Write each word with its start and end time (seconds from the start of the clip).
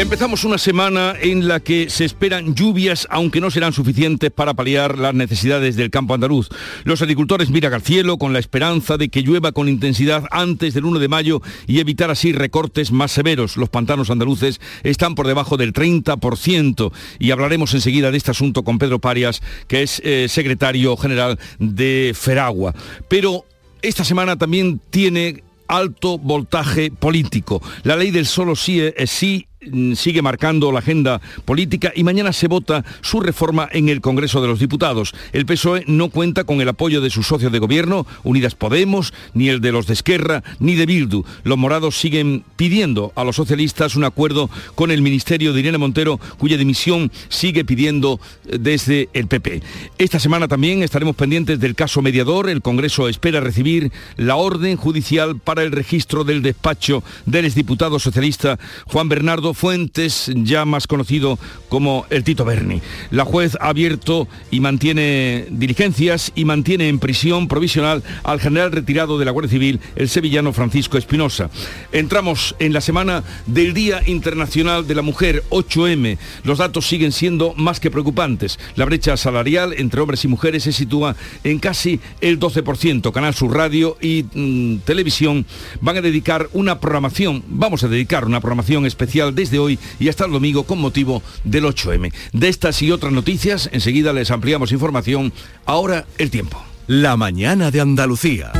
Empezamos 0.00 0.44
una 0.44 0.56
semana 0.56 1.14
en 1.20 1.46
la 1.46 1.60
que 1.60 1.90
se 1.90 2.06
esperan 2.06 2.54
lluvias, 2.54 3.06
aunque 3.10 3.38
no 3.38 3.50
serán 3.50 3.74
suficientes 3.74 4.30
para 4.30 4.54
paliar 4.54 4.96
las 4.96 5.12
necesidades 5.12 5.76
del 5.76 5.90
campo 5.90 6.14
andaluz. 6.14 6.48
Los 6.84 7.02
agricultores 7.02 7.50
miran 7.50 7.74
al 7.74 7.82
cielo 7.82 8.16
con 8.16 8.32
la 8.32 8.38
esperanza 8.38 8.96
de 8.96 9.10
que 9.10 9.20
llueva 9.20 9.52
con 9.52 9.68
intensidad 9.68 10.24
antes 10.30 10.72
del 10.72 10.86
1 10.86 11.00
de 11.00 11.08
mayo 11.08 11.42
y 11.66 11.80
evitar 11.80 12.10
así 12.10 12.32
recortes 12.32 12.92
más 12.92 13.12
severos. 13.12 13.58
Los 13.58 13.68
pantanos 13.68 14.08
andaluces 14.08 14.58
están 14.84 15.14
por 15.14 15.26
debajo 15.26 15.58
del 15.58 15.74
30% 15.74 16.92
y 17.18 17.30
hablaremos 17.30 17.74
enseguida 17.74 18.10
de 18.10 18.16
este 18.16 18.30
asunto 18.30 18.62
con 18.64 18.78
Pedro 18.78 19.00
Parias, 19.00 19.42
que 19.68 19.82
es 19.82 20.00
eh, 20.02 20.28
secretario 20.30 20.96
general 20.96 21.38
de 21.58 22.12
Feragua. 22.18 22.74
Pero 23.06 23.44
esta 23.82 24.04
semana 24.04 24.38
también 24.38 24.80
tiene 24.88 25.44
alto 25.68 26.16
voltaje 26.16 26.90
político. 26.90 27.62
La 27.82 27.96
ley 27.96 28.10
del 28.10 28.24
solo 28.24 28.56
sí 28.56 28.80
es 28.80 29.10
sí 29.10 29.46
sigue 29.94 30.22
marcando 30.22 30.72
la 30.72 30.78
agenda 30.78 31.20
política 31.44 31.92
y 31.94 32.02
mañana 32.02 32.32
se 32.32 32.48
vota 32.48 32.82
su 33.02 33.20
reforma 33.20 33.68
en 33.70 33.90
el 33.90 34.00
Congreso 34.00 34.40
de 34.40 34.48
los 34.48 34.58
Diputados. 34.58 35.12
El 35.32 35.44
PSOE 35.44 35.84
no 35.86 36.08
cuenta 36.08 36.44
con 36.44 36.62
el 36.62 36.68
apoyo 36.68 37.02
de 37.02 37.10
sus 37.10 37.26
socios 37.26 37.52
de 37.52 37.58
gobierno, 37.58 38.06
Unidas 38.24 38.54
Podemos, 38.54 39.12
ni 39.34 39.50
el 39.50 39.60
de 39.60 39.72
los 39.72 39.86
de 39.86 39.92
Esquerra, 39.92 40.42
ni 40.60 40.76
de 40.76 40.86
Bildu. 40.86 41.24
Los 41.44 41.58
morados 41.58 41.98
siguen 41.98 42.42
pidiendo 42.56 43.12
a 43.16 43.24
los 43.24 43.36
socialistas 43.36 43.96
un 43.96 44.04
acuerdo 44.04 44.48
con 44.74 44.90
el 44.90 45.02
Ministerio 45.02 45.52
de 45.52 45.60
Irene 45.60 45.76
Montero, 45.76 46.18
cuya 46.38 46.56
dimisión 46.56 47.12
sigue 47.28 47.64
pidiendo 47.66 48.18
eh, 48.46 48.56
desde 48.58 49.10
el 49.12 49.26
PP. 49.26 49.62
Esta 49.98 50.18
semana 50.18 50.48
también 50.48 50.82
estaremos 50.82 51.16
pendientes 51.16 51.60
del 51.60 51.74
caso 51.74 52.00
mediador. 52.00 52.48
El 52.48 52.62
Congreso 52.62 53.08
espera 53.08 53.40
recibir 53.40 53.92
la 54.16 54.36
orden 54.36 54.78
judicial 54.78 55.38
para 55.38 55.62
el 55.62 55.72
registro 55.72 56.24
del 56.24 56.40
despacho 56.40 57.02
del 57.26 57.44
exdiputado 57.44 57.98
socialista 57.98 58.58
Juan 58.86 59.10
Bernardo 59.10 59.49
Fuentes, 59.54 60.30
ya 60.34 60.64
más 60.64 60.86
conocido 60.86 61.38
como 61.68 62.06
el 62.10 62.24
Tito 62.24 62.44
Berni. 62.44 62.80
La 63.10 63.24
juez 63.24 63.56
ha 63.60 63.68
abierto 63.68 64.28
y 64.50 64.60
mantiene 64.60 65.46
diligencias 65.50 66.32
y 66.34 66.44
mantiene 66.44 66.88
en 66.88 66.98
prisión 66.98 67.48
provisional 67.48 68.02
al 68.22 68.40
general 68.40 68.72
retirado 68.72 69.18
de 69.18 69.24
la 69.24 69.30
Guardia 69.30 69.50
Civil, 69.50 69.80
el 69.96 70.08
sevillano 70.08 70.52
Francisco 70.52 70.98
Espinosa. 70.98 71.50
Entramos 71.92 72.54
en 72.58 72.72
la 72.72 72.80
semana 72.80 73.24
del 73.46 73.74
Día 73.74 74.02
Internacional 74.06 74.86
de 74.86 74.94
la 74.94 75.02
Mujer, 75.02 75.44
8M. 75.50 76.18
Los 76.44 76.58
datos 76.58 76.86
siguen 76.86 77.12
siendo 77.12 77.54
más 77.56 77.80
que 77.80 77.90
preocupantes. 77.90 78.58
La 78.76 78.84
brecha 78.84 79.16
salarial 79.16 79.74
entre 79.76 80.00
hombres 80.00 80.24
y 80.24 80.28
mujeres 80.28 80.64
se 80.64 80.72
sitúa 80.72 81.16
en 81.44 81.58
casi 81.58 82.00
el 82.20 82.38
12%. 82.38 83.12
Canal 83.12 83.34
Sur 83.34 83.54
Radio 83.54 83.96
y 84.00 84.24
mm, 84.34 84.78
Televisión 84.78 85.46
van 85.80 85.96
a 85.96 86.00
dedicar 86.00 86.48
una 86.52 86.80
programación, 86.80 87.42
vamos 87.48 87.84
a 87.84 87.88
dedicar 87.88 88.24
una 88.24 88.40
programación 88.40 88.86
especial 88.86 89.34
desde 89.40 89.58
hoy 89.58 89.78
y 89.98 90.08
hasta 90.08 90.26
el 90.26 90.32
domingo 90.32 90.64
con 90.64 90.78
motivo 90.78 91.22
del 91.44 91.64
8M. 91.64 92.12
De 92.32 92.48
estas 92.48 92.82
y 92.82 92.92
otras 92.92 93.12
noticias, 93.12 93.68
enseguida 93.72 94.12
les 94.12 94.30
ampliamos 94.30 94.72
información. 94.72 95.32
Ahora 95.66 96.06
el 96.18 96.30
tiempo. 96.30 96.62
La 96.86 97.16
mañana 97.16 97.70
de 97.70 97.80
Andalucía. 97.80 98.52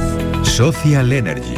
Social 0.42 1.12
Energy. 1.12 1.54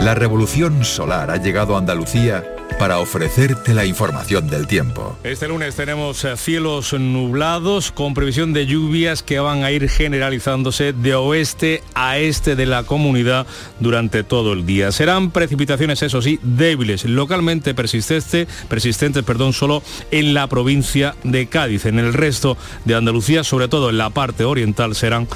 La 0.00 0.14
revolución 0.14 0.84
solar 0.84 1.30
ha 1.30 1.36
llegado 1.36 1.74
a 1.74 1.78
Andalucía 1.78 2.44
para 2.78 2.98
ofrecerte 3.00 3.74
la 3.74 3.84
información 3.84 4.48
del 4.48 4.66
tiempo. 4.66 5.16
Este 5.24 5.48
lunes 5.48 5.74
tenemos 5.74 6.24
eh, 6.24 6.36
cielos 6.36 6.92
nublados 6.92 7.92
con 7.92 8.14
previsión 8.14 8.52
de 8.52 8.66
lluvias 8.66 9.22
que 9.22 9.38
van 9.40 9.64
a 9.64 9.70
ir 9.70 9.88
generalizándose 9.88 10.92
de 10.92 11.14
oeste 11.14 11.82
a 11.94 12.18
este 12.18 12.56
de 12.56 12.66
la 12.66 12.84
comunidad 12.84 13.46
durante 13.80 14.24
todo 14.24 14.52
el 14.52 14.66
día. 14.66 14.92
Serán 14.92 15.30
precipitaciones, 15.30 16.02
eso 16.02 16.22
sí, 16.22 16.38
débiles, 16.42 17.04
localmente 17.04 17.74
persistentes, 17.74 18.48
persistentes 18.68 19.24
perdón, 19.24 19.52
solo 19.52 19.82
en 20.10 20.34
la 20.34 20.46
provincia 20.46 21.14
de 21.24 21.46
Cádiz. 21.46 21.86
En 21.86 21.98
el 21.98 22.12
resto 22.12 22.56
de 22.84 22.94
Andalucía, 22.94 23.44
sobre 23.44 23.68
todo 23.68 23.90
en 23.90 23.98
la 23.98 24.10
parte 24.10 24.44
oriental, 24.44 24.94
serán 24.94 25.28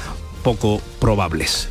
poco 0.42 0.80
probables. 1.00 1.70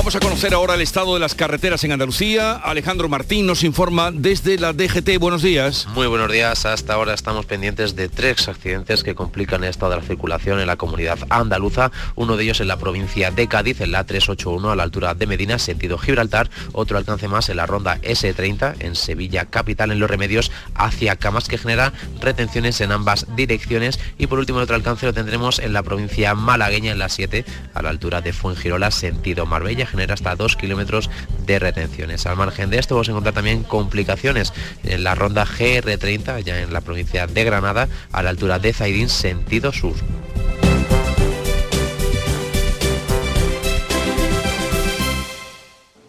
Vamos 0.00 0.16
a 0.16 0.20
conocer 0.20 0.54
ahora 0.54 0.76
el 0.76 0.80
estado 0.80 1.12
de 1.12 1.20
las 1.20 1.34
carreteras 1.34 1.84
en 1.84 1.92
Andalucía. 1.92 2.52
Alejandro 2.52 3.10
Martín 3.10 3.46
nos 3.46 3.62
informa 3.64 4.10
desde 4.10 4.58
la 4.58 4.72
DGT. 4.72 5.18
Buenos 5.20 5.42
días. 5.42 5.86
Muy 5.92 6.06
buenos 6.06 6.32
días. 6.32 6.64
Hasta 6.64 6.94
ahora 6.94 7.12
estamos 7.12 7.44
pendientes 7.44 7.94
de 7.96 8.08
tres 8.08 8.48
accidentes 8.48 9.04
que 9.04 9.14
complican 9.14 9.62
el 9.62 9.68
estado 9.68 9.90
de 9.90 9.98
la 9.98 10.02
circulación 10.02 10.58
en 10.58 10.68
la 10.68 10.76
comunidad 10.76 11.18
andaluza. 11.28 11.92
Uno 12.14 12.38
de 12.38 12.44
ellos 12.44 12.62
en 12.62 12.68
la 12.68 12.78
provincia 12.78 13.30
de 13.30 13.46
Cádiz, 13.46 13.82
en 13.82 13.92
la 13.92 14.04
381 14.04 14.70
a 14.70 14.74
la 14.74 14.84
altura 14.84 15.12
de 15.12 15.26
Medina, 15.26 15.58
sentido 15.58 15.98
Gibraltar. 15.98 16.48
Otro 16.72 16.96
alcance 16.96 17.28
más 17.28 17.50
en 17.50 17.58
la 17.58 17.66
ronda 17.66 18.00
S30 18.00 18.76
en 18.78 18.96
Sevilla 18.96 19.44
capital, 19.44 19.90
en 19.90 20.00
Los 20.00 20.08
Remedios, 20.08 20.50
hacia 20.76 21.16
Camas, 21.16 21.46
que 21.46 21.58
genera 21.58 21.92
retenciones 22.22 22.80
en 22.80 22.92
ambas 22.92 23.26
direcciones. 23.36 24.00
Y 24.16 24.28
por 24.28 24.38
último, 24.38 24.60
otro 24.60 24.76
alcance 24.76 25.04
lo 25.04 25.12
tendremos 25.12 25.58
en 25.58 25.74
la 25.74 25.82
provincia 25.82 26.34
malagueña, 26.34 26.90
en 26.90 26.98
la 26.98 27.10
7, 27.10 27.44
a 27.74 27.82
la 27.82 27.90
altura 27.90 28.22
de 28.22 28.32
Fuengirola, 28.32 28.90
sentido 28.90 29.44
Marbella 29.44 29.89
genera 29.90 30.14
hasta 30.14 30.34
2 30.36 30.56
kilómetros 30.56 31.10
de 31.46 31.58
retenciones. 31.58 32.26
Al 32.26 32.36
margen 32.36 32.70
de 32.70 32.78
esto 32.78 32.94
vamos 32.94 33.08
a 33.08 33.12
encontrar 33.12 33.34
también 33.34 33.62
complicaciones 33.64 34.52
en 34.84 35.04
la 35.04 35.14
ronda 35.14 35.44
GR30, 35.46 36.42
ya 36.44 36.60
en 36.60 36.72
la 36.72 36.80
provincia 36.80 37.26
de 37.26 37.44
Granada, 37.44 37.88
a 38.12 38.22
la 38.22 38.30
altura 38.30 38.58
de 38.58 38.72
Zaidín, 38.72 39.08
sentido 39.08 39.72
sur. 39.72 39.94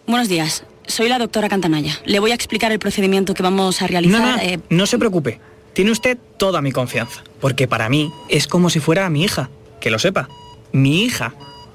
Buenos 0.07 0.27
días, 0.27 0.63
soy 0.87 1.07
la 1.09 1.19
doctora 1.19 1.47
Cantanaya. 1.49 1.97
Le 2.05 2.19
voy 2.19 2.31
a 2.31 2.35
explicar 2.35 2.71
el 2.71 2.79
procedimiento 2.79 3.33
que 3.33 3.43
vamos 3.43 3.81
a 3.81 3.87
realizar. 3.87 4.19
No, 4.21 4.31
no, 4.35 4.41
eh, 4.41 4.59
no 4.69 4.85
se 4.85 4.97
preocupe. 4.97 5.39
Tiene 5.73 5.91
usted 5.91 6.17
toda 6.37 6.61
mi 6.61 6.71
confianza. 6.71 7.23
Porque 7.39 7.67
para 7.67 7.87
mí 7.87 8.11
es 8.29 8.47
como 8.47 8.69
si 8.69 8.79
fuera 8.79 9.09
mi 9.09 9.23
hija. 9.23 9.49
Que 9.79 9.89
lo 9.89 9.99
sepa. 9.99 10.27
Mi 10.73 11.03
hija. 11.03 11.33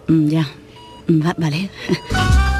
mm, 0.08 0.28
Ya. 0.28 0.48
Va- 1.08 1.34
vale. 1.38 1.70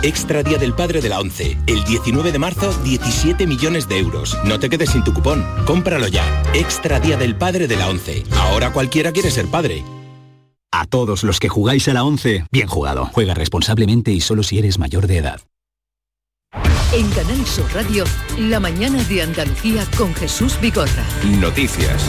Extra 0.02 0.42
Día 0.42 0.58
del 0.58 0.72
Padre 0.74 1.00
de 1.00 1.08
la 1.08 1.18
ONCE. 1.20 1.56
El 1.66 1.82
19 1.84 2.30
de 2.32 2.38
marzo, 2.38 2.72
17 2.84 3.46
millones 3.46 3.88
de 3.88 3.98
euros. 3.98 4.36
No 4.44 4.58
te 4.60 4.68
quedes 4.70 4.90
sin 4.90 5.02
tu 5.02 5.12
cupón. 5.12 5.44
Cómpralo 5.66 6.06
ya. 6.06 6.42
Extra 6.54 7.00
Día 7.00 7.16
del 7.16 7.34
Padre 7.36 7.66
de 7.66 7.76
la 7.76 7.88
ONCE. 7.88 8.24
Ahora 8.32 8.72
cualquiera 8.72 9.10
quiere 9.12 9.30
ser 9.30 9.46
padre. 9.46 9.82
A 10.72 10.84
todos 10.84 11.24
los 11.24 11.40
que 11.40 11.48
jugáis 11.48 11.88
a 11.88 11.94
la 11.94 12.04
11, 12.04 12.44
bien 12.52 12.68
jugado. 12.68 13.06
Juega 13.12 13.34
responsablemente 13.34 14.12
y 14.12 14.20
solo 14.20 14.42
si 14.42 14.58
eres 14.58 14.78
mayor 14.78 15.06
de 15.06 15.18
edad. 15.18 15.40
En 16.92 17.08
Canal 17.10 17.44
Sur 17.46 17.66
Radio, 17.74 18.04
La 18.38 18.60
mañana 18.60 19.02
de 19.04 19.22
Andalucía 19.22 19.84
con 19.96 20.14
Jesús 20.14 20.58
Vigorra. 20.60 21.04
Noticias. 21.24 22.04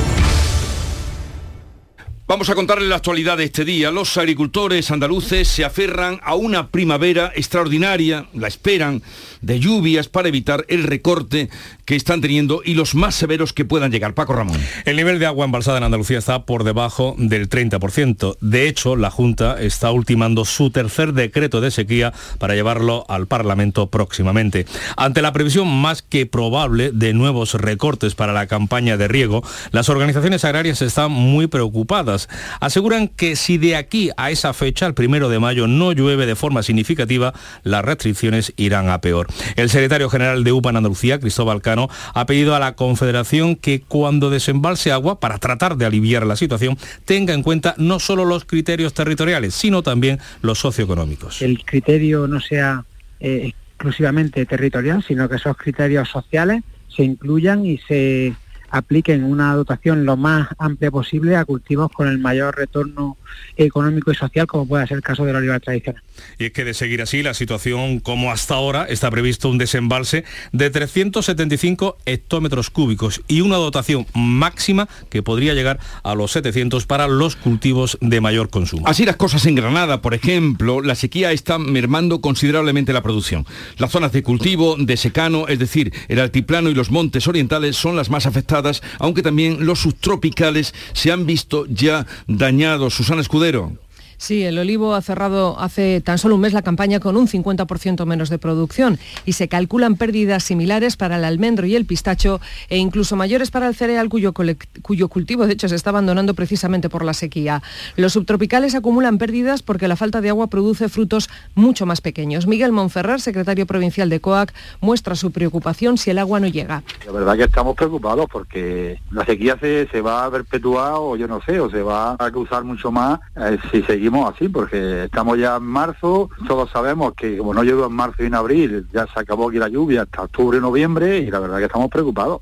Vamos 2.28 2.50
a 2.50 2.56
contarle 2.56 2.90
la 2.90 2.98
actualidad 2.98 3.38
de 3.38 3.46
este 3.46 3.64
día. 3.64 3.90
Los 3.90 4.18
agricultores 4.18 4.92
andaluces 4.92 5.48
se 5.48 5.64
aferran 5.64 6.20
a 6.24 6.36
una 6.36 6.68
primavera 6.68 7.32
extraordinaria, 7.34 8.28
la 8.34 8.50
esperan, 8.50 9.02
de 9.40 9.62
lluvias 9.62 10.10
para 10.10 10.28
evitar 10.28 10.66
el 10.68 10.84
recorte 10.84 11.50
que 11.86 11.96
están 11.96 12.20
teniendo 12.20 12.62
y 12.66 12.74
los 12.74 12.96
más 12.96 13.16
severos 13.16 13.54
que 13.54 13.64
puedan 13.64 13.92
llegar. 13.92 14.14
Paco 14.14 14.34
Ramón. 14.34 14.60
El 14.84 14.98
nivel 14.98 15.20
de 15.20 15.26
agua 15.26 15.46
embalsada 15.46 15.78
en 15.78 15.86
Andalucía 15.86 16.18
está 16.18 16.44
por 16.44 16.66
debajo 16.66 17.16
del 17.18 17.48
30%. 17.48 18.36
De 18.42 18.68
hecho, 18.68 18.98
la 18.98 19.10
Junta 19.10 19.62
está 19.62 19.90
ultimando 19.92 20.44
su 20.44 20.70
tercer 20.70 21.14
decreto 21.14 21.62
de 21.62 21.72
sequía 21.72 22.12
para 22.40 22.56
llevarlo 22.56 23.06
al 23.08 23.28
Parlamento 23.28 23.88
próximamente. 23.88 24.66
Ante 24.98 25.22
la 25.22 25.32
previsión 25.32 25.70
más 25.70 26.02
que 26.02 26.26
probable 26.26 26.92
de 26.92 27.14
nuevos 27.14 27.54
recortes 27.54 28.16
para 28.16 28.34
la 28.34 28.48
campaña 28.48 28.98
de 28.98 29.08
riego, 29.08 29.44
las 29.72 29.88
organizaciones 29.88 30.44
agrarias 30.44 30.82
están 30.82 31.12
muy 31.12 31.48
preocupadas 31.48 32.17
Aseguran 32.60 33.08
que 33.08 33.36
si 33.36 33.58
de 33.58 33.76
aquí 33.76 34.10
a 34.18 34.32
esa 34.32 34.54
fecha, 34.54 34.86
el 34.86 34.94
primero 34.94 35.30
de 35.30 35.40
mayo, 35.40 35.68
no 35.68 35.92
llueve 35.92 36.26
de 36.26 36.36
forma 36.36 36.64
significativa, 36.64 37.34
las 37.64 37.86
restricciones 37.86 38.54
irán 38.58 38.90
a 38.90 39.02
peor. 39.02 39.28
El 39.56 39.70
secretario 39.70 40.10
general 40.10 40.44
de 40.44 40.52
UPA 40.52 40.72
en 40.72 40.78
Andalucía, 40.78 41.20
Cristóbal 41.20 41.62
Cano, 41.62 41.90
ha 42.14 42.26
pedido 42.26 42.56
a 42.56 42.60
la 42.60 42.76
Confederación 42.76 43.56
que 43.56 43.82
cuando 43.82 44.30
desembalse 44.30 44.92
agua, 44.92 45.20
para 45.20 45.38
tratar 45.38 45.78
de 45.78 45.86
aliviar 45.86 46.26
la 46.26 46.36
situación, 46.36 46.78
tenga 47.06 47.34
en 47.34 47.44
cuenta 47.44 47.76
no 47.78 48.00
solo 48.00 48.26
los 48.26 48.46
criterios 48.46 48.94
territoriales, 48.94 49.54
sino 49.54 49.84
también 49.84 50.20
los 50.42 50.60
socioeconómicos. 50.60 51.42
El 51.42 51.64
criterio 51.64 52.28
no 52.28 52.40
sea 52.40 52.86
eh, 53.20 53.54
exclusivamente 53.78 54.46
territorial, 54.46 55.04
sino 55.04 55.30
que 55.30 55.36
esos 55.36 55.56
criterios 55.58 56.10
sociales 56.10 56.64
se 56.88 57.04
incluyan 57.04 57.66
y 57.66 57.78
se 57.78 58.34
apliquen 58.78 59.24
una 59.24 59.54
dotación 59.56 60.06
lo 60.06 60.18
más 60.18 60.50
amplia 60.58 60.92
posible 60.92 61.36
a 61.36 61.46
cultivos 61.46 61.92
con 61.92 62.08
el 62.08 62.20
mayor 62.20 62.56
retorno 62.56 63.18
económico 63.56 64.12
y 64.12 64.16
social, 64.16 64.48
como 64.48 64.68
puede 64.68 64.88
ser 64.88 64.98
el 64.98 65.04
caso 65.04 65.26
del 65.26 65.36
olivar 65.36 65.60
tradicional. 65.62 66.02
Y 66.40 66.46
es 66.46 66.52
que 66.52 66.64
de 66.64 66.74
seguir 66.74 67.02
así, 67.02 67.24
la 67.24 67.34
situación 67.34 68.00
como 68.00 68.32
hasta 68.32 68.56
ahora, 68.56 68.86
está 68.86 69.10
previsto 69.12 69.50
un 69.50 69.58
desembalse 69.58 70.24
de 70.52 70.70
375 70.70 71.98
hectómetros 72.06 72.70
cúbicos 72.70 73.22
y 73.28 73.42
una 73.42 73.58
dotación 73.58 74.06
máxima 74.14 74.88
que 75.10 75.24
podría 75.24 75.54
llegar 75.54 75.80
a 76.04 76.16
los 76.16 76.32
700 76.32 76.86
para 76.86 77.08
los 77.08 77.36
cultivos 77.36 77.98
de 78.02 78.22
mayor 78.22 78.50
consumo. 78.50 78.88
Así 78.88 79.06
las 79.06 79.16
cosas 79.16 79.46
en 79.46 79.56
Granada, 79.56 80.02
por 80.02 80.14
ejemplo, 80.14 80.82
la 80.82 80.96
sequía 80.96 81.32
está 81.32 81.58
mermando 81.58 82.22
considerablemente 82.22 82.94
la 82.94 83.04
producción. 83.04 83.46
Las 83.78 83.92
zonas 83.92 84.12
de 84.12 84.24
cultivo, 84.24 84.76
de 84.78 84.98
secano, 84.98 85.48
es 85.48 85.60
decir, 85.60 85.94
el 86.08 86.20
altiplano 86.20 86.70
y 86.70 86.74
los 86.74 86.92
montes 86.92 87.28
orientales 87.28 87.76
son 87.76 87.96
las 87.96 88.10
más 88.10 88.26
afectadas, 88.26 88.82
aunque 89.00 89.22
también 89.22 89.66
los 89.66 89.80
subtropicales 89.80 90.74
se 90.94 91.12
han 91.12 91.26
visto 91.26 91.66
ya 91.68 92.06
dañados. 92.28 92.96
Susana 92.96 93.17
Escudero. 93.20 93.74
Sí, 94.18 94.44
el 94.44 94.58
olivo 94.58 94.96
ha 94.96 95.02
cerrado 95.02 95.60
hace 95.60 96.02
tan 96.02 96.18
solo 96.18 96.36
un 96.36 96.42
mes 96.42 96.54
la 96.54 96.64
campaña 96.64 97.00
con 97.00 97.16
un 97.18 97.28
50% 97.28 98.04
menos 98.06 98.30
de 98.30 98.40
producción 98.40 98.98
y 99.26 99.34
se 99.34 99.48
calculan 99.48 99.96
pérdidas 99.96 100.44
similares 100.44 100.98
para 100.98 101.18
el 101.18 101.24
almendro 101.24 101.68
y 101.68 101.76
el 101.76 101.86
pistacho 101.86 102.42
e 102.70 102.78
incluso 102.78 103.16
mayores 103.16 103.52
para 103.52 103.68
el 103.68 103.76
cereal 103.76 104.10
cuyo, 104.10 104.34
cultivo 104.34 105.46
de 105.46 105.54
hecho 105.54 105.70
se 105.70 105.76
está 105.76 105.92
abandonando 105.92 106.34
precisamente 106.34 106.90
por 106.90 107.06
la 107.06 107.14
sequía. 107.14 107.62
Los 107.96 108.14
subtropicales 108.14 108.74
acumulan 108.74 109.20
pérdidas 109.20 109.62
porque 109.62 109.88
la 109.88 109.96
falta 109.96 110.20
de 110.20 110.30
agua 110.30 110.48
produce 110.48 110.90
frutos 110.90 111.30
mucho 111.54 111.86
más 111.86 112.02
pequeños. 112.02 112.48
Miguel 112.48 112.72
Monferrer, 112.72 113.22
secretario 113.22 113.68
provincial 113.68 114.10
de 114.10 114.20
COAC, 114.20 114.52
muestra 114.82 115.16
su 115.16 115.32
preocupación 115.32 116.00
si 116.00 116.10
el 116.10 116.18
agua 116.18 116.40
no 116.40 116.48
llega. 116.48 116.82
La 117.06 117.12
verdad 117.12 117.38
que 117.38 117.44
estamos 117.44 117.76
preocupados 117.76 118.26
porque 118.32 119.00
la 119.12 119.26
sequía 119.26 119.58
se, 119.60 119.88
se 119.90 120.02
va 120.02 120.26
a 120.26 120.32
perpetuar 120.32 120.94
o 120.96 121.16
yo 121.16 121.28
no 121.28 121.40
sé, 121.44 121.60
o 121.60 121.70
se 121.70 121.84
va 121.84 122.16
a 122.18 122.32
causar 122.32 122.64
mucho 122.64 122.92
más 122.92 123.20
eh, 123.36 123.58
si 123.72 123.84
seguimos 123.84 124.07
así, 124.28 124.50
porque 124.50 125.06
estamos 125.06 125.38
ya 125.38 125.58
en 125.58 125.64
marzo, 125.64 126.30
todos 126.48 126.70
sabemos 126.72 127.14
que 127.16 127.38
como 127.38 127.54
no 127.54 127.64
llegó 127.64 127.86
en 127.86 127.94
marzo 127.94 128.24
y 128.24 128.28
en 128.28 128.36
abril, 128.36 128.88
ya 128.94 129.06
se 129.14 129.20
acabó 129.20 129.50
aquí 129.50 129.58
la 129.58 129.70
lluvia 129.70 130.04
hasta 130.04 130.24
octubre, 130.24 130.60
noviembre, 130.60 131.20
y 131.20 131.32
la 131.32 131.40
verdad 131.40 131.58
que 131.60 131.66
estamos 131.66 131.90
preocupados. 131.90 132.42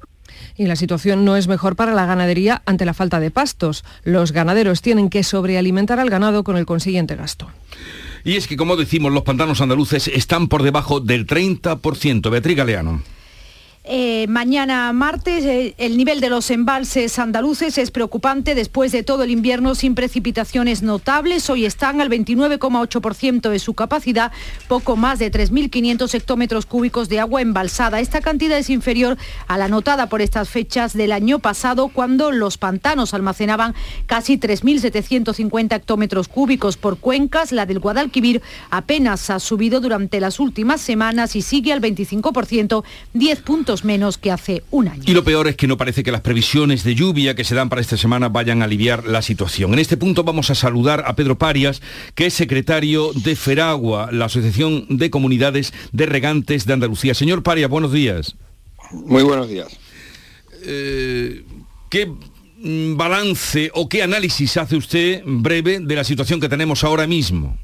Y 0.56 0.65
la 0.65 0.75
situación 0.75 1.25
no 1.25 1.35
es 1.35 1.47
mejor 1.47 1.75
para 1.75 1.94
la 1.94 2.06
ganadería 2.06 2.62
ante 2.65 2.85
la 2.85 2.94
falta 2.94 3.19
de 3.19 3.31
pastos. 3.31 3.83
Los 4.03 4.31
ganaderos 4.31 4.81
tienen 4.81 5.09
que 5.09 5.23
sobrealimentar 5.23 6.00
al 6.00 6.09
ganado 6.09 6.44
con 6.44 6.57
el 6.57 6.65
consiguiente 6.65 7.15
gasto. 7.15 7.50
Y 8.23 8.38
es 8.38 8.47
que, 8.47 8.57
como 8.57 8.75
decimos, 8.75 9.12
los 9.12 9.23
pantanos 9.23 9.62
andaluces 9.62 10.07
están 10.07 10.47
por 10.47 10.63
debajo 10.63 11.00
del 11.00 11.27
30%. 11.27 12.29
Beatriz 12.29 12.57
Galeano. 12.57 13.01
Eh, 13.88 14.26
mañana 14.28 14.92
martes 14.94 15.46
eh, 15.46 15.76
el 15.78 15.96
nivel 15.96 16.20
de 16.20 16.32
los 16.32 16.50
embalses 16.50 17.20
andaluces 17.20 17.78
es 17.78 17.92
preocupante 17.92 18.56
después 18.56 18.92
de 18.92 19.04
todo 19.04 19.22
el 19.22 19.30
invierno 19.30 19.76
sin 19.76 19.94
precipitaciones 19.94 20.82
notables. 20.82 21.48
Hoy 21.52 21.66
están 21.66 22.02
al 22.02 22.10
29,8% 22.10 23.48
de 23.48 23.60
su 23.60 23.76
capacidad, 23.76 24.32
poco 24.68 24.96
más 24.96 25.20
de 25.20 25.32
3.500 25.32 26.16
hectómetros 26.16 26.66
cúbicos 26.66 27.10
de 27.10 27.20
agua 27.20 27.42
embalsada. 27.44 28.00
Esta 28.00 28.22
cantidad 28.22 28.58
es 28.58 28.72
inferior 28.72 29.18
a 29.48 29.60
la 29.60 29.66
anotada 29.66 30.10
por 30.10 30.24
estas 30.24 30.50
fechas 30.50 30.94
del 30.94 31.12
año 31.12 31.38
pasado 31.38 31.90
cuando 31.90 32.32
los 32.32 32.58
pantanos 32.58 33.14
almacenaban 33.14 33.76
casi 34.08 34.40
3.750 34.40 35.76
hectómetros 35.76 36.28
cúbicos 36.28 36.78
por 36.78 36.98
cuencas. 36.98 37.52
La 37.52 37.68
del 37.68 37.78
Guadalquivir 37.78 38.42
apenas 38.72 39.30
ha 39.30 39.40
subido 39.40 39.80
durante 39.80 40.20
las 40.20 40.40
últimas 40.40 40.82
semanas 40.82 41.36
y 41.36 41.44
sigue 41.44 41.72
al 41.72 41.82
25%, 41.82 42.84
10 43.14 43.42
puntos 43.42 43.75
menos 43.83 44.18
que 44.18 44.31
hace 44.31 44.63
un 44.72 44.88
año. 44.88 45.04
Y 45.06 45.13
lo 45.13 45.24
peor 45.24 45.48
es 45.48 45.56
que 45.56 45.68
no 45.68 45.77
parece 45.77 46.04
que 46.04 46.12
las 46.12 46.22
previsiones 46.22 46.83
de 46.83 46.95
lluvia 46.95 47.36
que 47.36 47.44
se 47.44 47.56
dan 47.56 47.69
para 47.69 47.81
esta 47.81 47.98
semana 47.98 48.30
vayan 48.30 48.62
a 48.62 48.66
aliviar 48.66 49.06
la 49.06 49.22
situación. 49.22 49.74
En 49.74 49.80
este 49.80 49.98
punto 49.98 50.24
vamos 50.24 50.50
a 50.50 50.56
saludar 50.56 51.04
a 51.07 51.16
Pedro 51.16 51.38
Parias, 51.38 51.81
que 52.13 52.27
es 52.27 52.33
secretario 52.33 53.12
de 53.13 53.36
Feragua, 53.36 54.10
la 54.12 54.25
Asociación 54.25 54.86
de 54.89 55.10
Comunidades 55.10 55.74
de 55.92 56.06
Regantes 56.06 56.66
de 56.66 56.74
Andalucía. 56.74 57.13
Señor 57.13 57.44
Parias, 57.44 57.69
buenos 57.69 57.92
días. 57.92 58.36
Muy 58.92 59.24
buenos 59.24 59.50
días. 59.50 59.68
Eh, 60.63 61.44
¿Qué 61.89 62.12
balance 62.95 63.69
o 63.74 63.88
qué 63.88 64.01
análisis 64.01 64.57
hace 64.57 64.75
usted 64.75 65.22
breve 65.25 65.80
de 65.80 65.95
la 65.95 66.04
situación 66.04 66.39
que 66.39 66.50
tenemos 66.50 66.83
ahora 66.83 67.06
mismo? 67.07 67.57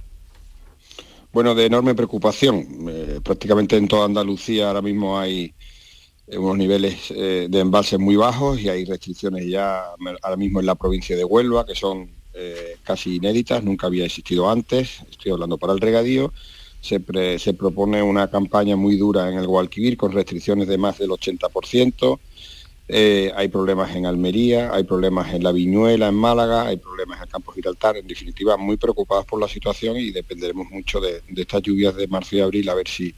Bueno, 1.33 1.55
de 1.55 1.65
enorme 1.65 1.95
preocupación. 1.95 2.67
Eh, 2.89 3.19
prácticamente 3.23 3.77
en 3.77 3.87
toda 3.87 4.05
Andalucía 4.05 4.67
ahora 4.67 4.81
mismo 4.81 5.17
hay 5.17 5.53
unos 6.37 6.57
niveles 6.57 7.11
eh, 7.11 7.47
de 7.49 7.59
embalses 7.59 7.99
muy 7.99 8.15
bajos 8.15 8.59
y 8.59 8.69
hay 8.69 8.85
restricciones 8.85 9.47
ya 9.47 9.83
ahora 10.21 10.37
mismo 10.37 10.59
en 10.59 10.65
la 10.65 10.75
provincia 10.75 11.15
de 11.15 11.23
Huelva 11.23 11.65
que 11.65 11.75
son 11.75 12.09
eh, 12.33 12.77
casi 12.83 13.15
inéditas, 13.15 13.63
nunca 13.63 13.87
había 13.87 14.05
existido 14.05 14.49
antes, 14.49 15.01
estoy 15.09 15.31
hablando 15.31 15.57
para 15.57 15.73
el 15.73 15.79
regadío, 15.79 16.33
se, 16.79 17.01
se 17.37 17.53
propone 17.53 18.01
una 18.01 18.29
campaña 18.29 18.75
muy 18.75 18.95
dura 18.97 19.29
en 19.29 19.37
el 19.37 19.47
Guadalquivir 19.47 19.97
con 19.97 20.13
restricciones 20.13 20.67
de 20.67 20.77
más 20.77 20.97
del 20.97 21.09
80%, 21.09 22.19
eh, 22.87 23.31
hay 23.35 23.47
problemas 23.49 23.95
en 23.95 24.05
Almería, 24.05 24.73
hay 24.73 24.83
problemas 24.83 25.33
en 25.33 25.43
La 25.43 25.51
Viñuela, 25.51 26.07
en 26.07 26.15
Málaga, 26.15 26.67
hay 26.67 26.77
problemas 26.77 27.17
en 27.17 27.23
el 27.23 27.29
Campo 27.29 27.51
Giraltar, 27.51 27.97
en 27.97 28.07
definitiva 28.07 28.57
muy 28.57 28.77
preocupados 28.77 29.25
por 29.25 29.39
la 29.39 29.47
situación 29.47 29.97
y 29.97 30.11
dependeremos 30.11 30.69
mucho 30.69 30.99
de 30.99 31.21
estas 31.35 31.61
lluvias 31.61 31.95
de 31.95 32.07
marzo 32.07 32.35
y 32.35 32.41
abril 32.41 32.67
a 32.69 32.75
ver 32.75 32.87
si 32.87 33.13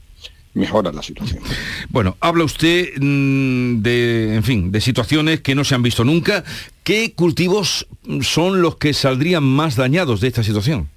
mejora 0.54 0.92
la 0.92 1.02
situación. 1.02 1.42
Bueno, 1.90 2.16
habla 2.20 2.44
usted 2.44 2.92
mm, 3.00 3.82
de, 3.82 4.36
en 4.36 4.42
fin, 4.44 4.72
de 4.72 4.80
situaciones 4.80 5.40
que 5.40 5.54
no 5.54 5.64
se 5.64 5.74
han 5.74 5.82
visto 5.82 6.04
nunca. 6.04 6.44
¿Qué 6.82 7.12
cultivos 7.14 7.86
son 8.22 8.62
los 8.62 8.76
que 8.76 8.94
saldrían 8.94 9.44
más 9.44 9.76
dañados 9.76 10.20
de 10.20 10.28
esta 10.28 10.42
situación? 10.42 10.88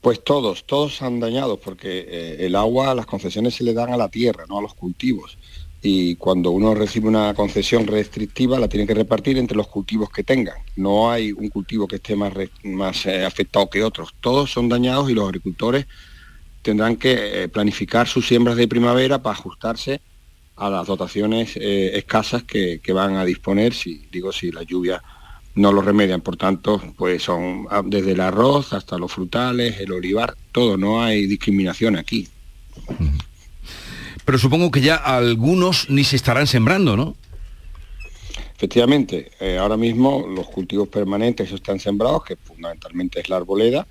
Pues 0.00 0.22
todos, 0.22 0.64
todos 0.64 1.02
han 1.02 1.20
dañado 1.20 1.58
porque 1.58 2.06
eh, 2.08 2.46
el 2.46 2.56
agua, 2.56 2.94
las 2.94 3.06
concesiones 3.06 3.54
se 3.54 3.64
le 3.64 3.74
dan 3.74 3.92
a 3.92 3.96
la 3.96 4.08
tierra, 4.08 4.44
no 4.48 4.58
a 4.58 4.62
los 4.62 4.74
cultivos. 4.74 5.36
Y 5.82 6.16
cuando 6.16 6.50
uno 6.50 6.74
recibe 6.74 7.08
una 7.08 7.34
concesión 7.34 7.86
restrictiva, 7.86 8.58
la 8.58 8.68
tiene 8.68 8.86
que 8.86 8.94
repartir 8.94 9.38
entre 9.38 9.56
los 9.56 9.68
cultivos 9.68 10.10
que 10.10 10.24
tengan. 10.24 10.56
No 10.76 11.10
hay 11.10 11.30
un 11.32 11.48
cultivo 11.48 11.86
que 11.86 11.96
esté 11.96 12.16
más, 12.16 12.32
más 12.64 13.06
eh, 13.06 13.24
afectado 13.24 13.70
que 13.70 13.84
otros. 13.84 14.14
Todos 14.20 14.50
son 14.50 14.68
dañados 14.68 15.10
y 15.10 15.14
los 15.14 15.24
agricultores 15.24 15.86
tendrán 16.62 16.96
que 16.96 17.44
eh, 17.44 17.48
planificar 17.48 18.06
sus 18.06 18.26
siembras 18.26 18.56
de 18.56 18.68
primavera 18.68 19.22
para 19.22 19.36
ajustarse 19.36 20.00
a 20.56 20.70
las 20.70 20.86
dotaciones 20.86 21.56
eh, 21.56 21.96
escasas 21.96 22.42
que, 22.42 22.80
van 22.92 23.16
a 23.16 23.24
disponer, 23.24 23.72
si 23.72 24.06
digo 24.10 24.32
si 24.32 24.50
la 24.50 24.62
lluvia 24.62 25.02
no 25.54 25.72
lo 25.72 25.82
remedian. 25.82 26.20
Por 26.20 26.36
tanto, 26.36 26.82
pues 26.96 27.22
son 27.22 27.66
ah, 27.70 27.82
desde 27.84 28.12
el 28.12 28.20
arroz 28.20 28.72
hasta 28.72 28.98
los 28.98 29.12
frutales, 29.12 29.78
el 29.78 29.92
olivar, 29.92 30.34
todo, 30.52 30.76
no 30.76 31.02
hay 31.02 31.26
discriminación 31.26 31.96
aquí. 31.96 32.28
Pero 34.24 34.38
supongo 34.38 34.70
que 34.70 34.80
ya 34.80 34.96
algunos 34.96 35.88
ni 35.90 36.04
se 36.04 36.16
estarán 36.16 36.46
sembrando, 36.46 36.96
¿no? 36.96 37.16
Efectivamente, 38.56 39.30
eh, 39.38 39.56
ahora 39.56 39.76
mismo 39.76 40.26
los 40.26 40.48
cultivos 40.48 40.88
permanentes 40.88 41.52
están 41.52 41.78
sembrados, 41.78 42.24
que 42.24 42.34
fundamentalmente 42.34 43.20
es 43.20 43.28
la 43.28 43.36
arboleda, 43.36 43.86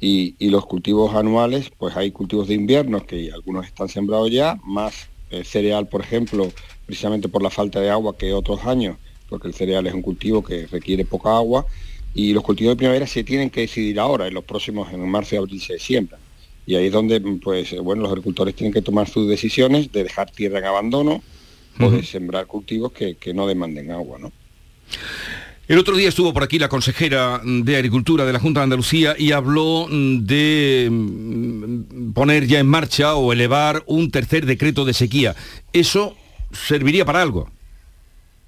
y, 0.00 0.34
los 0.50 0.66
cultivos 0.66 1.14
anuales, 1.14 1.70
pues 1.76 1.96
hay 1.96 2.10
cultivos 2.10 2.48
de 2.48 2.54
invierno 2.54 3.04
que 3.06 3.30
algunos 3.32 3.66
están 3.66 3.88
sembrados 3.88 4.30
ya, 4.30 4.58
más 4.64 5.08
eh, 5.30 5.44
cereal, 5.44 5.88
por 5.88 6.02
ejemplo, 6.02 6.52
precisamente 6.84 7.28
por 7.28 7.42
la 7.42 7.50
falta 7.50 7.80
de 7.80 7.90
agua 7.90 8.16
que 8.16 8.32
otros 8.32 8.64
años, 8.64 8.96
porque 9.28 9.48
el 9.48 9.54
cereal 9.54 9.86
es 9.86 9.94
un 9.94 10.02
cultivo 10.02 10.42
que 10.42 10.66
requiere 10.66 11.04
poca 11.04 11.36
agua, 11.36 11.66
y 12.14 12.32
los 12.32 12.42
cultivos 12.42 12.72
de 12.72 12.76
primavera 12.76 13.06
se 13.06 13.24
tienen 13.24 13.50
que 13.50 13.62
decidir 13.62 13.98
ahora, 13.98 14.26
en 14.26 14.34
los 14.34 14.44
próximos, 14.44 14.92
en 14.92 15.06
marzo 15.08 15.34
y 15.34 15.38
abril 15.38 15.60
se 15.60 15.78
siembran. 15.78 16.20
Y 16.66 16.74
ahí 16.74 16.86
es 16.86 16.92
donde, 16.92 17.20
pues, 17.20 17.78
bueno, 17.80 18.02
los 18.02 18.10
agricultores 18.10 18.54
tienen 18.54 18.72
que 18.72 18.82
tomar 18.82 19.08
sus 19.08 19.28
decisiones 19.28 19.92
de 19.92 20.04
dejar 20.04 20.30
tierra 20.30 20.58
en 20.58 20.64
abandono 20.64 21.22
o 21.78 21.90
de 21.90 22.02
sembrar 22.02 22.46
cultivos 22.46 22.92
que, 22.92 23.16
que 23.16 23.34
no 23.34 23.46
demanden 23.46 23.90
agua, 23.90 24.18
¿no? 24.18 24.32
El 25.68 25.78
otro 25.80 25.96
día 25.96 26.08
estuvo 26.08 26.32
por 26.32 26.44
aquí 26.44 26.60
la 26.60 26.68
consejera 26.68 27.40
de 27.44 27.76
Agricultura 27.76 28.24
de 28.24 28.32
la 28.32 28.38
Junta 28.38 28.60
de 28.60 28.64
Andalucía 28.64 29.16
y 29.18 29.32
habló 29.32 29.88
de 29.90 30.88
mm, 30.88 32.12
poner 32.12 32.46
ya 32.46 32.60
en 32.60 32.68
marcha 32.68 33.16
o 33.16 33.32
elevar 33.32 33.82
un 33.86 34.12
tercer 34.12 34.46
decreto 34.46 34.84
de 34.84 34.94
sequía. 34.94 35.34
¿Eso 35.72 36.14
serviría 36.52 37.04
para 37.04 37.20
algo? 37.20 37.50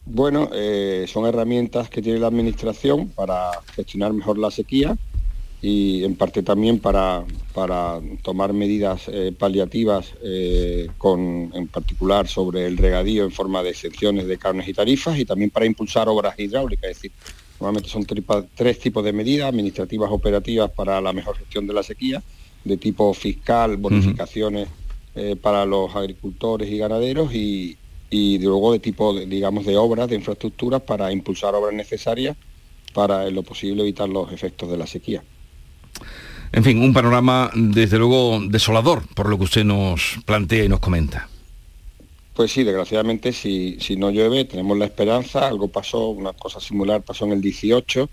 Bueno, 0.07 0.49
eh, 0.55 1.07
son 1.09 1.27
herramientas 1.27 1.91
que 1.91 2.01
tiene 2.01 2.21
la 2.21 2.29
Administración 2.29 3.09
para 3.09 3.51
gestionar 3.75 4.13
mejor 4.13 4.39
la 4.39 4.53
sequía 4.53 4.97
y 5.61 6.05
en 6.05 6.15
parte 6.15 6.43
también 6.43 6.79
para, 6.79 7.25
para 7.53 8.01
tomar 8.23 8.53
medidas 8.53 9.03
eh, 9.09 9.33
paliativas, 9.37 10.15
eh, 10.23 10.89
con, 10.99 11.51
en 11.53 11.67
particular 11.69 12.29
sobre 12.29 12.67
el 12.67 12.77
regadío 12.77 13.25
en 13.25 13.33
forma 13.33 13.63
de 13.63 13.71
exenciones 13.71 14.27
de 14.27 14.39
carnes 14.39 14.69
y 14.69 14.75
tarifas 14.75 15.19
y 15.19 15.25
también 15.25 15.51
para 15.51 15.67
impulsar 15.67 16.09
obras 16.09 16.39
hidráulicas. 16.39 16.91
Es 16.91 16.97
decir, 16.97 17.13
normalmente 17.59 17.89
son 17.89 18.07
tres 18.55 18.79
tipos 18.79 19.05
de 19.05 19.13
medidas, 19.13 19.49
administrativas 19.49 20.11
operativas 20.13 20.71
para 20.71 21.01
la 21.01 21.13
mejor 21.13 21.37
gestión 21.37 21.67
de 21.67 21.75
la 21.75 21.83
sequía, 21.83 22.23
de 22.65 22.77
tipo 22.77 23.13
fiscal, 23.15 23.77
bonificaciones 23.77 24.69
para 25.43 25.67
los 25.67 25.97
agricultores 25.97 26.71
y 26.71 26.79
ganaderos 26.79 27.35
y, 27.35 27.77
y 28.11 28.39
luego 28.39 28.73
de 28.73 28.79
tipo, 28.79 29.13
digamos, 29.19 29.67
de 29.67 29.77
obras, 29.77 30.09
de 30.09 30.15
infraestructuras 30.15 30.83
para 30.83 31.11
impulsar 31.11 31.55
obras 31.57 31.75
necesarias 31.75 32.37
para 32.95 33.27
en 33.27 33.35
lo 33.35 33.43
posible 33.43 33.83
evitar 33.83 34.09
los 34.09 34.33
efectos 34.33 34.71
de 34.71 34.77
la 34.77 34.87
sequía. 34.87 35.23
En 36.53 36.65
fin, 36.65 36.83
un 36.83 36.93
panorama 36.93 37.51
desde 37.55 37.99
luego 37.99 38.41
desolador 38.41 39.03
por 39.15 39.29
lo 39.29 39.37
que 39.37 39.45
usted 39.45 39.65
nos 39.65 40.19
plantea 40.25 40.65
y 40.65 40.69
nos 40.69 40.81
comenta. 40.81 41.29
Pues 42.33 42.53
sí, 42.53 42.63
desgraciadamente 42.63 43.33
si, 43.33 43.79
si 43.81 43.97
no 43.97 44.11
llueve 44.11 44.45
tenemos 44.45 44.79
la 44.79 44.85
esperanza, 44.85 45.49
algo 45.49 45.67
pasó, 45.69 46.11
una 46.11 46.33
cosa 46.33 46.61
similar 46.61 47.03
pasó 47.03 47.25
en 47.25 47.33
el 47.33 47.41
18, 47.41 48.09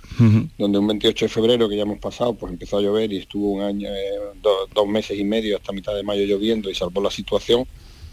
donde 0.58 0.79
un 0.79 0.88
28 0.88 1.25
de 1.25 1.29
febrero 1.29 1.70
que 1.70 1.75
ya 1.75 1.84
hemos 1.84 2.00
pasado, 2.00 2.34
pues 2.34 2.51
empezó 2.51 2.79
a 2.79 2.82
llover 2.82 3.13
y 3.13 3.17
estuvo 3.17 3.51
un 3.51 3.62
año, 3.62 3.88
eh, 3.88 4.17
dos 4.41 4.88
meses 4.88 5.20
y 5.20 5.24
medio 5.24 5.58
hasta 5.58 5.72
mitad 5.74 5.94
de 5.94 6.01
mayo 6.01 6.25
lloviendo 6.25 6.72
y 6.72 6.75
salvó 6.75 7.03
la 7.03 7.12
situación 7.12 7.65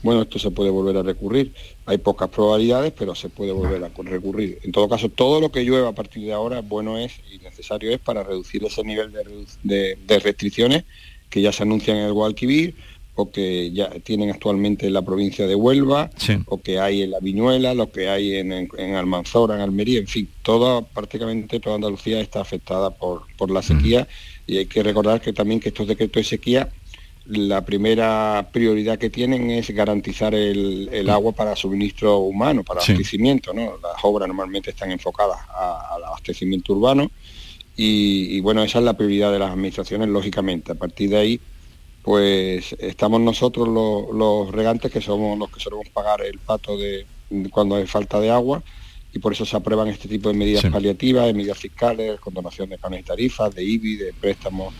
bueno, 0.02 0.22
esto 0.22 0.38
se 0.38 0.50
puede 0.50 0.70
volver 0.70 0.96
a 0.96 1.02
recurrir. 1.02 1.52
Hay 1.86 1.98
pocas 1.98 2.28
probabilidades, 2.28 2.92
pero 2.96 3.14
se 3.14 3.28
puede 3.28 3.52
volver 3.52 3.84
a 3.84 3.88
recurrir. 3.88 4.58
En 4.62 4.72
todo 4.72 4.88
caso, 4.88 5.08
todo 5.08 5.40
lo 5.40 5.52
que 5.52 5.62
llueva 5.62 5.90
a 5.90 5.94
partir 5.94 6.24
de 6.24 6.32
ahora, 6.32 6.60
bueno 6.60 6.98
es 6.98 7.12
y 7.32 7.38
necesario 7.38 7.90
es 7.92 8.00
para 8.00 8.22
reducir 8.22 8.64
ese 8.64 8.82
nivel 8.82 9.12
de, 9.62 10.18
restricciones 10.20 10.84
que 11.30 11.40
ya 11.40 11.52
se 11.52 11.62
anuncian 11.62 11.96
en 11.96 12.04
el 12.04 12.12
Guadalquivir 12.12 12.74
o 13.14 13.30
que 13.30 13.70
ya 13.72 13.90
tienen 14.02 14.30
actualmente 14.30 14.86
en 14.86 14.94
la 14.94 15.02
provincia 15.02 15.46
de 15.46 15.54
Huelva, 15.54 16.10
o 16.46 16.62
que 16.62 16.78
hay 16.78 17.02
en 17.02 17.10
la 17.10 17.20
Viñuela, 17.20 17.74
lo 17.74 17.92
que 17.92 18.08
hay 18.08 18.36
en, 18.36 18.52
en, 18.52 18.94
Almanzora, 18.94 19.54
en 19.54 19.60
Almería, 19.60 19.98
en 19.98 20.06
fin, 20.06 20.28
toda, 20.42 20.80
prácticamente 20.82 21.60
toda 21.60 21.76
Andalucía 21.76 22.20
está 22.20 22.40
afectada 22.40 22.90
por, 22.90 23.24
por 23.36 23.50
la 23.50 23.60
sequía 23.60 24.08
y 24.46 24.56
hay 24.58 24.66
que 24.66 24.82
recordar 24.82 25.20
que 25.20 25.32
también 25.34 25.60
que 25.60 25.68
estos 25.68 25.86
decretos 25.86 26.22
de 26.22 26.24
sequía 26.24 26.70
la 27.26 27.64
primera 27.64 28.48
prioridad 28.52 28.98
que 28.98 29.10
tienen 29.10 29.50
es 29.50 29.70
garantizar 29.70 30.34
el, 30.34 31.08
agua 31.08 31.32
para 31.32 31.54
suministro 31.54 32.18
humano, 32.18 32.64
para 32.64 32.80
abastecimiento. 32.80 33.52
¿no? 33.52 33.78
Las 33.82 34.02
obras 34.02 34.28
normalmente 34.28 34.70
están 34.70 34.90
enfocadas 34.90 35.38
al 35.48 36.04
abastecimiento 36.04 36.72
urbano 36.72 37.10
y, 37.76 38.40
bueno, 38.40 38.62
esa 38.62 38.78
es 38.78 38.84
la 38.84 38.96
prioridad 38.96 39.32
de 39.32 39.38
las 39.38 39.50
administraciones, 39.50 40.08
lógicamente. 40.08 40.72
A 40.72 40.74
partir 40.74 41.10
de 41.10 41.16
ahí, 41.16 41.40
pues 42.02 42.74
estamos 42.78 43.20
nosotros 43.20 43.68
los, 43.68 44.50
regantes 44.50 44.90
que 44.90 45.00
somos 45.00 45.38
los 45.38 45.50
que 45.50 45.60
solemos 45.60 45.88
pagar 45.88 46.22
el 46.22 46.38
pato 46.38 46.76
de 46.76 47.06
cuando 47.50 47.76
hay 47.76 47.86
falta 47.86 48.20
de 48.20 48.30
agua 48.30 48.62
y 49.14 49.18
por 49.18 49.32
eso 49.32 49.46
se 49.46 49.56
aprueban 49.56 49.88
este 49.88 50.08
tipo 50.08 50.28
de 50.28 50.34
medidas 50.34 50.64
paliativas, 50.70 51.26
de 51.26 51.34
medidas 51.34 51.58
fiscales, 51.58 52.20
condonación 52.20 52.68
de 52.68 52.78
canes 52.78 53.00
y 53.00 53.02
tarifas, 53.04 53.54
de 53.54 53.64
IBI, 53.64 53.96
de 53.96 54.12
préstamos 54.12 54.74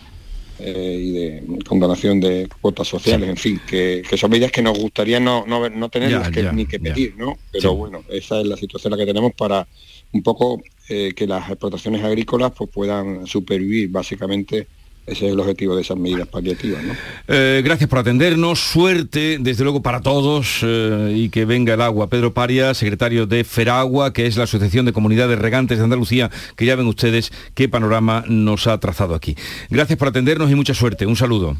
eh, 0.64 0.98
y 1.00 1.10
de 1.10 1.64
condonación 1.64 2.20
de 2.20 2.48
cuotas 2.60 2.86
sociales, 2.86 3.28
en 3.28 3.36
fin, 3.36 3.60
que, 3.66 4.04
son 4.16 4.30
medidas 4.30 4.52
que 4.52 4.62
nos 4.62 4.78
gustaría 4.78 5.18
no, 5.18 5.44
no, 5.46 5.68
no 5.68 5.88
tenerlas 5.88 6.30
que, 6.30 6.52
ni 6.52 6.66
que 6.66 6.78
pedir, 6.78 7.16
¿no? 7.16 7.36
Pero 7.50 7.74
bueno, 7.74 8.04
esa 8.08 8.40
es 8.40 8.46
la 8.46 8.56
situación 8.56 8.92
la 8.92 8.96
que 8.96 9.06
tenemos 9.06 9.32
para 9.34 9.66
un 10.12 10.22
poco 10.22 10.62
eh, 10.88 11.12
que 11.16 11.26
las 11.26 11.48
explotaciones 11.48 12.04
agrícolas 12.04 12.52
pues, 12.52 12.70
puedan 12.70 13.26
supervivir 13.26 13.88
básicamente 13.88 14.68
ese 15.04 15.26
es 15.26 15.32
el 15.32 15.40
objetivo 15.40 15.74
de 15.74 15.82
esas 15.82 15.96
medidas 15.96 16.28
paliativas. 16.28 16.80
Eh, 17.26 17.60
gracias 17.64 17.90
por 17.90 17.98
atendernos, 17.98 18.60
suerte 18.60 19.38
desde 19.40 19.64
luego 19.64 19.82
para 19.82 20.00
todos 20.00 20.60
eh, 20.62 21.12
y 21.16 21.28
que 21.28 21.44
venga 21.44 21.74
el 21.74 21.80
agua. 21.80 22.08
Pedro 22.08 22.32
Paria, 22.32 22.72
secretario 22.74 23.26
de 23.26 23.42
Feragua, 23.42 24.12
que 24.12 24.26
es 24.26 24.36
la 24.36 24.44
Asociación 24.44 24.86
de 24.86 24.92
Comunidades 24.92 25.38
Regantes 25.38 25.78
de 25.78 25.84
Andalucía, 25.84 26.30
que 26.56 26.66
ya 26.66 26.76
ven 26.76 26.86
ustedes 26.86 27.32
qué 27.54 27.68
panorama 27.68 28.24
nos 28.28 28.68
ha 28.68 28.78
trazado 28.78 29.14
aquí. 29.16 29.36
Gracias 29.70 29.98
por 29.98 30.08
atendernos 30.08 30.50
y 30.50 30.54
mucha 30.54 30.74
suerte. 30.74 31.04
Un 31.04 31.16
saludo. 31.16 31.56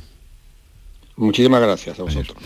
Muchísimas 1.16 1.61
gracias 1.61 2.00
a 2.00 2.02
vosotros. 2.02 2.37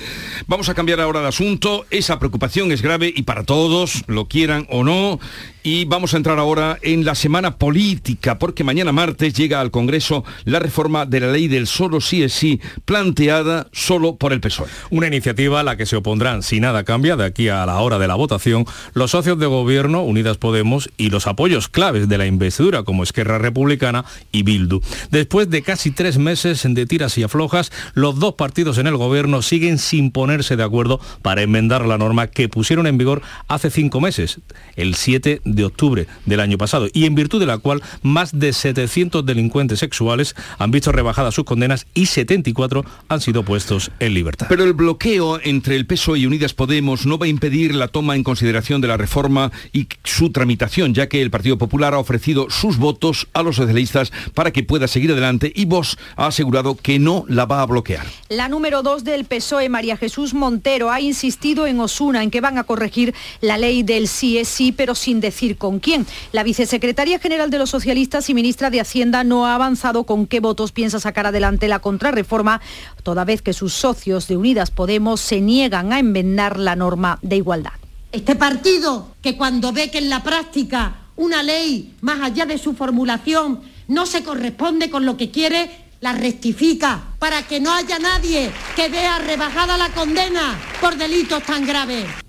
Vamos 0.47 0.69
a 0.69 0.75
cambiar 0.75 1.00
ahora 1.00 1.21
de 1.21 1.29
asunto. 1.29 1.87
Esa 1.91 2.19
preocupación 2.19 2.73
es 2.73 2.83
grave 2.83 3.12
y 3.15 3.23
para 3.23 3.45
todos, 3.45 4.03
lo 4.09 4.26
quieran 4.26 4.67
o 4.71 4.83
no. 4.83 5.21
Y 5.67 5.85
vamos 5.85 6.15
a 6.15 6.19
entrar 6.19 6.39
ahora 6.39 6.79
en 6.81 7.05
la 7.05 7.17
semana 7.17 7.57
política, 7.57 8.39
porque 8.39 8.63
mañana 8.63 8.93
martes 8.93 9.35
llega 9.35 9.61
al 9.61 9.73
Congreso 9.73 10.23
la 10.45 10.61
reforma 10.61 11.07
de 11.07 11.19
la 11.19 11.33
ley 11.33 11.49
del 11.49 11.67
solo 11.67 12.01
sí 12.01 12.23
es 12.23 12.35
sí, 12.35 12.61
planteada 12.85 13.67
solo 13.73 14.15
por 14.15 14.33
el 14.33 14.41
PSOE. 14.41 14.69
Una 14.91 15.09
iniciativa 15.09 15.59
a 15.59 15.65
la 15.65 15.77
que 15.77 15.85
se 15.85 15.97
opondrán, 15.97 16.45
si 16.45 16.61
nada 16.61 16.85
cambia, 16.85 17.17
de 17.17 17.25
aquí 17.25 17.49
a 17.49 17.67
la 17.67 17.81
hora 17.81 17.99
de 17.99 18.07
la 18.07 18.15
votación, 18.15 18.65
los 18.95 19.11
socios 19.11 19.41
de 19.41 19.47
gobierno, 19.47 20.05
Unidas 20.05 20.37
Podemos, 20.37 20.89
y 20.99 21.11
los 21.11 21.27
apoyos 21.27 21.69
claves 21.69 22.09
de 22.09 22.19
la 22.19 22.27
investidura, 22.27 22.85
como 22.85 23.03
Esquerra 23.03 23.39
Republicana 23.39 24.05
y 24.31 24.45
Bildu. 24.45 24.83
Después 25.11 25.51
de 25.51 25.63
casi 25.63 25.91
tres 25.91 26.17
meses 26.17 26.63
de 26.65 26.87
tiras 26.87 27.19
y 27.19 27.25
aflojas, 27.25 27.73
los 27.95 28.21
dos 28.21 28.35
partidos 28.35 28.79
en 28.79 28.87
el 28.87 28.97
gobierno 28.97 29.43
siguen 29.43 29.79
sin 29.79 30.13
ponerse 30.13 30.55
de 30.55 30.63
acuerdo 30.63 31.01
para 31.23 31.43
enmendar 31.43 31.85
la 31.87 31.99
norma 31.99 32.29
que 32.29 32.49
pusieron 32.49 32.87
en 32.87 32.99
vigor 32.99 33.23
hace 33.49 33.69
cinco 33.69 34.01
meses, 34.01 34.39
el 34.77 34.95
7 34.95 35.41
de 35.56 35.56
de 35.57 35.65
octubre 35.65 36.07
del 36.25 36.41
año 36.41 36.59
pasado 36.59 36.89
y 36.93 37.07
en 37.07 37.15
virtud 37.15 37.41
de 37.41 37.47
la 37.47 37.59
cual 37.59 37.83
más 38.03 38.39
de 38.39 38.53
700 38.53 39.27
delincuentes 39.27 39.81
sexuales 39.81 40.37
han 40.59 40.71
visto 40.71 40.93
rebajadas 40.93 41.35
sus 41.35 41.45
condenas 41.45 41.87
y 41.95 42.07
74 42.07 42.85
han 43.09 43.21
sido 43.21 43.43
puestos 43.43 43.91
en 43.99 44.15
libertad. 44.15 44.47
Pero 44.49 44.65
el 44.65 44.73
bloqueo 44.73 45.41
entre 45.43 45.77
el 45.77 45.87
PSOE 45.87 46.21
y 46.21 46.27
Unidas 46.27 46.55
Podemos 46.55 47.07
no 47.07 47.19
va 47.19 47.27
a 47.27 47.29
impedir 47.29 47.75
la 47.75 47.89
toma 47.89 48.15
en 48.15 48.25
consideración 48.25 48.81
de 48.81 48.89
la 48.89 48.97
reforma 48.97 49.51
y 49.73 49.89
su 50.05 50.31
tramitación, 50.31 50.95
ya 50.95 51.09
que 51.09 51.23
el 51.23 51.31
Partido 51.31 51.59
Popular 51.59 51.95
ha 51.95 51.99
ofrecido 51.99 52.51
sus 52.51 52.79
votos 52.79 53.29
a 53.33 53.43
los 53.43 53.57
socialistas 53.57 54.13
para 54.35 54.53
que 54.53 54.63
pueda 54.63 54.89
seguir 54.89 55.13
adelante 55.13 55.53
y 55.55 55.65
Vox 55.65 55.97
ha 56.17 56.27
asegurado 56.27 56.77
que 56.77 56.99
no 56.99 57.25
la 57.29 57.47
va 57.47 57.63
a 57.63 57.67
bloquear. 57.67 58.07
La 58.29 58.49
número 58.49 58.83
2 58.83 59.05
del 59.05 59.25
PSOE, 59.25 59.69
María 59.69 59.97
Jesús 59.97 60.35
Montero, 60.35 60.91
ha 60.91 61.01
insistido 61.01 61.67
en 61.67 61.81
Osuna 61.81 62.23
en 62.23 62.31
que 62.31 62.41
van 62.41 62.59
a 62.59 62.65
corregir 62.65 63.15
la 63.41 63.59
ley 63.59 63.83
del 63.83 64.09
sí 64.09 64.39
es 64.39 64.49
sí, 64.49 64.73
pero 64.73 64.95
sin 64.95 65.21
decir 65.21 65.46
con 65.55 65.79
quién. 65.79 66.07
La 66.33 66.43
vicesecretaria 66.43 67.21
general 67.21 67.50
de 67.50 67.59
los 67.59 67.71
socialistas 67.71 68.29
y 68.29 68.35
ministra 68.35 68.71
de 68.71 68.81
Hacienda 68.81 69.23
no 69.23 69.47
ha 69.47 69.55
avanzado 69.55 70.05
con 70.05 70.26
qué 70.26 70.41
votos 70.41 70.73
piensa 70.73 70.99
sacar 70.99 71.26
adelante 71.26 71.69
la 71.69 71.79
contrarreforma, 71.79 72.61
toda 73.05 73.25
vez 73.25 73.43
que 73.43 73.53
sus 73.53 73.73
socios 73.73 74.26
de 74.26 74.37
Unidas 74.37 74.73
Podemos 74.73 75.21
se 75.21 75.41
niegan 75.41 75.93
a 75.93 76.00
enmendar 76.00 76.59
la 76.59 76.75
norma 76.75 77.19
de 77.23 77.37
igualdad. 77.37 77.73
Este 78.11 78.35
partido 78.35 79.15
que 79.23 79.37
cuando 79.37 79.73
ve 79.73 79.91
que 79.91 79.99
en 79.99 80.09
la 80.09 80.23
práctica 80.23 80.97
una 81.17 81.43
ley, 81.43 81.95
más 82.00 82.21
allá 82.21 82.47
de 82.47 82.59
su 82.59 82.75
formulación, 82.75 83.61
no 83.88 84.07
se 84.07 84.23
corresponde 84.23 84.91
con 84.91 85.07
lo 85.07 85.17
que 85.17 85.31
quiere, 85.31 85.71
la 86.00 86.12
rectifica 86.12 87.03
para 87.19 87.43
que 87.47 87.61
no 87.61 87.73
haya 87.73 87.99
nadie 87.99 88.50
que 88.75 88.88
vea 88.88 89.19
rebajada 89.19 89.76
la 89.76 89.88
condena 89.91 90.59
por 90.81 90.97
delitos 90.97 91.43
tan 91.43 91.67
graves. 91.67 92.25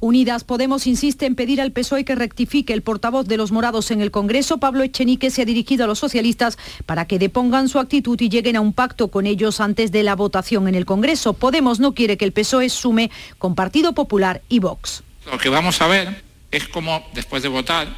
Unidas 0.00 0.44
Podemos 0.44 0.86
insiste 0.86 1.26
en 1.26 1.34
pedir 1.34 1.60
al 1.60 1.72
PSOE 1.72 2.06
que 2.06 2.14
rectifique 2.14 2.72
el 2.72 2.80
portavoz 2.80 3.28
de 3.28 3.36
los 3.36 3.52
morados 3.52 3.90
en 3.90 4.00
el 4.00 4.10
Congreso. 4.10 4.56
Pablo 4.58 4.82
Echenique 4.82 5.30
se 5.30 5.42
ha 5.42 5.44
dirigido 5.44 5.84
a 5.84 5.86
los 5.86 5.98
socialistas 5.98 6.56
para 6.86 7.04
que 7.04 7.18
depongan 7.18 7.68
su 7.68 7.78
actitud 7.78 8.18
y 8.18 8.30
lleguen 8.30 8.56
a 8.56 8.62
un 8.62 8.72
pacto 8.72 9.08
con 9.08 9.26
ellos 9.26 9.60
antes 9.60 9.92
de 9.92 10.02
la 10.02 10.16
votación 10.16 10.68
en 10.68 10.74
el 10.74 10.86
Congreso. 10.86 11.34
Podemos 11.34 11.80
no 11.80 11.92
quiere 11.92 12.16
que 12.16 12.24
el 12.24 12.32
PSOE 12.32 12.70
sume 12.70 13.10
con 13.38 13.54
Partido 13.54 13.92
Popular 13.92 14.40
y 14.48 14.58
Vox. 14.58 15.02
Lo 15.30 15.36
que 15.36 15.50
vamos 15.50 15.82
a 15.82 15.86
ver 15.86 16.24
es 16.50 16.66
cómo 16.66 17.04
después 17.12 17.42
de 17.42 17.50
votar, 17.50 17.88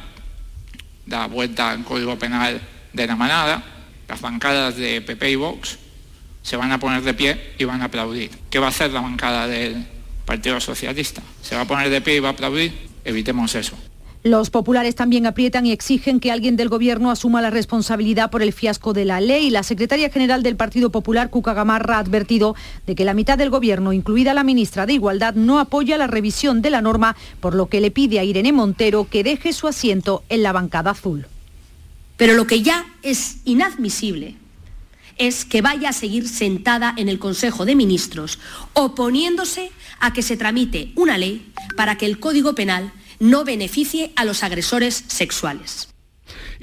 da 1.05 1.27
vuelta 1.27 1.71
al 1.71 1.85
Código 1.85 2.19
Penal 2.19 2.61
de 2.91 3.07
la 3.07 3.15
manada, 3.15 3.63
las 4.09 4.19
bancadas 4.19 4.75
de 4.75 4.99
PP 4.99 5.31
y 5.31 5.35
Vox 5.35 5.79
se 6.41 6.57
van 6.57 6.73
a 6.73 6.79
poner 6.79 7.01
de 7.01 7.13
pie 7.13 7.53
y 7.57 7.63
van 7.63 7.81
a 7.81 7.85
aplaudir. 7.85 8.29
¿Qué 8.49 8.59
va 8.59 8.65
a 8.65 8.69
hacer 8.69 8.91
la 8.91 8.99
bancada 8.99 9.47
del 9.47 9.87
Partido 10.25 10.59
Socialista. 10.59 11.21
Se 11.41 11.55
va 11.55 11.61
a 11.61 11.67
poner 11.67 11.89
de 11.89 12.01
pie 12.01 12.17
y 12.17 12.19
va 12.19 12.29
a 12.29 12.31
aplaudir. 12.31 12.73
Evitemos 13.05 13.55
eso. 13.55 13.75
Los 14.23 14.49
populares 14.49 14.95
también 14.95 15.25
aprietan 15.25 15.65
y 15.65 15.73
exigen 15.73 16.21
que 16.21 16.31
alguien 16.31 16.55
del 16.55 16.69
Gobierno 16.69 17.11
asuma 17.11 17.41
la 17.41 17.49
responsabilidad 17.49 18.31
por 18.31 18.41
el 18.41 18.53
fiasco 18.53 18.93
de 18.93 19.03
la 19.03 19.19
ley. 19.19 19.49
La 19.49 19.63
secretaria 19.63 20.09
general 20.09 20.43
del 20.43 20.55
Partido 20.55 20.91
Popular, 20.91 21.29
Cuca 21.29 21.53
Gamarra, 21.53 21.97
ha 21.97 21.99
advertido 21.99 22.55
de 22.87 22.95
que 22.95 23.03
la 23.03 23.13
mitad 23.13 23.37
del 23.37 23.49
Gobierno, 23.49 23.91
incluida 23.91 24.33
la 24.33 24.45
ministra 24.45 24.85
de 24.85 24.93
Igualdad, 24.93 25.33
no 25.33 25.59
apoya 25.59 25.97
la 25.97 26.07
revisión 26.07 26.61
de 26.61 26.69
la 26.69 26.81
norma, 26.81 27.17
por 27.41 27.53
lo 27.53 27.65
que 27.67 27.81
le 27.81 27.91
pide 27.91 28.19
a 28.19 28.23
Irene 28.23 28.53
Montero 28.53 29.09
que 29.09 29.25
deje 29.25 29.51
su 29.51 29.67
asiento 29.67 30.23
en 30.29 30.41
la 30.41 30.53
bancada 30.53 30.91
azul. 30.91 31.27
Pero 32.15 32.33
lo 32.33 32.47
que 32.47 32.61
ya 32.61 32.85
es 33.01 33.39
inadmisible 33.43 34.37
es 35.27 35.45
que 35.45 35.61
vaya 35.61 35.89
a 35.89 35.93
seguir 35.93 36.27
sentada 36.27 36.93
en 36.97 37.07
el 37.07 37.19
Consejo 37.19 37.65
de 37.65 37.75
Ministros 37.75 38.39
oponiéndose 38.73 39.71
a 39.99 40.11
que 40.11 40.21
se 40.21 40.37
tramite 40.37 40.91
una 40.95 41.17
ley 41.17 41.53
para 41.77 41.97
que 41.97 42.05
el 42.05 42.19
Código 42.19 42.55
Penal 42.55 42.91
no 43.19 43.45
beneficie 43.45 44.11
a 44.15 44.25
los 44.25 44.43
agresores 44.43 45.05
sexuales. 45.07 45.92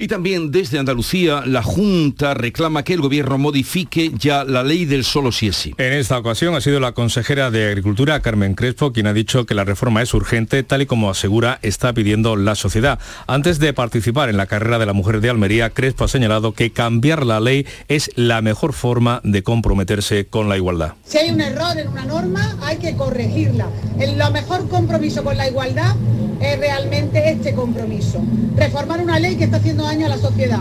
Y 0.01 0.07
también 0.07 0.49
desde 0.49 0.79
Andalucía, 0.79 1.43
la 1.45 1.61
Junta 1.61 2.33
reclama 2.33 2.81
que 2.81 2.93
el 2.93 3.01
Gobierno 3.01 3.37
modifique 3.37 4.11
ya 4.17 4.43
la 4.43 4.63
ley 4.63 4.85
del 4.85 5.03
solo 5.03 5.31
si 5.31 5.49
es 5.49 5.55
sí. 5.55 5.75
En 5.77 5.93
esta 5.93 6.17
ocasión 6.17 6.55
ha 6.55 6.61
sido 6.61 6.79
la 6.79 6.93
consejera 6.93 7.51
de 7.51 7.67
Agricultura, 7.67 8.19
Carmen 8.19 8.55
Crespo, 8.55 8.93
quien 8.93 9.05
ha 9.05 9.13
dicho 9.13 9.45
que 9.45 9.53
la 9.53 9.63
reforma 9.63 10.01
es 10.01 10.11
urgente, 10.15 10.63
tal 10.63 10.81
y 10.81 10.87
como 10.87 11.11
asegura 11.11 11.59
está 11.61 11.93
pidiendo 11.93 12.35
la 12.35 12.55
sociedad. 12.55 12.97
Antes 13.27 13.59
de 13.59 13.73
participar 13.73 14.29
en 14.29 14.37
la 14.37 14.47
carrera 14.47 14.79
de 14.79 14.87
la 14.87 14.93
mujer 14.93 15.21
de 15.21 15.29
Almería, 15.29 15.69
Crespo 15.69 16.05
ha 16.05 16.07
señalado 16.07 16.53
que 16.53 16.71
cambiar 16.71 17.23
la 17.23 17.39
ley 17.39 17.67
es 17.87 18.09
la 18.15 18.41
mejor 18.41 18.73
forma 18.73 19.21
de 19.23 19.43
comprometerse 19.43 20.25
con 20.25 20.49
la 20.49 20.57
igualdad. 20.57 20.93
Si 21.05 21.19
hay 21.19 21.29
un 21.29 21.41
error 21.41 21.77
en 21.77 21.89
una 21.89 22.05
norma, 22.05 22.57
hay 22.63 22.77
que 22.77 22.95
corregirla. 22.95 23.69
El 23.99 24.17
lo 24.17 24.31
mejor 24.31 24.67
compromiso 24.67 25.23
con 25.23 25.37
la 25.37 25.47
igualdad 25.47 25.95
es 26.41 26.59
realmente 26.59 27.29
este 27.29 27.53
compromiso. 27.53 28.21
Reformar 28.55 28.99
una 29.01 29.19
ley 29.19 29.35
que 29.35 29.45
está 29.45 29.57
haciendo 29.57 29.83
daño 29.83 30.07
a 30.07 30.09
la 30.09 30.17
sociedad. 30.17 30.59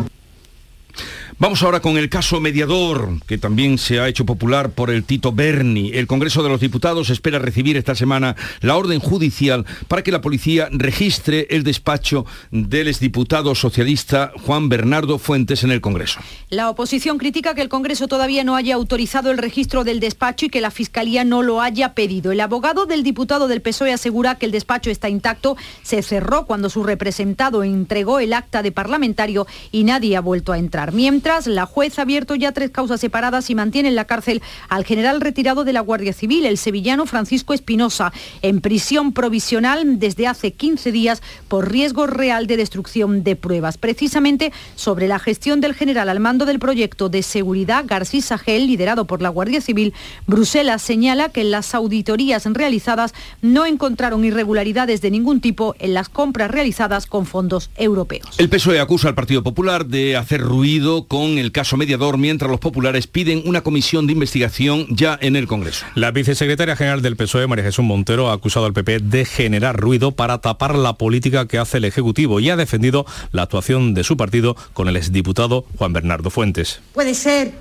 Vamos 1.40 1.62
ahora 1.62 1.80
con 1.80 1.97
el 1.97 2.11
caso 2.11 2.38
mediador, 2.38 3.12
que 3.26 3.38
también 3.38 3.78
se 3.78 3.99
ha 3.99 4.09
hecho 4.09 4.26
popular 4.26 4.73
por 4.73 4.90
el 4.90 5.04
Tito 5.04 5.32
Berni. 5.32 5.90
El 5.94 6.06
Congreso 6.06 6.42
de 6.42 6.50
los 6.50 6.61
Diputados 6.61 7.09
espera 7.09 7.38
recibir 7.38 7.78
esta 7.78 7.94
semana 7.94 8.37
la 8.61 8.76
orden 8.76 9.00
judicial 9.00 9.64
para 9.88 10.02
que 10.02 10.12
la 10.12 10.20
policía 10.20 10.68
registre 10.70 11.47
el 11.49 11.62
despacho 11.62 12.26
del 12.50 12.88
exdiputado 12.88 13.54
socialista 13.54 14.32
Juan 14.44 14.68
Bernardo 14.68 15.18
Fuentes 15.18 15.64
en 15.64 15.70
el 15.70 15.80
Congreso. 15.80 16.20
La 16.50 16.68
oposición 16.68 17.16
critica 17.16 17.54
que 17.54 17.62
el 17.62 17.70
Congreso 17.70 18.06
todavía 18.06 18.44
no 18.44 18.54
haya 18.54 18.75
autorizado 18.75 19.30
el 19.30 19.38
registro 19.38 19.82
del 19.82 19.99
despacho 19.99 20.44
y 20.44 20.50
que 20.50 20.61
la 20.61 20.70
Fiscalía 20.70 21.25
no 21.25 21.42
lo 21.42 21.62
haya 21.62 21.94
pedido. 21.94 22.32
El 22.32 22.40
abogado 22.42 22.85
del 22.85 23.02
diputado 23.02 23.49
del 23.49 23.62
PSOE 23.62 23.94
asegura 23.94 24.35
que 24.35 24.44
el 24.44 24.52
despacho 24.52 24.90
está 24.90 25.09
intacto, 25.09 25.56
se 25.85 26.02
cerró 26.02 26.44
cuando 26.44 26.68
su 26.68 26.85
representado 26.85 27.64
entregó 27.64 28.20
el 28.20 28.35
acta 28.35 28.62
de 28.62 28.73
parlamentario 28.73 29.47
y 29.73 29.85
nadie 29.85 30.18
ha 30.18 30.20
vuelto 30.20 30.52
a 30.52 30.59
entrar. 30.59 30.92
Mientras 30.92 31.29
la 31.30 31.64
juez 31.64 31.96
ha 31.99 32.02
abierto 32.02 32.34
ya 32.34 32.50
tres 32.50 32.70
causas 32.70 33.00
separadas 33.00 33.50
y 33.50 33.54
mantiene 33.54 33.88
en 33.88 33.94
la 33.94 34.04
cárcel 34.04 34.42
al 34.68 34.84
general 34.84 35.20
retirado 35.20 35.62
de 35.62 35.72
la 35.72 35.80
Guardia 35.80 36.12
Civil, 36.12 36.44
el 36.44 36.58
sevillano 36.58 37.06
Francisco 37.06 37.54
Espinosa, 37.54 38.12
en 38.42 38.60
prisión 38.60 39.12
provisional 39.12 40.00
desde 40.00 40.26
hace 40.26 40.52
15 40.52 40.90
días 40.90 41.22
por 41.46 41.70
riesgo 41.70 42.08
real 42.08 42.49
de 42.49 42.56
destrucción 42.56 43.22
de 43.22 43.37
pruebas. 43.37 43.78
Precisamente 43.78 44.52
sobre 44.75 45.06
la 45.06 45.20
gestión 45.20 45.60
del 45.60 45.75
general 45.75 46.08
al 46.08 46.18
mando 46.18 46.46
del 46.46 46.58
proyecto 46.58 47.08
de 47.08 47.22
seguridad 47.22 47.84
García 47.87 48.22
Sagel, 48.22 48.66
liderado 48.66 49.04
por 49.04 49.22
la 49.22 49.28
Guardia 49.28 49.60
Civil, 49.60 49.94
Bruselas 50.26 50.82
señala 50.82 51.28
que 51.28 51.44
las 51.44 51.76
auditorías 51.76 52.44
realizadas 52.44 53.14
no 53.40 53.66
encontraron 53.66 54.25
irregularidades 54.25 55.00
de 55.00 55.12
ningún 55.12 55.40
tipo 55.40 55.76
en 55.78 55.94
las 55.94 56.08
compras 56.08 56.50
realizadas 56.50 57.06
con 57.06 57.25
fondos 57.25 57.70
europeos. 57.76 58.34
El 58.38 58.49
PSOE 58.49 58.80
acusa 58.80 59.06
al 59.06 59.14
Partido 59.14 59.44
Popular 59.44 59.87
de 59.87 60.16
hacer 60.16 60.40
ruido 60.40 61.04
con 61.04 61.20
el 61.39 61.53
caso 61.53 61.77
mediador 61.77 62.19
mientras 62.19 62.50
los 62.50 62.61
populares 62.61 63.07
piden 63.07 63.43
una 63.47 63.62
comisión 63.62 64.07
de 64.07 64.12
investigación 64.12 64.87
ya 64.91 65.19
en 65.21 65.37
el 65.37 65.47
Congreso. 65.47 65.87
La 65.95 66.11
vicesecretaria 66.11 66.77
general 66.77 67.03
del 67.03 67.17
PSOE, 67.17 67.47
María 67.47 67.65
Jesús 67.65 67.85
Montero, 67.85 68.31
ha 68.31 68.33
acusado 68.33 68.67
al 68.67 68.73
PP 68.73 69.00
de 69.00 69.25
generar 69.25 69.77
ruido 69.77 70.12
para 70.12 70.39
tapar 70.39 70.75
la 70.77 70.95
política 70.95 71.47
que 71.47 71.59
hace 71.59 71.79
el 71.79 71.85
Ejecutivo 71.85 72.41
y 72.41 72.50
ha 72.50 72.57
defendido 72.57 73.07
la 73.33 73.43
actuación 73.43 73.95
de 73.95 74.05
su 74.05 74.17
partido 74.17 74.57
con 74.73 74.89
el 74.89 74.97
exdiputado 74.97 75.65
Juan 75.77 75.93
Bernardo 75.93 76.31
Fuentes. 76.31 76.81
Puede 76.93 77.15
ser 77.15 77.53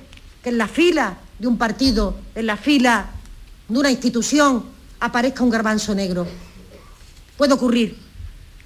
que 0.44 0.50
en 0.50 0.58
la 0.58 0.68
fila 0.68 1.18
de 1.38 1.48
un 1.48 1.58
partido, 1.58 2.18
en 2.36 2.46
la 2.46 2.58
fila 2.58 3.12
de 3.68 3.78
una 3.78 3.92
institución, 3.92 4.64
aparezca 5.00 5.44
un 5.44 5.50
garbanzo 5.50 5.96
negro. 5.96 6.28
Puede 7.38 7.54
ocurrir. 7.54 7.98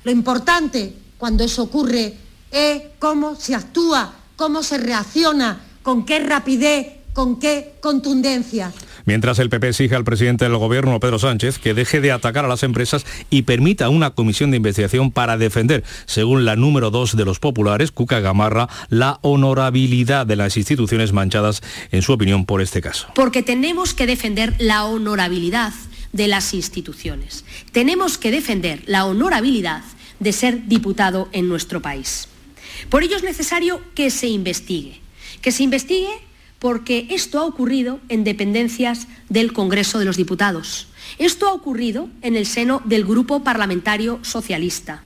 Lo 0.04 0.12
importante 0.12 0.94
cuando 1.18 1.44
eso 1.44 1.64
ocurre 1.64 2.14
es 2.52 2.82
cómo 3.00 3.36
se 3.36 3.56
actúa 3.56 4.14
cómo 4.44 4.62
se 4.62 4.78
reacciona, 4.78 5.62
con 5.84 6.06
qué 6.06 6.20
rapidez, 6.20 6.88
con 7.14 7.40
qué 7.40 7.76
contundencia. 7.80 8.74
Mientras 9.06 9.40
el 9.40 9.50
PP 9.50 9.70
exige 9.70 9.96
al 9.96 10.04
presidente 10.04 10.44
del 10.44 10.58
gobierno, 10.58 11.00
Pedro 11.00 11.18
Sánchez, 11.18 11.60
que 11.60 11.74
deje 11.74 12.02
de 12.02 12.12
atacar 12.12 12.44
a 12.44 12.50
las 12.50 12.62
empresas 12.64 13.06
y 13.30 13.44
permita 13.44 13.88
una 13.88 14.10
comisión 14.10 14.52
de 14.52 14.58
investigación 14.58 15.12
para 15.12 15.38
defender, 15.38 15.86
según 16.08 16.44
la 16.44 16.58
número 16.58 16.92
dos 16.92 17.16
de 17.16 17.24
los 17.24 17.40
populares, 17.40 17.94
Cuca 17.94 18.20
Gamarra, 18.20 18.68
la 18.90 19.20
honorabilidad 19.22 20.28
de 20.28 20.36
las 20.36 20.58
instituciones 20.58 21.14
manchadas, 21.14 21.62
en 21.94 22.02
su 22.02 22.12
opinión, 22.12 22.46
por 22.46 22.62
este 22.62 22.82
caso. 22.82 23.08
Porque 23.16 23.44
tenemos 23.44 23.94
que 23.94 24.08
defender 24.08 24.56
la 24.60 24.84
honorabilidad 24.84 25.72
de 26.12 26.28
las 26.28 26.54
instituciones. 26.54 27.46
Tenemos 27.72 28.18
que 28.18 28.32
defender 28.32 28.84
la 28.88 29.06
honorabilidad 29.06 29.84
de 30.20 30.34
ser 30.34 30.68
diputado 30.68 31.30
en 31.32 31.48
nuestro 31.48 31.82
país. 31.82 32.28
Por 32.90 33.04
ello 33.04 33.18
es 33.18 33.24
necesario 33.24 33.82
que 33.96 34.10
se 34.10 34.28
investigue, 34.28 35.02
que 35.42 35.52
se 35.52 35.64
investigue 35.64 36.20
porque 36.60 37.08
esto 37.10 37.40
ha 37.40 37.46
ocurrido 37.46 38.00
en 38.08 38.24
dependencias 38.24 39.08
del 39.28 39.52
Congreso 39.52 40.00
de 40.00 40.06
los 40.06 40.16
Diputados. 40.16 40.88
Esto 41.18 41.48
ha 41.48 41.54
ocurrido 41.54 42.08
en 42.22 42.36
el 42.36 42.46
seno 42.46 42.82
del 42.86 43.04
Grupo 43.04 43.44
Parlamentario 43.44 44.20
Socialista. 44.22 45.04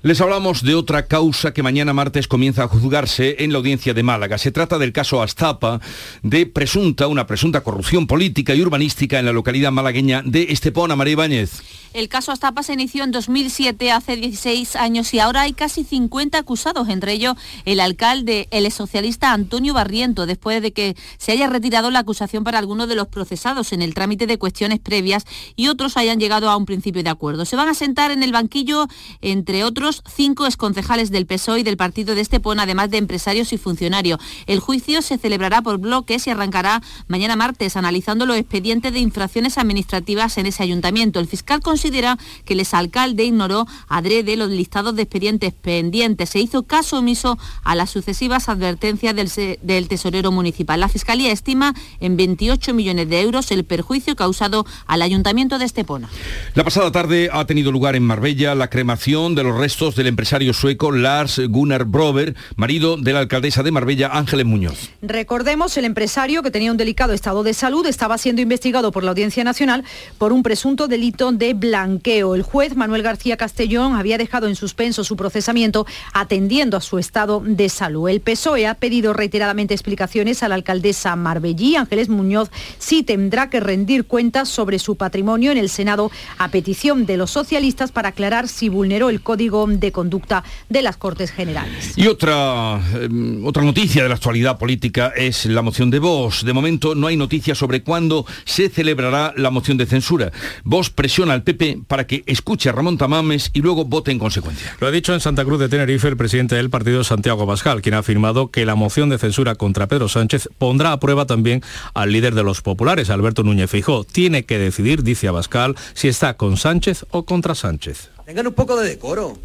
Les 0.00 0.20
hablamos 0.20 0.62
de 0.62 0.76
otra 0.76 1.06
causa 1.06 1.52
que 1.52 1.64
mañana 1.64 1.92
martes 1.92 2.28
comienza 2.28 2.62
a 2.62 2.68
juzgarse 2.68 3.34
en 3.40 3.50
la 3.50 3.58
audiencia 3.58 3.94
de 3.94 4.04
Málaga. 4.04 4.38
Se 4.38 4.52
trata 4.52 4.78
del 4.78 4.92
caso 4.92 5.20
Astapa 5.20 5.80
de 6.22 6.46
presunta, 6.46 7.08
una 7.08 7.26
presunta 7.26 7.62
corrupción 7.62 8.06
política 8.06 8.54
y 8.54 8.62
urbanística 8.62 9.18
en 9.18 9.24
la 9.24 9.32
localidad 9.32 9.72
malagueña 9.72 10.22
de 10.24 10.44
Estepona, 10.50 10.94
María 10.94 11.14
Ibáñez. 11.14 11.62
El 11.94 12.08
caso 12.08 12.30
Astapa 12.30 12.62
se 12.62 12.74
inició 12.74 13.02
en 13.02 13.10
2007, 13.10 13.90
hace 13.90 14.14
16 14.14 14.76
años, 14.76 15.12
y 15.14 15.20
ahora 15.20 15.42
hay 15.42 15.54
casi 15.54 15.82
50 15.82 16.38
acusados, 16.38 16.88
entre 16.90 17.14
ellos 17.14 17.34
el 17.64 17.80
alcalde, 17.80 18.46
el 18.50 18.70
socialista 18.70 19.32
Antonio 19.32 19.74
Barriento, 19.74 20.26
después 20.26 20.62
de 20.62 20.72
que 20.72 20.96
se 21.16 21.32
haya 21.32 21.48
retirado 21.48 21.90
la 21.90 22.00
acusación 22.00 22.44
para 22.44 22.58
algunos 22.58 22.88
de 22.88 22.94
los 22.94 23.08
procesados 23.08 23.72
en 23.72 23.80
el 23.80 23.94
trámite 23.94 24.26
de 24.26 24.38
cuestiones 24.38 24.78
previas 24.80 25.24
y 25.56 25.68
otros 25.68 25.96
hayan 25.96 26.20
llegado 26.20 26.50
a 26.50 26.56
un 26.56 26.66
principio 26.66 27.02
de 27.02 27.10
acuerdo. 27.10 27.46
Se 27.46 27.56
van 27.56 27.68
a 27.68 27.74
sentar 27.74 28.10
en 28.10 28.22
el 28.22 28.32
banquillo, 28.32 28.86
entre 29.22 29.64
otros, 29.64 29.87
cinco 30.06 30.46
exconcejales 30.46 31.10
del 31.10 31.26
PSOE 31.26 31.60
y 31.60 31.62
del 31.62 31.76
partido 31.76 32.14
de 32.14 32.20
Estepona, 32.20 32.64
además 32.64 32.90
de 32.90 32.98
empresarios 32.98 33.52
y 33.52 33.58
funcionarios. 33.58 34.20
El 34.46 34.60
juicio 34.60 35.02
se 35.02 35.18
celebrará 35.18 35.62
por 35.62 35.78
bloques 35.78 36.26
y 36.26 36.30
arrancará 36.30 36.82
mañana 37.06 37.36
martes, 37.36 37.76
analizando 37.76 38.26
los 38.26 38.36
expedientes 38.36 38.92
de 38.92 39.00
infracciones 39.00 39.58
administrativas 39.58 40.38
en 40.38 40.46
ese 40.46 40.62
ayuntamiento. 40.62 41.20
El 41.20 41.26
fiscal 41.26 41.60
considera 41.60 42.18
que 42.44 42.54
el 42.54 42.60
exalcalde 42.60 43.24
ignoró 43.24 43.66
adrede 43.88 44.36
los 44.36 44.50
listados 44.50 44.94
de 44.96 45.02
expedientes 45.02 45.52
pendientes. 45.52 46.30
Se 46.30 46.40
hizo 46.40 46.64
caso 46.64 46.98
omiso 46.98 47.38
a 47.64 47.74
las 47.74 47.90
sucesivas 47.90 48.48
advertencias 48.48 49.14
del, 49.14 49.30
del 49.62 49.88
tesorero 49.88 50.32
municipal. 50.32 50.80
La 50.80 50.88
Fiscalía 50.88 51.32
estima 51.32 51.74
en 52.00 52.16
28 52.16 52.74
millones 52.74 53.08
de 53.08 53.20
euros 53.20 53.50
el 53.50 53.64
perjuicio 53.64 54.16
causado 54.16 54.66
al 54.86 55.02
ayuntamiento 55.02 55.58
de 55.58 55.64
Estepona. 55.64 56.08
La 56.54 56.64
pasada 56.64 56.92
tarde 56.92 57.30
ha 57.32 57.44
tenido 57.46 57.72
lugar 57.72 57.96
en 57.96 58.02
Marbella 58.02 58.54
la 58.54 58.68
cremación 58.68 59.34
de 59.34 59.44
los 59.44 59.56
restos 59.56 59.77
del 59.78 60.08
empresario 60.08 60.52
sueco 60.52 60.90
Lars 60.90 61.40
Gunnar 61.48 61.84
Brover, 61.84 62.34
marido 62.56 62.96
de 62.96 63.12
la 63.12 63.20
alcaldesa 63.20 63.62
de 63.62 63.70
Marbella, 63.70 64.10
Ángeles 64.12 64.44
Muñoz. 64.44 64.90
Recordemos, 65.02 65.76
el 65.76 65.84
empresario 65.84 66.42
que 66.42 66.50
tenía 66.50 66.72
un 66.72 66.76
delicado 66.76 67.12
estado 67.12 67.44
de 67.44 67.54
salud 67.54 67.86
estaba 67.86 68.18
siendo 68.18 68.42
investigado 68.42 68.90
por 68.90 69.04
la 69.04 69.10
Audiencia 69.10 69.44
Nacional 69.44 69.84
por 70.18 70.32
un 70.32 70.42
presunto 70.42 70.88
delito 70.88 71.30
de 71.30 71.54
blanqueo. 71.54 72.34
El 72.34 72.42
juez 72.42 72.74
Manuel 72.74 73.04
García 73.04 73.36
Castellón 73.36 73.94
había 73.94 74.18
dejado 74.18 74.48
en 74.48 74.56
suspenso 74.56 75.04
su 75.04 75.16
procesamiento 75.16 75.86
atendiendo 76.12 76.76
a 76.76 76.80
su 76.80 76.98
estado 76.98 77.40
de 77.46 77.68
salud. 77.68 78.08
El 78.08 78.20
PSOE 78.20 78.66
ha 78.66 78.74
pedido 78.74 79.12
reiteradamente 79.12 79.74
explicaciones 79.74 80.42
a 80.42 80.48
la 80.48 80.56
alcaldesa 80.56 81.14
marbellí. 81.14 81.76
Ángeles 81.76 82.08
Muñoz, 82.08 82.50
sí 82.78 83.04
tendrá 83.04 83.48
que 83.48 83.60
rendir 83.60 84.06
cuentas 84.06 84.48
sobre 84.48 84.80
su 84.80 84.96
patrimonio 84.96 85.52
en 85.52 85.58
el 85.58 85.68
Senado 85.68 86.10
a 86.36 86.48
petición 86.48 87.06
de 87.06 87.16
los 87.16 87.30
socialistas 87.30 87.92
para 87.92 88.08
aclarar 88.08 88.48
si 88.48 88.68
vulneró 88.68 89.08
el 89.08 89.22
código 89.22 89.67
de 89.76 89.92
conducta 89.92 90.44
de 90.68 90.82
las 90.82 90.96
Cortes 90.96 91.30
Generales. 91.30 91.92
Y 91.96 92.06
otra, 92.06 92.80
eh, 92.94 93.08
otra 93.44 93.62
noticia 93.62 94.02
de 94.02 94.08
la 94.08 94.14
actualidad 94.14 94.58
política 94.58 95.12
es 95.16 95.46
la 95.46 95.62
moción 95.62 95.90
de 95.90 95.98
Vox. 95.98 96.44
De 96.44 96.52
momento 96.52 96.94
no 96.94 97.06
hay 97.06 97.16
noticias 97.16 97.58
sobre 97.58 97.82
cuándo 97.82 98.26
se 98.44 98.68
celebrará 98.68 99.32
la 99.36 99.50
moción 99.50 99.76
de 99.76 99.86
censura. 99.86 100.32
Vox 100.64 100.90
presiona 100.90 101.34
al 101.34 101.42
PP 101.42 101.80
para 101.86 102.06
que 102.06 102.24
escuche 102.26 102.68
a 102.68 102.72
Ramón 102.72 102.98
Tamames 102.98 103.50
y 103.52 103.60
luego 103.60 103.84
vote 103.84 104.10
en 104.10 104.18
consecuencia. 104.18 104.76
Lo 104.80 104.86
ha 104.86 104.90
dicho 104.90 105.14
en 105.14 105.20
Santa 105.20 105.44
Cruz 105.44 105.60
de 105.60 105.68
Tenerife 105.68 106.08
el 106.08 106.16
presidente 106.16 106.56
del 106.56 106.70
partido 106.70 107.04
Santiago 107.04 107.46
Pascal, 107.46 107.82
quien 107.82 107.94
ha 107.94 107.98
afirmado 107.98 108.50
que 108.50 108.64
la 108.64 108.74
moción 108.74 109.08
de 109.08 109.18
censura 109.18 109.54
contra 109.54 109.86
Pedro 109.86 110.08
Sánchez 110.08 110.48
pondrá 110.58 110.92
a 110.92 111.00
prueba 111.00 111.26
también 111.26 111.62
al 111.94 112.12
líder 112.12 112.34
de 112.34 112.42
los 112.42 112.62
populares, 112.62 113.10
Alberto 113.10 113.42
Núñez 113.42 113.70
Fijó. 113.70 114.04
Tiene 114.04 114.44
que 114.44 114.58
decidir, 114.58 115.02
dice 115.02 115.28
Abascal, 115.28 115.76
si 115.94 116.08
está 116.08 116.36
con 116.36 116.56
Sánchez 116.56 117.06
o 117.10 117.24
contra 117.24 117.54
Sánchez. 117.54 118.10
Tengan 118.24 118.46
un 118.46 118.54
poco 118.54 118.76
de 118.76 118.88
decoro 118.88 119.38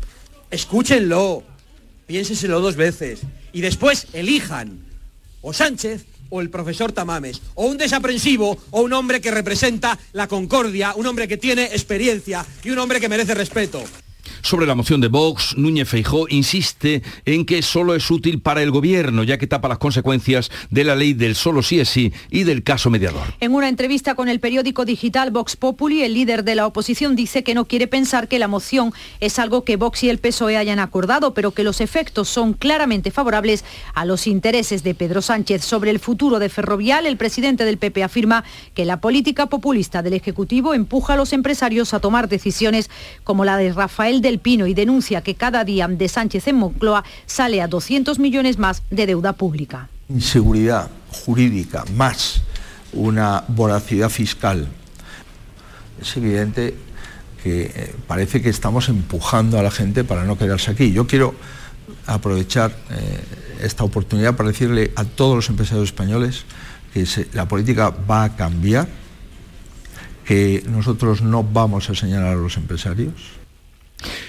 escúchenlo, 0.53 1.43
piénsenselo 2.05 2.61
dos 2.61 2.75
veces 2.75 3.21
y 3.53 3.61
después 3.61 4.07
elijan 4.13 4.79
o 5.41 5.51
Sánchez 5.51 6.05
o 6.29 6.41
el 6.41 6.49
profesor 6.49 6.91
Tamames, 6.91 7.41
o 7.55 7.65
un 7.65 7.77
desaprensivo 7.77 8.57
o 8.71 8.81
un 8.81 8.93
hombre 8.93 9.21
que 9.21 9.29
representa 9.29 9.99
la 10.13 10.27
concordia, 10.27 10.93
un 10.95 11.05
hombre 11.05 11.27
que 11.27 11.37
tiene 11.37 11.65
experiencia 11.65 12.45
y 12.63 12.71
un 12.71 12.79
hombre 12.79 12.99
que 12.99 13.09
merece 13.09 13.35
respeto. 13.35 13.83
Sobre 14.41 14.65
la 14.65 14.75
moción 14.75 15.01
de 15.01 15.07
Vox, 15.07 15.57
Núñez 15.57 15.87
Feijó 15.87 16.27
insiste 16.29 17.01
en 17.25 17.45
que 17.45 17.61
solo 17.61 17.95
es 17.95 18.09
útil 18.11 18.41
para 18.41 18.61
el 18.61 18.71
gobierno, 18.71 19.23
ya 19.23 19.37
que 19.37 19.47
tapa 19.47 19.67
las 19.67 19.77
consecuencias 19.77 20.51
de 20.69 20.83
la 20.83 20.95
ley 20.95 21.13
del 21.13 21.35
solo 21.35 21.63
sí 21.63 21.79
es 21.79 21.89
sí 21.89 22.13
y 22.29 22.43
del 22.43 22.63
caso 22.63 22.89
mediador. 22.89 23.23
En 23.39 23.53
una 23.53 23.69
entrevista 23.69 24.15
con 24.15 24.29
el 24.29 24.39
periódico 24.39 24.85
digital 24.85 25.31
Vox 25.31 25.55
Populi, 25.55 26.03
el 26.03 26.13
líder 26.13 26.43
de 26.43 26.55
la 26.55 26.67
oposición 26.67 27.15
dice 27.15 27.43
que 27.43 27.53
no 27.53 27.65
quiere 27.65 27.87
pensar 27.87 28.27
que 28.27 28.39
la 28.39 28.47
moción 28.47 28.93
es 29.19 29.39
algo 29.39 29.63
que 29.63 29.77
Vox 29.77 30.03
y 30.03 30.09
el 30.09 30.19
PSOE 30.19 30.57
hayan 30.57 30.79
acordado, 30.79 31.33
pero 31.33 31.51
que 31.51 31.63
los 31.63 31.81
efectos 31.81 32.29
son 32.29 32.53
claramente 32.53 33.11
favorables 33.11 33.63
a 33.93 34.05
los 34.05 34.27
intereses 34.27 34.83
de 34.83 34.95
Pedro 34.95 35.21
Sánchez. 35.21 35.63
Sobre 35.63 35.91
el 35.91 35.99
futuro 35.99 36.39
de 36.39 36.49
Ferrovial, 36.49 37.05
el 37.05 37.17
presidente 37.17 37.65
del 37.65 37.77
PP 37.77 38.03
afirma 38.03 38.43
que 38.73 38.85
la 38.85 38.99
política 39.01 39.47
populista 39.47 40.01
del 40.01 40.13
Ejecutivo 40.13 40.73
empuja 40.73 41.13
a 41.13 41.17
los 41.17 41.33
empresarios 41.33 41.93
a 41.93 41.99
tomar 41.99 42.29
decisiones 42.29 42.89
como 43.23 43.45
la 43.45 43.57
de 43.57 43.73
Rafael 43.73 44.12
del 44.21 44.39
Pino 44.39 44.67
y 44.67 44.73
denuncia 44.73 45.21
que 45.21 45.35
cada 45.35 45.63
día 45.63 45.87
de 45.87 46.07
Sánchez 46.07 46.47
en 46.47 46.57
Moncloa 46.57 47.03
sale 47.25 47.61
a 47.61 47.67
200 47.67 48.19
millones 48.19 48.57
más 48.57 48.83
de 48.89 49.05
deuda 49.05 49.33
pública. 49.33 49.89
Inseguridad 50.09 50.89
jurídica 51.11 51.85
más 51.95 52.41
una 52.93 53.43
voracidad 53.47 54.09
fiscal. 54.09 54.67
Es 56.01 56.15
evidente 56.17 56.75
que 57.43 57.63
eh, 57.63 57.95
parece 58.07 58.41
que 58.41 58.49
estamos 58.49 58.89
empujando 58.89 59.59
a 59.59 59.63
la 59.63 59.71
gente 59.71 60.03
para 60.03 60.23
no 60.23 60.37
quedarse 60.37 60.71
aquí. 60.71 60.91
Yo 60.91 61.07
quiero 61.07 61.35
aprovechar 62.05 62.71
eh, 62.91 63.23
esta 63.61 63.83
oportunidad 63.83 64.35
para 64.35 64.49
decirle 64.49 64.91
a 64.95 65.03
todos 65.03 65.35
los 65.35 65.49
empresarios 65.49 65.89
españoles 65.89 66.45
que 66.93 67.05
la 67.33 67.47
política 67.47 67.89
va 67.89 68.25
a 68.25 68.35
cambiar, 68.35 68.87
que 70.25 70.63
nosotros 70.67 71.21
no 71.21 71.43
vamos 71.43 71.89
a 71.89 71.95
señalar 71.95 72.33
a 72.33 72.35
los 72.35 72.55
empresarios, 72.57 73.13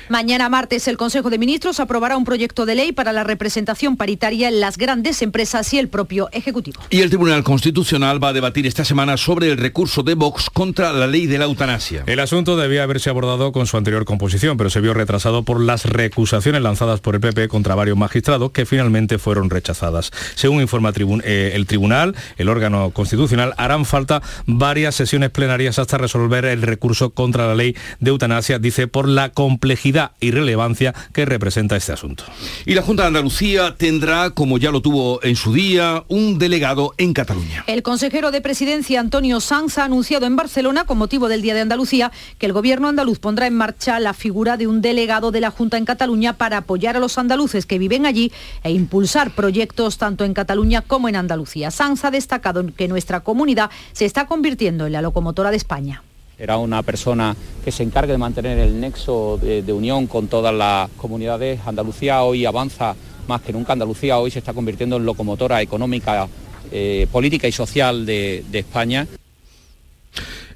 Mañana 0.09 0.51
martes 0.51 0.87
el 0.87 0.99
Consejo 0.99 1.31
de 1.31 1.38
Ministros 1.38 1.81
aprobará 1.81 2.19
un 2.19 2.25
proyecto 2.25 2.67
de 2.67 2.75
ley 2.75 2.93
para 2.93 3.12
la 3.12 3.25
representación 3.25 3.97
paritaria 3.97 4.49
en 4.49 4.61
las 4.61 4.77
grandes 4.77 5.23
empresas 5.23 5.73
y 5.73 5.79
el 5.79 5.88
propio 5.88 6.29
Ejecutivo. 6.33 6.81
Y 6.90 7.01
el 7.01 7.09
Tribunal 7.09 7.43
Constitucional 7.43 8.23
va 8.23 8.29
a 8.29 8.33
debatir 8.35 8.67
esta 8.67 8.85
semana 8.85 9.17
sobre 9.17 9.51
el 9.51 9.57
recurso 9.57 10.03
de 10.03 10.14
Vox 10.14 10.51
contra 10.51 10.93
la 10.93 11.07
ley 11.07 11.27
de 11.27 11.38
la 11.38 11.47
eutanasia. 11.47 12.05
El 12.07 12.21
asunto 12.21 12.57
debía 12.59 12.83
haberse 12.83 13.09
abordado 13.09 13.53
con 13.53 13.67
su 13.67 13.79
anterior 13.79 14.05
composición, 14.05 14.59
pero 14.59 14.69
se 14.69 14.83
vio 14.83 14.93
retrasado 14.93 15.43
por 15.43 15.59
las 15.61 15.87
recusaciones 15.87 16.61
lanzadas 16.61 17.01
por 17.01 17.14
el 17.14 17.23
PP 17.23 17.49
contra 17.49 17.75
varios 17.75 17.97
magistrados 17.97 18.53
que 18.53 18.67
finalmente 18.67 19.19
fueron 19.19 19.49
rechazadas. 19.49 20.11
Según 20.35 20.61
informa 20.61 20.93
eh, 21.25 21.53
el 21.55 21.67
Tribunal, 21.67 22.14
el 22.37 22.51
órgano 22.51 22.90
constitucional, 22.90 23.55
harán 23.57 23.87
falta 23.87 24.21
varias 24.45 24.95
sesiones 24.95 25.31
plenarias 25.31 25.79
hasta 25.79 25.97
resolver 25.97 26.45
el 26.45 26.61
recurso 26.61 27.11
contra 27.11 27.47
la 27.47 27.55
ley 27.55 27.75
de 28.01 28.11
eutanasia, 28.11 28.59
dice, 28.59 28.87
por 28.87 29.09
la 29.09 29.31
complejidad 29.31 29.94
y 30.21 30.31
relevancia 30.31 30.95
que 31.13 31.25
representa 31.25 31.77
este 31.77 31.93
asunto. 31.93 32.25
Y 32.67 32.75
la 32.75 32.83
Junta 32.83 33.03
de 33.03 33.09
Andalucía 33.09 33.77
tendrá, 33.77 34.31
como 34.31 34.59
ya 34.59 34.71
lo 34.71 34.81
tuvo 34.81 35.23
en 35.23 35.37
su 35.37 35.53
día, 35.53 36.05
un 36.09 36.39
delegado 36.39 36.95
en 36.99 37.13
Cataluña. 37.13 37.65
El 37.67 37.83
consejero 37.83 38.31
de 38.31 38.41
Presidencia, 38.41 39.01
Antonio 39.01 39.41
Sanz, 39.41 39.79
ha 39.79 39.85
anunciado 39.85 40.27
en 40.27 40.37
Barcelona, 40.37 40.85
con 40.85 40.99
motivo 40.99 41.29
del 41.29 41.43
Día 41.43 41.55
de 41.55 41.61
Andalucía, 41.61 42.11
que 42.39 42.47
el 42.47 42.53
gobierno 42.53 42.89
andaluz 42.89 43.19
pondrá 43.19 43.47
en 43.47 43.55
marcha 43.55 44.01
la 44.01 44.15
figura 44.15 44.57
de 44.57 44.67
un 44.67 44.81
delegado 44.81 45.31
de 45.31 45.41
la 45.41 45.51
Junta 45.51 45.79
en 45.79 45.85
Cataluña 45.85 46.35
para 46.35 46.59
apoyar 46.59 46.97
a 46.97 47.01
los 47.01 47.19
andaluces 47.19 47.67
que 47.67 47.79
viven 47.79 48.07
allí 48.07 48.33
e 48.63 48.71
impulsar 48.73 49.31
proyectos 49.31 49.99
tanto 49.99 50.25
en 50.25 50.35
Cataluña 50.35 50.83
como 50.83 51.09
en 51.09 51.17
Andalucía. 51.17 51.71
Sanz 51.71 52.05
ha 52.05 52.11
destacado 52.11 52.65
que 52.77 52.89
nuestra 52.89 53.21
comunidad 53.21 53.71
se 53.93 54.05
está 54.05 54.27
convirtiendo 54.27 54.87
en 54.87 54.93
la 54.93 55.03
locomotora 55.03 55.51
de 55.51 55.57
España. 55.57 56.03
Era 56.38 56.59
una 56.59 56.83
persona 56.83 57.37
que 57.64 57.70
se 57.70 57.83
encargue 57.83 58.12
de 58.12 58.18
mantener 58.18 58.59
el 58.59 58.81
nexo 58.81 59.38
de, 59.40 59.73
unión 59.73 60.07
con 60.07 60.29
todas 60.29 60.55
las 60.55 60.90
comunidades. 60.97 61.61
Andalucía 61.64 62.23
hoy 62.23 62.44
avanza 62.44 62.97
más 63.29 63.40
que 63.40 63.53
nunca. 63.53 63.73
Andalucía 63.73 64.18
hoy 64.18 64.31
se 64.31 64.40
está 64.40 64.53
convirtiendo 64.53 64.97
en 64.97 65.07
locomotora 65.07 65.62
económica, 65.62 66.29
eh, 66.73 67.07
política 67.12 67.47
y 67.47 67.53
social 67.53 68.05
de 68.05 68.44
España. 68.53 69.07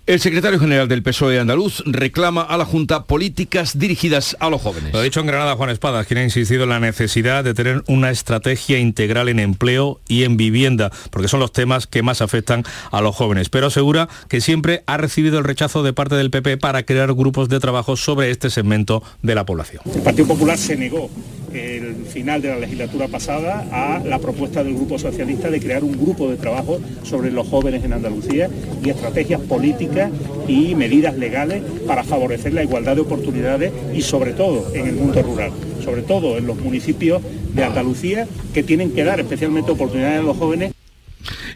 El 0.08 0.20
secretario 0.20 0.58
general 0.58 0.88
del 0.88 1.02
PSOE 1.02 1.38
andaluz 1.38 1.82
reclama 1.84 2.40
a 2.40 2.56
la 2.56 2.64
Junta 2.64 3.04
políticas 3.04 3.78
dirigidas 3.78 4.38
a 4.40 4.48
los 4.48 4.62
jóvenes. 4.62 4.90
Lo 4.94 5.00
ha 5.00 5.02
dicho 5.02 5.20
en 5.20 5.26
Granada 5.26 5.54
Juan 5.54 5.68
Espadas, 5.68 6.06
quien 6.06 6.16
ha 6.16 6.24
insistido 6.24 6.62
en 6.62 6.70
la 6.70 6.80
necesidad 6.80 7.44
de 7.44 7.52
tener 7.52 7.84
una 7.88 8.10
estrategia 8.10 8.78
integral 8.78 9.28
en 9.28 9.38
empleo 9.38 10.00
y 10.08 10.24
en 10.24 10.38
vivienda, 10.38 10.90
porque 11.10 11.28
son 11.28 11.40
los 11.40 11.52
temas 11.52 11.86
que 11.86 12.02
más 12.02 12.22
afectan 12.22 12.64
a 12.90 13.02
los 13.02 13.14
jóvenes. 13.14 13.50
Pero 13.50 13.66
asegura 13.66 14.08
que 14.30 14.40
siempre 14.40 14.82
ha 14.86 14.96
recibido 14.96 15.40
el 15.40 15.44
rechazo 15.44 15.82
de 15.82 15.92
parte 15.92 16.14
del 16.14 16.30
PP 16.30 16.56
para 16.56 16.84
crear 16.84 17.12
grupos 17.12 17.50
de 17.50 17.60
trabajo 17.60 17.94
sobre 17.98 18.30
este 18.30 18.48
segmento 18.48 19.02
de 19.20 19.34
la 19.34 19.44
población. 19.44 19.82
El 19.94 20.00
Partido 20.00 20.28
Popular 20.28 20.56
se 20.56 20.74
negó 20.74 21.10
el 21.52 22.04
final 22.06 22.42
de 22.42 22.48
la 22.48 22.58
legislatura 22.58 23.08
pasada 23.08 23.66
a 23.72 24.00
la 24.04 24.18
propuesta 24.18 24.62
del 24.62 24.74
Grupo 24.74 24.98
Socialista 24.98 25.50
de 25.50 25.61
crear 25.61 25.84
un 25.84 25.92
grupo 25.92 26.30
de 26.30 26.37
trabajo 26.37 26.80
sobre 27.02 27.30
los 27.30 27.48
jóvenes 27.48 27.84
en 27.84 27.92
Andalucía 27.92 28.48
y 28.84 28.90
estrategias 28.90 29.40
políticas 29.40 30.11
y 30.46 30.74
medidas 30.74 31.16
legales 31.16 31.62
para 31.87 32.04
favorecer 32.04 32.52
la 32.54 32.62
igualdad 32.62 32.96
de 32.96 33.02
oportunidades 33.02 33.72
y 33.94 34.02
sobre 34.02 34.32
todo 34.32 34.74
en 34.74 34.87
el 34.87 34.94
mundo 34.94 35.22
rural, 35.22 35.52
sobre 35.84 36.02
todo 36.02 36.38
en 36.38 36.46
los 36.46 36.58
municipios 36.58 37.22
de 37.54 37.64
Andalucía 37.64 38.26
que 38.52 38.62
tienen 38.62 38.92
que 38.92 39.04
dar 39.04 39.20
especialmente 39.20 39.72
oportunidades 39.72 40.20
a 40.20 40.22
los 40.22 40.37
jóvenes 40.37 40.72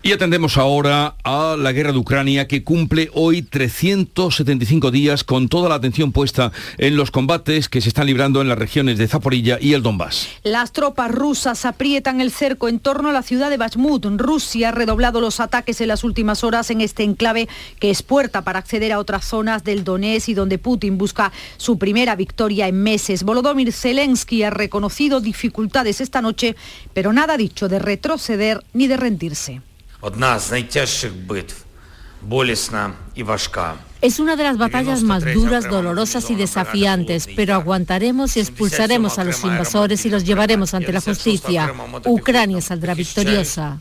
y 0.04 0.10
atendemos 0.10 0.58
ahora 0.58 1.14
a 1.22 1.56
la 1.56 1.70
guerra 1.70 1.92
de 1.92 1.98
Ucrania 1.98 2.48
que 2.48 2.64
cumple 2.64 3.08
hoy 3.14 3.42
375 3.42 4.90
días 4.90 5.22
con 5.22 5.48
toda 5.48 5.68
la 5.68 5.76
atención 5.76 6.10
puesta 6.10 6.50
en 6.78 6.96
los 6.96 7.12
combates 7.12 7.68
que 7.68 7.80
se 7.80 7.88
están 7.88 8.06
librando 8.06 8.40
en 8.40 8.48
las 8.48 8.58
regiones 8.58 8.98
de 8.98 9.06
Zaporilla 9.06 9.58
y 9.60 9.74
el 9.74 9.82
Donbass. 9.82 10.28
Las 10.42 10.72
tropas 10.72 11.10
rusas 11.12 11.64
aprietan 11.64 12.20
el 12.20 12.32
cerco 12.32 12.68
en 12.68 12.80
torno 12.80 13.10
a 13.10 13.12
la 13.12 13.22
ciudad 13.22 13.48
de 13.48 13.56
Bachmut. 13.56 14.04
Rusia 14.16 14.70
ha 14.70 14.72
redoblado 14.72 15.20
los 15.20 15.38
ataques 15.38 15.80
en 15.80 15.88
las 15.88 16.02
últimas 16.02 16.42
horas 16.42 16.70
en 16.70 16.80
este 16.80 17.04
enclave 17.04 17.48
que 17.78 17.90
es 17.90 18.02
puerta 18.02 18.42
para 18.42 18.58
acceder 18.58 18.92
a 18.92 18.98
otras 18.98 19.24
zonas 19.24 19.62
del 19.62 19.84
Donetsk 19.84 20.30
y 20.30 20.34
donde 20.34 20.58
Putin 20.58 20.98
busca 20.98 21.30
su 21.58 21.78
primera 21.78 22.16
victoria 22.16 22.66
en 22.66 22.82
meses. 22.82 23.22
Volodymyr 23.22 23.72
Zelensky 23.72 24.42
ha 24.42 24.50
reconocido 24.50 25.20
dificultades 25.20 26.00
esta 26.00 26.20
noche, 26.20 26.56
pero 26.92 27.12
nada 27.12 27.34
ha 27.34 27.38
dicho 27.38 27.68
de 27.68 27.78
retroceder 27.78 28.64
ni 28.72 28.88
de 28.88 28.96
rendirse. 28.96 29.60
Es 34.00 34.18
una 34.18 34.34
de 34.36 34.42
las 34.42 34.58
batallas 34.58 35.02
más 35.02 35.24
duras, 35.32 35.68
dolorosas 35.68 36.28
y 36.30 36.34
desafiantes, 36.34 37.28
pero 37.36 37.54
aguantaremos 37.54 38.36
y 38.36 38.40
expulsaremos 38.40 39.18
a 39.18 39.24
los 39.24 39.42
invasores 39.44 40.04
y 40.04 40.10
los 40.10 40.24
llevaremos 40.24 40.74
ante 40.74 40.92
la 40.92 41.00
justicia. 41.00 41.72
Ucrania 42.04 42.60
saldrá 42.60 42.94
victoriosa. 42.94 43.80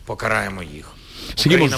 Seguimos, 1.35 1.71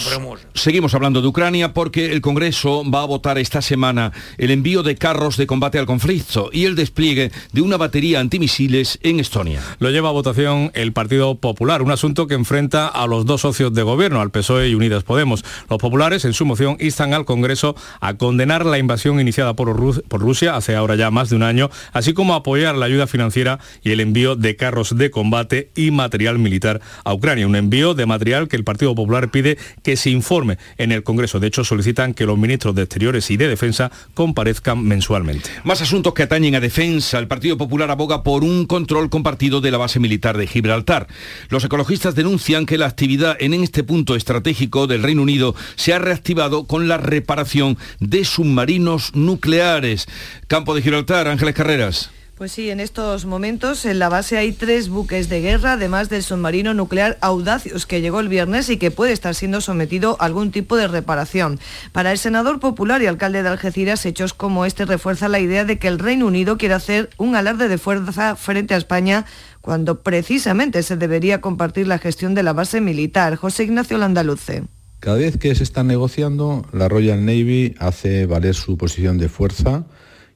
seguimos, 0.54 0.94
hablando 0.94 1.22
de 1.22 1.28
Ucrania 1.28 1.74
porque 1.74 2.12
el 2.12 2.22
Congreso 2.22 2.84
va 2.90 3.02
a 3.02 3.06
votar 3.06 3.38
esta 3.38 3.62
semana 3.62 4.12
el 4.38 4.52
envío 4.52 4.84
de 4.84 4.96
carros 4.96 5.38
de 5.38 5.48
combate 5.48 5.80
al 5.80 5.86
conflicto 5.86 6.50
y 6.52 6.66
el 6.66 6.76
despliegue 6.76 7.32
de 7.52 7.62
una 7.62 7.78
batería 7.78 8.20
antimisiles 8.20 9.00
en 9.04 9.20
Estonia. 9.20 9.62
Lo 9.80 9.90
lleva 9.90 10.10
a 10.10 10.12
votación 10.12 10.72
el 10.74 10.94
Partido 10.94 11.36
Popular, 11.36 11.82
un 11.82 11.92
asunto 11.92 12.28
que 12.28 12.36
enfrenta 12.36 12.88
a 12.88 13.08
los 13.08 13.26
dos 13.26 13.42
socios 13.42 13.74
de 13.74 13.84
gobierno, 13.84 14.22
al 14.22 14.32
PSOE 14.32 14.70
y 14.70 14.76
Unidas 14.76 15.04
Podemos. 15.04 15.44
Los 15.70 15.80
populares, 15.80 16.26
en 16.26 16.34
su 16.34 16.46
moción, 16.46 16.78
instan 16.80 17.14
al 17.14 17.26
Congreso 17.26 17.76
a 18.00 18.16
condenar 18.16 18.66
la 18.66 18.78
invasión 18.78 19.20
iniciada 19.20 19.56
por, 19.56 20.04
por 20.04 20.22
Rusia 20.22 20.56
hace 20.56 20.76
ahora 20.76 20.96
ya 20.96 21.12
más 21.12 21.30
de 21.30 21.36
un 21.36 21.44
año, 21.44 21.70
así 21.92 22.14
como 22.14 22.34
a 22.34 22.38
apoyar 22.38 22.76
la 22.76 22.86
ayuda 22.86 23.08
financiera 23.08 23.60
y 23.84 23.92
el 23.92 24.00
envío 24.00 24.36
de 24.36 24.56
carros 24.56 24.98
de 24.98 25.12
combate 25.12 25.70
y 25.76 25.92
material 25.92 26.40
militar 26.40 26.82
a 27.04 27.14
Ucrania. 27.14 27.48
Un 27.48 27.56
envío 27.56 27.94
de 27.94 28.06
material 28.06 28.48
que 28.48 28.56
el 28.56 28.64
Partido 28.64 28.96
Popular 28.96 29.32
pide 29.32 29.43
que 29.84 29.98
se 29.98 30.10
informe 30.10 30.58
en 30.78 30.92
el 30.92 31.04
Congreso. 31.04 31.40
De 31.40 31.48
hecho, 31.48 31.64
solicitan 31.64 32.14
que 32.14 32.26
los 32.26 32.38
ministros 32.38 32.76
de 32.76 32.84
Exteriores 32.84 33.30
y 33.32 33.38
de 33.38 33.48
Defensa 33.48 33.92
comparezcan 34.14 34.84
mensualmente. 34.84 35.50
Más 35.64 35.82
asuntos 35.82 36.14
que 36.14 36.24
atañen 36.24 36.56
a 36.56 36.60
defensa. 36.60 37.20
El 37.20 37.28
Partido 37.28 37.58
Popular 37.58 37.92
aboga 37.92 38.24
por 38.24 38.44
un 38.44 38.66
control 38.66 39.10
compartido 39.10 39.62
de 39.62 39.72
la 39.72 39.78
base 39.78 40.00
militar 40.00 40.38
de 40.38 40.48
Gibraltar. 40.48 41.08
Los 41.50 41.64
ecologistas 41.64 42.16
denuncian 42.16 42.66
que 42.66 42.78
la 42.78 42.88
actividad 42.88 43.38
en 43.40 43.54
este 43.54 43.84
punto 43.84 44.16
estratégico 44.16 44.88
del 44.88 45.04
Reino 45.04 45.22
Unido 45.22 45.56
se 45.76 45.94
ha 45.94 46.00
reactivado 46.00 46.66
con 46.66 46.88
la 46.88 46.98
reparación 46.98 47.78
de 48.00 48.26
submarinos 48.26 49.16
nucleares. 49.16 50.08
Campo 50.48 50.76
de 50.76 50.82
Gibraltar, 50.82 51.28
Ángeles 51.28 51.56
Carreras. 51.56 52.12
Pues 52.36 52.52
sí, 52.52 52.72
en 52.72 52.80
estos 52.80 53.26
momentos 53.26 53.86
en 53.86 54.00
la 54.00 54.10
base 54.10 54.40
hay 54.40 54.54
tres 54.54 54.90
buques 54.90 55.30
de 55.30 55.40
guerra, 55.40 55.74
además 55.74 56.10
del 56.10 56.24
submarino 56.24 56.74
nuclear 56.74 57.16
Audacious, 57.22 57.86
que 57.86 58.02
llegó 58.02 58.20
el 58.20 58.28
viernes 58.28 58.72
y 58.72 58.78
que 58.78 58.90
puede 58.90 59.14
estar 59.14 59.36
siendo 59.36 59.62
sometido 59.62 60.18
a 60.20 60.26
algún 60.26 60.52
tipo 60.52 60.76
de 60.76 60.88
reparación. 60.88 61.60
Para 61.92 62.12
el 62.12 62.18
senador 62.18 62.60
popular 62.60 63.04
y 63.04 63.06
alcalde 63.06 63.44
de 63.44 63.50
Algeciras, 63.50 64.04
hechos 64.08 64.34
como 64.34 64.66
este 64.66 64.86
refuerzan 64.86 65.32
la 65.32 65.40
idea 65.40 65.64
de 65.64 65.78
que 65.78 65.88
el 65.88 66.00
Reino 66.00 66.26
Unido 66.26 66.58
quiere 66.58 66.74
hacer 66.74 67.12
un 67.18 67.36
alarde 67.36 67.68
de 67.68 67.78
fuerza 67.78 68.36
frente 68.36 68.74
a 68.74 68.78
España 68.78 69.26
cuando 69.62 70.02
precisamente 70.02 70.82
se 70.82 70.98
debería 70.98 71.40
compartir 71.40 71.86
la 71.86 72.00
gestión 72.00 72.34
de 72.34 72.42
la 72.42 72.54
base 72.54 72.82
militar. 72.82 73.36
José 73.36 73.66
Ignacio 73.66 74.00
Landaluce. 74.00 74.64
Cada 75.00 75.18
vez 75.18 75.38
que 75.38 75.54
se 75.54 75.62
está 75.62 75.84
negociando, 75.84 76.66
la 76.74 76.90
Royal 76.90 77.24
Navy 77.24 77.76
hace 77.78 78.26
valer 78.26 78.56
su 78.56 78.76
posición 78.76 79.20
de 79.20 79.30
fuerza 79.30 79.86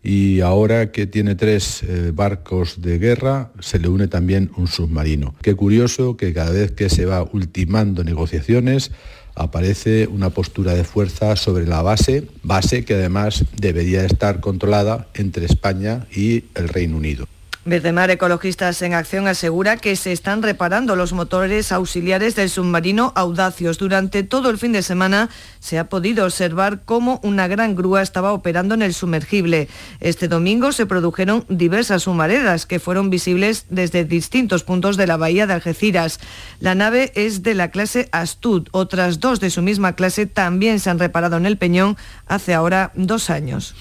y 0.07 0.39
ahora 0.39 0.93
que 0.93 1.05
tiene 1.05 1.35
tres 1.35 1.83
eh, 1.83 2.11
barcos 2.13 2.81
de 2.81 2.97
guerra 2.97 3.51
se 3.59 3.77
le 3.77 3.89
une 3.89 4.07
también 4.07 4.51
un 4.55 4.67
submarino. 4.67 5.35
Qué 5.41 5.53
curioso 5.53 6.15
que 6.15 6.33
cada 6.33 6.51
vez 6.51 6.71
que 6.71 6.89
se 6.89 7.05
va 7.05 7.27
ultimando 7.33 8.05
negociaciones 8.05 8.91
aparece 9.35 10.07
una 10.07 10.29
postura 10.29 10.73
de 10.75 10.85
fuerza 10.85 11.35
sobre 11.35 11.67
la 11.67 11.81
base, 11.81 12.23
base 12.41 12.85
que 12.85 12.93
además 12.93 13.43
debería 13.57 14.05
estar 14.05 14.39
controlada 14.39 15.09
entre 15.13 15.45
España 15.45 16.07
y 16.15 16.45
el 16.55 16.69
Reino 16.69 16.95
Unido. 16.95 17.27
Mar 17.67 18.09
Ecologistas 18.09 18.81
en 18.81 18.93
Acción 18.93 19.27
asegura 19.27 19.75
que 19.75 19.97
se 19.97 20.13
están 20.13 20.41
reparando 20.41 20.95
los 20.95 21.11
motores 21.11 21.73
auxiliares 21.73 22.33
del 22.33 22.49
submarino 22.49 23.11
Audacios. 23.13 23.77
Durante 23.77 24.23
todo 24.23 24.49
el 24.49 24.57
fin 24.57 24.71
de 24.71 24.81
semana 24.81 25.29
se 25.59 25.77
ha 25.77 25.89
podido 25.89 26.23
observar 26.23 26.83
cómo 26.85 27.19
una 27.23 27.49
gran 27.49 27.75
grúa 27.75 28.01
estaba 28.01 28.31
operando 28.31 28.73
en 28.73 28.83
el 28.83 28.93
sumergible. 28.93 29.67
Este 29.99 30.29
domingo 30.29 30.71
se 30.71 30.85
produjeron 30.85 31.45
diversas 31.49 32.07
humaredas 32.07 32.65
que 32.65 32.79
fueron 32.79 33.09
visibles 33.09 33.65
desde 33.69 34.05
distintos 34.05 34.63
puntos 34.63 34.95
de 34.95 35.07
la 35.07 35.17
bahía 35.17 35.45
de 35.45 35.55
Algeciras. 35.55 36.21
La 36.61 36.73
nave 36.73 37.11
es 37.15 37.43
de 37.43 37.53
la 37.53 37.69
clase 37.69 38.07
Astud. 38.13 38.69
Otras 38.71 39.19
dos 39.19 39.41
de 39.41 39.49
su 39.49 39.61
misma 39.61 39.91
clase 39.91 40.25
también 40.25 40.79
se 40.79 40.89
han 40.89 40.99
reparado 40.99 41.35
en 41.35 41.45
el 41.45 41.57
Peñón 41.57 41.97
hace 42.27 42.53
ahora 42.53 42.93
dos 42.95 43.29
años. 43.29 43.75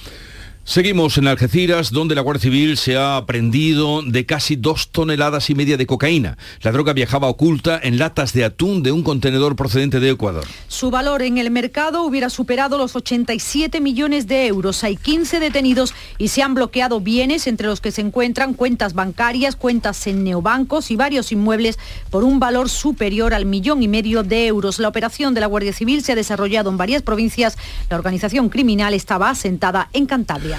Seguimos 0.68 1.16
en 1.16 1.28
Algeciras, 1.28 1.92
donde 1.92 2.16
la 2.16 2.22
Guardia 2.22 2.42
Civil 2.42 2.76
se 2.76 2.96
ha 2.96 3.16
aprendido 3.16 4.02
de 4.02 4.26
casi 4.26 4.56
dos 4.56 4.88
toneladas 4.90 5.48
y 5.48 5.54
media 5.54 5.76
de 5.76 5.86
cocaína. 5.86 6.36
La 6.60 6.72
droga 6.72 6.92
viajaba 6.92 7.28
oculta 7.28 7.78
en 7.80 7.98
latas 7.98 8.32
de 8.32 8.44
atún 8.44 8.82
de 8.82 8.90
un 8.90 9.04
contenedor 9.04 9.54
procedente 9.54 10.00
de 10.00 10.10
Ecuador. 10.10 10.44
Su 10.66 10.90
valor 10.90 11.22
en 11.22 11.38
el 11.38 11.52
mercado 11.52 12.02
hubiera 12.02 12.30
superado 12.30 12.78
los 12.78 12.96
87 12.96 13.80
millones 13.80 14.26
de 14.26 14.48
euros. 14.48 14.82
Hay 14.82 14.96
15 14.96 15.38
detenidos 15.38 15.94
y 16.18 16.28
se 16.28 16.42
han 16.42 16.54
bloqueado 16.54 17.00
bienes, 17.00 17.46
entre 17.46 17.68
los 17.68 17.80
que 17.80 17.92
se 17.92 18.00
encuentran 18.00 18.52
cuentas 18.52 18.92
bancarias, 18.92 19.54
cuentas 19.54 20.04
en 20.08 20.24
neobancos 20.24 20.90
y 20.90 20.96
varios 20.96 21.30
inmuebles 21.30 21.78
por 22.10 22.24
un 22.24 22.40
valor 22.40 22.68
superior 22.68 23.34
al 23.34 23.46
millón 23.46 23.84
y 23.84 23.88
medio 23.88 24.24
de 24.24 24.48
euros. 24.48 24.80
La 24.80 24.88
operación 24.88 25.32
de 25.32 25.42
la 25.42 25.46
Guardia 25.46 25.72
Civil 25.72 26.02
se 26.02 26.10
ha 26.10 26.16
desarrollado 26.16 26.70
en 26.70 26.76
varias 26.76 27.02
provincias. 27.02 27.56
La 27.88 27.96
organización 27.96 28.48
criminal 28.48 28.94
estaba 28.94 29.30
asentada 29.30 29.90
en 29.92 30.06
Cantabria. 30.06 30.55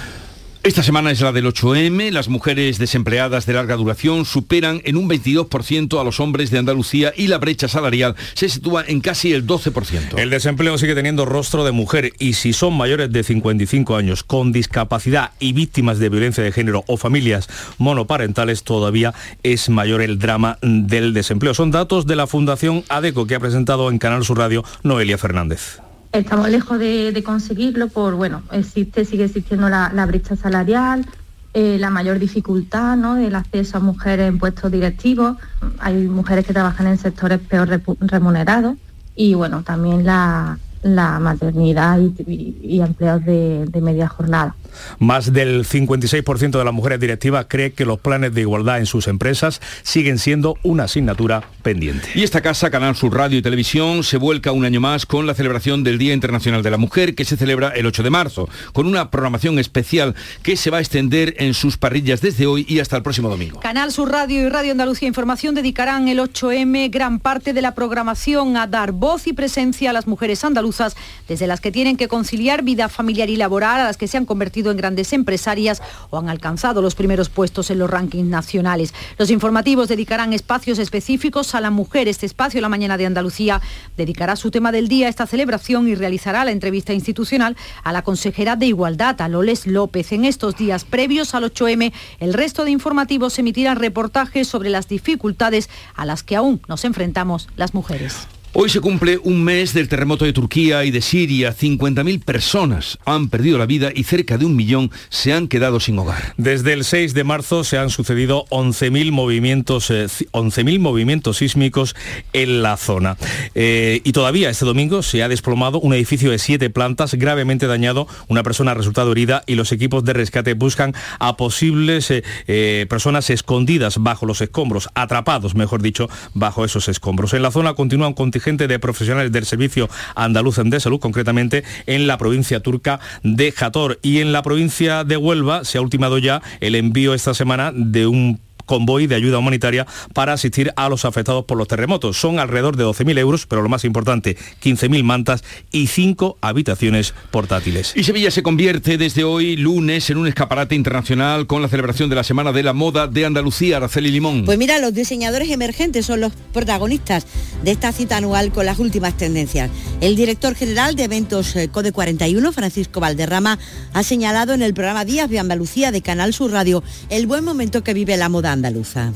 Esta 0.68 0.84
semana 0.84 1.12
es 1.12 1.22
la 1.22 1.32
del 1.32 1.46
8M. 1.46 2.12
Las 2.12 2.28
mujeres 2.28 2.78
desempleadas 2.78 3.46
de 3.46 3.54
larga 3.54 3.78
duración 3.78 4.26
superan 4.26 4.82
en 4.84 4.98
un 4.98 5.10
22% 5.10 5.98
a 5.98 6.04
los 6.04 6.20
hombres 6.20 6.52
de 6.52 6.58
Andalucía 6.58 7.14
y 7.16 7.28
la 7.28 7.38
brecha 7.38 7.70
salarial 7.70 8.18
se 8.34 8.50
sitúa 8.50 8.84
en 8.86 9.00
casi 9.00 9.32
el 9.32 9.48
12%. 9.48 10.20
El 10.20 10.30
desempleo 10.30 10.78
sigue 10.78 10.94
teniendo 10.94 11.24
rostro 11.24 11.64
de 11.64 11.72
mujer 11.72 12.12
y 12.20 12.34
si 12.34 12.52
son 12.52 12.76
mayores 12.76 13.10
de 13.14 13.24
55 13.24 13.96
años 13.96 14.26
con 14.26 14.52
discapacidad 14.52 15.32
y 15.40 15.54
víctimas 15.54 16.00
de 16.00 16.10
violencia 16.10 16.44
de 16.44 16.52
género 16.52 16.84
o 16.88 16.98
familias 16.98 17.48
monoparentales 17.78 18.64
todavía 18.64 19.14
es 19.44 19.70
mayor 19.70 20.02
el 20.02 20.20
drama 20.20 20.58
del 20.62 21.14
desempleo. 21.14 21.54
Son 21.54 21.72
datos 21.72 22.08
de 22.08 22.18
la 22.18 22.28
Fundación 22.28 22.84
ADECO 22.90 23.26
que 23.26 23.36
ha 23.36 23.40
presentado 23.40 23.90
en 23.90 24.00
Canal 24.00 24.26
Sur 24.26 24.40
Radio 24.40 24.66
Noelia 24.84 25.18
Fernández. 25.18 25.80
Estamos 26.12 26.50
lejos 26.50 26.80
de, 26.80 27.22
conseguirlo 27.26 27.90
por, 27.90 28.16
bueno, 28.16 28.42
existe, 28.52 29.06
sigue 29.06 29.26
existiendo 29.26 29.70
la, 29.70 30.06
brecha 30.06 30.36
salarial, 30.36 31.06
eh, 31.54 31.78
la 31.80 31.90
mayor 31.90 32.20
dificultad 32.20 32.96
¿no? 32.96 33.16
del 33.16 33.36
acceso 33.36 33.78
a 33.78 33.80
mujeres 33.80 34.28
en 34.28 34.40
puestos 34.40 34.72
directivos. 34.72 35.38
Hay 35.80 35.96
mujeres 36.08 36.46
que 36.46 36.54
trabajan 36.54 36.88
en 36.88 36.98
sectores 36.98 37.40
peor 37.40 37.82
remunerados 38.00 38.78
y 39.16 39.34
bueno, 39.34 39.64
también 39.64 40.06
la, 40.06 40.58
maternidad 40.84 42.00
y, 42.00 42.80
empleos 42.82 43.26
de 43.26 43.82
media 43.82 44.08
jornada. 44.08 44.56
Más 45.00 45.34
del 45.34 45.66
56% 45.66 46.58
de 46.58 46.64
las 46.64 46.74
mujeres 46.74 47.00
directivas 47.00 47.46
cree 47.48 47.74
que 47.74 47.86
los 47.86 48.00
planes 48.00 48.34
de 48.34 48.42
igualdad 48.42 48.80
en 48.80 48.86
sus 48.86 49.08
empresas 49.08 49.62
siguen 49.84 50.18
siendo 50.18 50.56
una 50.64 50.86
asignatura 50.86 51.44
pendiente. 51.64 52.10
Y 52.16 52.24
esta 52.24 52.42
casa, 52.42 52.70
Canal 52.70 52.96
Sur 52.96 53.16
Radio 53.16 53.38
y 53.38 53.42
Televisión, 53.42 54.04
se 54.04 54.18
vuelca 54.18 54.52
un 54.52 54.66
año 54.66 54.80
más 54.80 55.06
con 55.06 55.28
la 55.28 55.34
celebración 55.34 55.84
del 55.84 55.98
Día 55.98 56.14
Internacional 56.14 56.64
de 56.64 56.72
la 56.72 56.78
Mujer, 56.78 57.16
que 57.16 57.26
se 57.26 57.38
celebra 57.38 57.70
el 57.70 57.86
8 57.86 58.04
de 58.04 58.10
marzo, 58.10 58.50
con 58.74 58.86
una 58.88 59.12
programación 59.12 59.60
especial 59.60 60.16
que 60.44 60.58
se 60.58 60.70
va 60.70 60.78
a 60.78 60.82
extender 60.82 61.36
en 61.38 61.54
sus 61.54 61.78
parrillas 61.78 62.22
desde 62.22 62.46
hoy 62.46 62.66
y 62.68 62.80
hasta 62.80 62.98
el 62.98 63.04
próximo 63.04 63.30
domingo. 63.30 63.60
Canal 63.60 63.92
Sur 63.92 64.12
Radio 64.12 64.46
y 64.46 64.50
Radio 64.50 64.72
Andalucía 64.72 65.08
Información 65.08 65.56
dedicarán 65.56 66.08
el 66.08 66.20
8M 66.20 66.90
gran 66.92 67.20
parte 67.20 67.54
de 67.54 67.62
la 67.62 67.76
programación 67.76 68.58
a 68.58 68.68
dar 68.68 68.92
voz 68.92 69.28
y 69.28 69.34
presencia 69.34 69.90
a 69.90 69.94
las 69.94 70.08
mujeres 70.08 70.44
andaluzas, 70.44 70.96
desde 71.28 71.48
las 71.48 71.62
que 71.62 71.72
tienen 71.72 71.98
que 71.98 72.08
conciliar 72.08 72.64
vida 72.64 72.90
familiar 72.90 73.30
y 73.30 73.36
laboral, 73.36 73.82
a 73.82 73.86
las 73.86 73.98
que 73.98 74.08
se 74.08 74.18
han 74.18 74.26
convertido 74.26 74.67
en 74.72 74.78
grandes 74.78 75.14
empresarias 75.14 75.82
o 76.10 76.18
han 76.18 76.30
alcanzado 76.30 76.82
los 76.82 76.96
primeros 76.96 77.30
puestos 77.30 77.70
en 77.72 77.80
los 77.80 77.90
rankings 77.90 78.28
nacionales. 78.28 78.94
Los 79.18 79.30
informativos 79.30 79.88
dedicarán 79.88 80.34
espacios 80.34 80.80
específicos 80.80 81.56
a 81.56 81.62
la 81.62 81.70
mujer. 81.70 82.08
Este 82.08 82.26
espacio, 82.26 82.62
La 82.62 82.70
Mañana 82.70 82.98
de 82.98 83.06
Andalucía, 83.06 83.62
dedicará 83.96 84.36
su 84.36 84.52
tema 84.52 84.72
del 84.72 84.88
día 84.88 85.08
a 85.08 85.10
esta 85.10 85.28
celebración 85.28 85.88
y 85.88 85.96
realizará 85.96 86.46
la 86.46 86.52
entrevista 86.52 86.94
institucional 86.94 87.56
a 87.84 87.92
la 87.92 88.02
consejera 88.02 88.56
de 88.56 88.68
Igualdad, 88.68 89.20
a 89.22 89.28
Loles 89.28 89.68
López. 89.68 90.12
En 90.12 90.26
estos 90.26 90.56
días 90.56 90.86
previos 90.86 91.34
al 91.34 91.44
8M, 91.44 91.94
el 92.20 92.34
resto 92.34 92.66
de 92.66 92.72
informativos 92.72 93.38
emitirán 93.40 93.78
reportajes 93.78 94.48
sobre 94.48 94.70
las 94.70 94.88
dificultades 94.88 95.70
a 95.96 96.06
las 96.06 96.24
que 96.24 96.36
aún 96.36 96.62
nos 96.68 96.86
enfrentamos 96.86 97.50
las 97.56 97.74
mujeres. 97.74 98.28
Hoy 98.60 98.70
se 98.70 98.82
cumple 98.82 99.20
un 99.22 99.44
mes 99.44 99.76
del 99.76 99.88
terremoto 99.88 100.26
de 100.26 100.34
Turquía 100.34 100.84
y 100.84 100.90
de 100.90 101.02
Siria. 101.02 101.56
50.000 101.56 102.24
personas 102.24 102.98
han 103.06 103.30
perdido 103.30 103.60
la 103.60 103.68
vida 103.68 103.92
y 103.94 104.04
cerca 104.04 104.40
de 104.40 104.46
un 104.46 104.56
millón 104.56 104.90
se 105.10 105.32
han 105.32 105.48
quedado 105.48 105.80
sin 105.80 106.00
hogar. 106.00 106.34
Desde 106.38 106.74
el 106.74 106.84
6 106.84 107.14
de 107.14 107.24
marzo 107.24 107.64
se 107.64 107.78
han 107.78 107.92
sucedido 107.92 108.46
11.000 108.50 109.12
movimientos, 109.12 109.94
11 110.32 110.62
eh, 110.62 110.80
movimientos 110.80 111.38
sísmicos 111.38 111.96
en 112.34 112.64
la 112.64 112.78
zona. 112.78 113.16
Eh, 113.54 114.02
y 114.04 114.12
todavía 114.12 114.50
este 114.50 114.66
domingo 114.66 115.04
se 115.04 115.22
ha 115.22 115.30
desplomado 115.30 115.80
un 115.80 115.94
edificio 115.94 116.32
de 116.32 116.40
siete 116.40 116.72
plantas 116.72 117.14
gravemente 117.14 117.68
dañado. 117.68 118.08
Una 118.28 118.42
persona 118.42 118.72
ha 118.72 118.74
resultado 118.74 119.12
herida 119.12 119.44
y 119.46 119.54
los 119.54 119.72
equipos 119.72 120.04
de 120.04 120.14
rescate 120.14 120.56
buscan 120.56 120.96
a 121.20 121.38
posibles 121.38 122.08
eh, 122.10 122.88
personas 122.90 123.30
escondidas 123.30 124.00
bajo 124.00 124.26
los 124.26 124.42
escombros, 124.42 124.90
atrapados, 124.96 125.54
mejor 125.54 125.84
dicho, 125.84 126.10
bajo 126.34 126.66
esos 126.66 126.88
escombros. 126.90 127.36
En 127.36 127.44
la 127.44 127.52
zona 127.52 127.76
continúan 127.76 128.14
contingentes 128.14 128.47
de 128.56 128.80
profesionales 128.80 129.34
del 129.34 129.46
Servicio 129.46 129.90
Andaluz 130.16 130.56
de 130.64 130.80
Salud, 130.80 131.02
concretamente 131.02 131.66
en 131.86 132.08
la 132.08 132.18
provincia 132.18 132.62
turca 132.62 133.02
de 133.24 133.52
Jator. 133.52 134.00
Y 134.02 134.20
en 134.20 134.32
la 134.32 134.42
provincia 134.42 135.04
de 135.04 135.18
Huelva 135.18 135.66
se 135.66 135.78
ha 135.78 135.82
ultimado 135.82 136.18
ya 136.18 136.42
el 136.62 136.76
envío 136.76 137.14
esta 137.14 137.34
semana 137.34 137.74
de 137.76 138.08
un 138.08 138.47
convoy 138.68 139.08
de 139.08 139.16
ayuda 139.16 139.40
humanitaria 139.40 139.88
para 140.14 140.34
asistir 140.34 140.72
a 140.76 140.90
los 140.90 141.06
afectados 141.06 141.46
por 141.46 141.58
los 141.58 141.68
terremotos. 141.68 142.18
Son 142.20 142.38
alrededor 142.38 142.78
de 142.78 142.84
12.000 142.84 143.18
euros, 143.18 143.48
pero 143.48 143.64
lo 143.64 143.70
más 143.70 143.84
importante, 143.84 144.38
15.000 144.62 145.02
mantas 145.02 145.44
y 145.72 145.88
5 145.88 146.38
habitaciones 146.42 147.16
portátiles. 147.32 147.94
Y 147.96 148.04
Sevilla 148.04 148.30
se 148.30 148.44
convierte 148.44 149.00
desde 149.00 149.24
hoy 149.24 149.56
lunes 149.56 150.10
en 150.12 150.18
un 150.18 150.28
escaparate 150.28 150.76
internacional 150.76 151.48
con 151.48 151.62
la 151.62 151.70
celebración 151.70 152.10
de 152.10 152.16
la 152.16 152.24
Semana 152.24 152.52
de 152.52 152.62
la 152.62 152.74
Moda 152.74 153.08
de 153.08 153.26
Andalucía, 153.26 153.78
Araceli 153.78 154.12
Limón. 154.12 154.46
Pues 154.46 154.58
mira, 154.58 154.78
los 154.80 154.94
diseñadores 154.94 155.50
emergentes 155.50 156.06
son 156.06 156.22
los 156.22 156.34
protagonistas 156.54 157.26
de 157.64 157.72
esta 157.72 157.92
cita 157.92 158.18
anual 158.18 158.52
con 158.52 158.66
las 158.66 158.80
últimas 158.80 159.16
tendencias. 159.16 159.72
El 160.02 160.16
director 160.16 160.54
general 160.56 160.96
de 160.96 161.06
eventos 161.06 161.56
eh, 161.56 161.70
Code 161.70 161.92
41, 161.92 162.52
Francisco 162.52 163.00
Valderrama, 163.00 163.58
ha 163.94 164.04
señalado 164.04 164.54
en 164.54 164.62
el 164.62 164.74
programa 164.74 165.06
Días 165.06 165.30
de 165.30 165.40
Andalucía 165.40 165.92
de 165.92 166.02
Canal 166.02 166.34
Sur 166.34 166.52
Radio 166.52 166.84
el 167.10 167.28
buen 167.28 167.44
momento 167.44 167.84
que 167.84 167.94
vive 167.94 168.18
la 168.18 168.30
moda 168.30 168.57
andaluza 168.58 169.14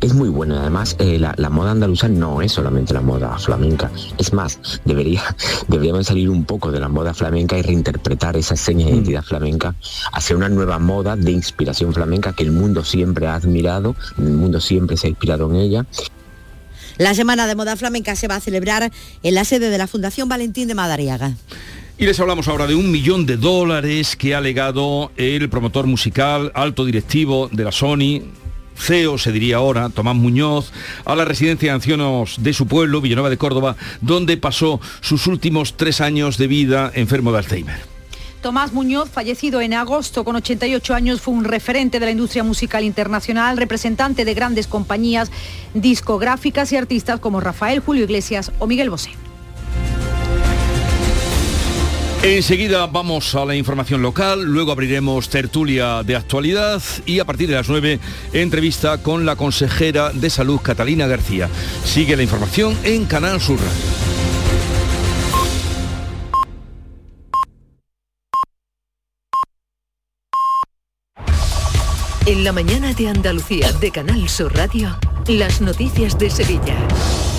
es 0.00 0.14
muy 0.14 0.28
bueno. 0.28 0.58
Además, 0.58 0.96
eh, 0.98 1.18
la, 1.18 1.50
moda 1.50 1.72
andaluza 1.72 2.08
no 2.08 2.40
es 2.42 2.52
solamente 2.52 2.94
la 2.94 3.00
moda 3.00 3.38
flamenca. 3.38 3.90
Es 4.16 4.32
más, 4.32 4.58
debería, 4.84 5.22
deberíamos 5.68 6.06
salir 6.06 6.30
un 6.30 6.44
poco 6.44 6.70
de 6.70 6.80
la 6.80 6.88
moda 6.88 7.14
flamenca 7.14 7.58
y 7.58 7.62
reinterpretar 7.62 8.36
esa 8.36 8.56
seña 8.56 8.86
de 8.86 8.92
mm. 8.92 8.94
identidad 8.94 9.22
flamenca 9.22 9.74
hacia 10.12 10.36
una 10.36 10.48
nueva 10.48 10.78
moda 10.78 11.16
de 11.16 11.32
inspiración 11.32 11.92
flamenca 11.92 12.32
que 12.32 12.44
el 12.44 12.52
mundo 12.52 12.84
siempre 12.84 13.26
ha 13.26 13.34
admirado, 13.34 13.96
el 14.18 14.30
mundo 14.30 14.60
siempre 14.60 14.96
se 14.96 15.08
ha 15.08 15.10
inspirado 15.10 15.50
en 15.50 15.56
ella. 15.56 15.86
La 16.98 17.14
Semana 17.14 17.46
de 17.46 17.54
Moda 17.54 17.76
Flamenca 17.76 18.16
se 18.16 18.26
va 18.26 18.36
a 18.36 18.40
celebrar 18.40 18.90
en 19.22 19.34
la 19.34 19.44
sede 19.44 19.70
de 19.70 19.78
la 19.78 19.86
Fundación 19.86 20.28
Valentín 20.28 20.66
de 20.66 20.74
Madariaga. 20.74 21.34
Y 21.96 22.06
les 22.06 22.18
hablamos 22.18 22.48
ahora 22.48 22.66
de 22.66 22.74
un 22.74 22.90
millón 22.90 23.26
de 23.26 23.36
dólares 23.36 24.16
que 24.16 24.34
ha 24.34 24.40
legado 24.40 25.12
el 25.16 25.48
promotor 25.48 25.86
musical, 25.86 26.50
alto 26.54 26.84
directivo 26.84 27.48
de 27.52 27.64
la 27.64 27.72
Sony, 27.72 28.22
CEO, 28.78 29.18
se 29.18 29.32
diría 29.32 29.56
ahora, 29.56 29.88
Tomás 29.90 30.16
Muñoz, 30.16 30.72
a 31.04 31.14
la 31.16 31.24
residencia 31.24 31.70
de 31.70 31.74
ancianos 31.74 32.36
de 32.40 32.52
su 32.52 32.66
pueblo, 32.66 33.00
Villanueva 33.00 33.30
de 33.30 33.38
Córdoba, 33.38 33.76
donde 34.00 34.36
pasó 34.36 34.80
sus 35.00 35.26
últimos 35.26 35.76
tres 35.76 36.00
años 36.00 36.38
de 36.38 36.46
vida 36.46 36.90
enfermo 36.94 37.32
de 37.32 37.38
Alzheimer. 37.38 37.98
Tomás 38.40 38.72
Muñoz, 38.72 39.10
fallecido 39.10 39.60
en 39.60 39.74
agosto 39.74 40.24
con 40.24 40.36
88 40.36 40.94
años, 40.94 41.20
fue 41.20 41.34
un 41.34 41.44
referente 41.44 41.98
de 41.98 42.06
la 42.06 42.12
industria 42.12 42.44
musical 42.44 42.84
internacional, 42.84 43.56
representante 43.56 44.24
de 44.24 44.34
grandes 44.34 44.68
compañías 44.68 45.30
discográficas 45.74 46.72
y 46.72 46.76
artistas 46.76 47.18
como 47.18 47.40
Rafael 47.40 47.80
Julio 47.80 48.04
Iglesias 48.04 48.52
o 48.60 48.68
Miguel 48.68 48.90
Bosé. 48.90 49.10
Enseguida 52.22 52.86
vamos 52.88 53.32
a 53.36 53.44
la 53.44 53.54
información 53.54 54.02
local, 54.02 54.42
luego 54.42 54.72
abriremos 54.72 55.28
tertulia 55.28 56.02
de 56.02 56.16
actualidad 56.16 56.82
y 57.06 57.20
a 57.20 57.24
partir 57.24 57.48
de 57.48 57.54
las 57.54 57.68
9 57.68 58.00
entrevista 58.32 58.98
con 58.98 59.24
la 59.24 59.36
consejera 59.36 60.12
de 60.12 60.28
salud 60.28 60.58
Catalina 60.60 61.06
García. 61.06 61.48
Sigue 61.84 62.16
la 62.16 62.24
información 62.24 62.76
en 62.82 63.04
Canal 63.04 63.40
Sur 63.40 63.60
Radio. 63.60 64.08
En 72.26 72.42
la 72.42 72.52
mañana 72.52 72.92
de 72.94 73.08
Andalucía 73.08 73.72
de 73.74 73.92
Canal 73.92 74.28
Sur 74.28 74.54
Radio, 74.56 74.98
las 75.28 75.60
noticias 75.60 76.18
de 76.18 76.30
Sevilla 76.30 76.76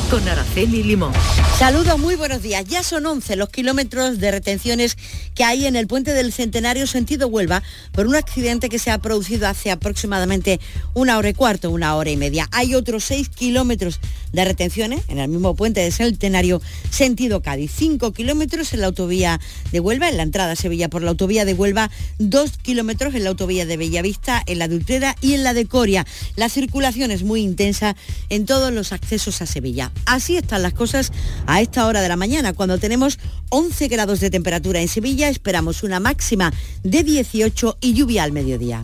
con 0.10 0.28
Araceli 0.28 0.82
Limón. 0.82 1.14
Saludos, 1.58 2.00
muy 2.00 2.16
buenos 2.16 2.42
días. 2.42 2.66
Ya 2.66 2.84
son 2.84 3.06
11 3.06 3.36
los 3.36 3.50
kilómetros 3.50 4.20
de 4.20 4.32
retenciones 4.32 4.98
que 5.36 5.44
hay 5.44 5.68
en 5.68 5.76
el 5.76 5.88
puente 5.88 6.14
del 6.14 6.34
Centenario 6.34 6.88
sentido 6.88 7.28
Huelva 7.28 7.62
por 7.92 8.08
un 8.08 8.16
accidente 8.16 8.70
que 8.70 8.80
se 8.80 8.92
ha 8.92 8.98
producido 8.98 9.48
hace 9.48 9.70
aproximadamente 9.70 10.60
una 10.94 11.18
hora 11.18 11.30
y 11.30 11.34
cuarto, 11.34 11.70
una 11.70 11.96
hora 11.96 12.10
y 12.10 12.18
media. 12.18 12.48
Hay 12.52 12.76
otros 12.76 13.04
6 13.04 13.30
kilómetros 13.30 14.00
de 14.32 14.46
retenciones 14.46 15.02
en 15.08 15.20
el 15.20 15.28
mismo 15.28 15.56
puente 15.56 15.82
del 15.82 15.94
Centenario 15.94 16.62
sentido 16.90 17.42
Cádiz. 17.42 17.72
5 17.76 18.14
kilómetros 18.14 18.74
en 18.74 18.82
la 18.82 18.88
autovía 18.88 19.40
de 19.72 19.80
Huelva, 19.80 20.10
en 20.10 20.18
la 20.18 20.24
entrada 20.24 20.54
a 20.54 20.56
Sevilla 20.56 20.90
por 20.90 21.02
la 21.02 21.12
autovía 21.12 21.46
de 21.46 21.54
Huelva, 21.54 21.90
2 22.20 22.58
kilómetros 22.62 23.16
en 23.16 23.24
la 23.24 23.30
autovía 23.30 23.66
de 23.66 23.78
Bellavista, 23.78 24.42
en 24.46 24.60
la 24.60 24.68
de 24.68 24.76
Utrera 24.76 25.16
y 25.22 25.34
en 25.34 25.44
la 25.44 25.54
de 25.54 25.66
Coria. 25.66 26.06
La 26.36 26.50
circulación 26.50 27.12
es 27.12 27.24
muy 27.24 27.42
intensa 27.42 27.96
en 28.30 28.46
todos 28.46 28.72
los 28.72 28.92
accesos 28.92 29.42
a 29.42 29.46
Sevilla. 29.46 29.92
Así 30.06 30.38
están 30.38 30.62
las 30.62 30.74
cosas 30.74 31.12
a 31.46 31.62
esta 31.62 31.86
hora 31.88 32.02
de 32.02 32.10
la 32.10 32.16
mañana, 32.16 32.54
cuando 32.54 32.78
tenemos 32.78 33.20
11 33.50 33.88
grados 33.88 34.20
de 34.20 34.30
temperatura 34.30 34.82
en 34.82 34.88
Sevilla, 34.88 35.30
esperamos 35.30 35.84
una 35.84 36.00
máxima 36.00 36.54
de 36.84 37.04
18 37.04 37.78
y 37.82 37.94
lluvia 37.94 38.24
al 38.24 38.32
mediodía. 38.32 38.84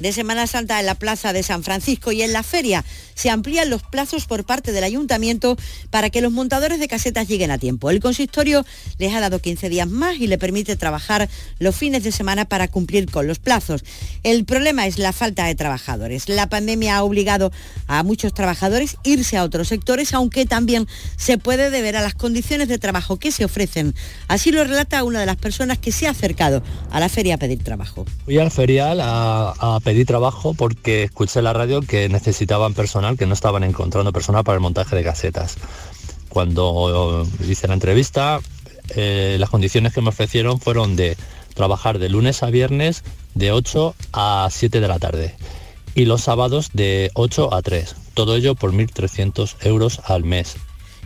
de 0.00 0.12
Semana 0.12 0.46
Santa 0.46 0.80
en 0.80 0.86
la 0.86 0.94
Plaza 0.94 1.32
de 1.32 1.42
San 1.42 1.62
Francisco 1.62 2.12
y 2.12 2.22
en 2.22 2.32
la 2.32 2.42
feria 2.42 2.84
se 3.14 3.30
amplían 3.30 3.68
los 3.70 3.82
plazos 3.82 4.24
por 4.24 4.44
parte 4.44 4.72
del 4.72 4.84
ayuntamiento 4.84 5.56
para 5.90 6.10
que 6.10 6.20
los 6.20 6.32
montadores 6.32 6.80
de 6.80 6.88
casetas 6.88 7.28
lleguen 7.28 7.50
a 7.50 7.58
tiempo. 7.58 7.90
El 7.90 8.00
consistorio 8.00 8.64
les 8.98 9.14
ha 9.14 9.20
dado 9.20 9.40
15 9.40 9.68
días 9.68 9.88
más 9.88 10.16
y 10.16 10.26
le 10.26 10.38
permite 10.38 10.76
trabajar 10.76 11.28
los 11.58 11.76
fines 11.76 12.02
de 12.02 12.12
semana 12.12 12.46
para 12.46 12.68
cumplir 12.68 13.10
con 13.10 13.26
los 13.26 13.38
plazos. 13.38 13.84
El 14.22 14.44
problema 14.44 14.86
es 14.86 14.98
la 14.98 15.12
falta 15.12 15.44
de 15.44 15.54
trabajadores. 15.54 16.28
La 16.28 16.48
pandemia 16.48 16.96
ha 16.96 17.02
obligado 17.02 17.52
a 17.86 18.02
muchos 18.02 18.32
trabajadores 18.32 18.94
a 18.94 19.08
irse 19.08 19.36
a 19.36 19.44
otros 19.44 19.68
sectores, 19.68 20.14
aunque 20.14 20.46
también 20.46 20.86
se 21.16 21.38
puede 21.38 21.70
deber 21.70 21.96
a 21.96 22.02
las 22.02 22.14
condiciones 22.14 22.68
de 22.68 22.78
trabajo 22.78 23.18
que 23.18 23.32
se 23.32 23.44
ofrecen. 23.44 23.94
Así 24.28 24.50
lo 24.50 24.64
relata 24.64 25.04
una 25.04 25.20
de 25.20 25.26
las 25.26 25.36
personas 25.36 25.78
que 25.78 25.92
se 25.92 26.06
ha 26.06 26.10
acercado 26.10 26.62
a 26.90 27.00
la 27.00 27.08
feria 27.08 27.34
a 27.34 27.38
pedir 27.38 27.62
trabajo. 27.62 28.06
Fui 28.24 28.38
al 28.38 28.50
ferial 28.50 29.00
a, 29.00 29.52
a, 29.58 29.80
trabajo 30.04 30.54
porque 30.54 31.04
escuché 31.04 31.42
la 31.42 31.52
radio 31.52 31.80
que 31.82 32.08
necesitaban 32.08 32.74
personal, 32.74 33.16
que 33.16 33.26
no 33.26 33.34
estaban 33.34 33.64
encontrando 33.64 34.12
personal 34.12 34.44
para 34.44 34.56
el 34.56 34.60
montaje 34.60 34.96
de 34.96 35.02
casetas. 35.02 35.56
Cuando 36.28 37.26
hice 37.46 37.68
la 37.68 37.74
entrevista, 37.74 38.40
eh, 38.96 39.36
las 39.38 39.50
condiciones 39.50 39.92
que 39.92 40.00
me 40.00 40.08
ofrecieron 40.08 40.60
fueron 40.60 40.96
de 40.96 41.16
trabajar 41.54 41.98
de 41.98 42.08
lunes 42.08 42.42
a 42.42 42.50
viernes 42.50 43.02
de 43.34 43.52
8 43.52 43.94
a 44.12 44.48
7 44.50 44.80
de 44.80 44.88
la 44.88 44.98
tarde 44.98 45.34
y 45.94 46.04
los 46.04 46.22
sábados 46.22 46.70
de 46.72 47.10
8 47.14 47.52
a 47.52 47.62
3. 47.62 47.94
Todo 48.14 48.36
ello 48.36 48.54
por 48.54 48.72
1.300 48.72 49.56
euros 49.62 50.00
al 50.04 50.24
mes. 50.24 50.56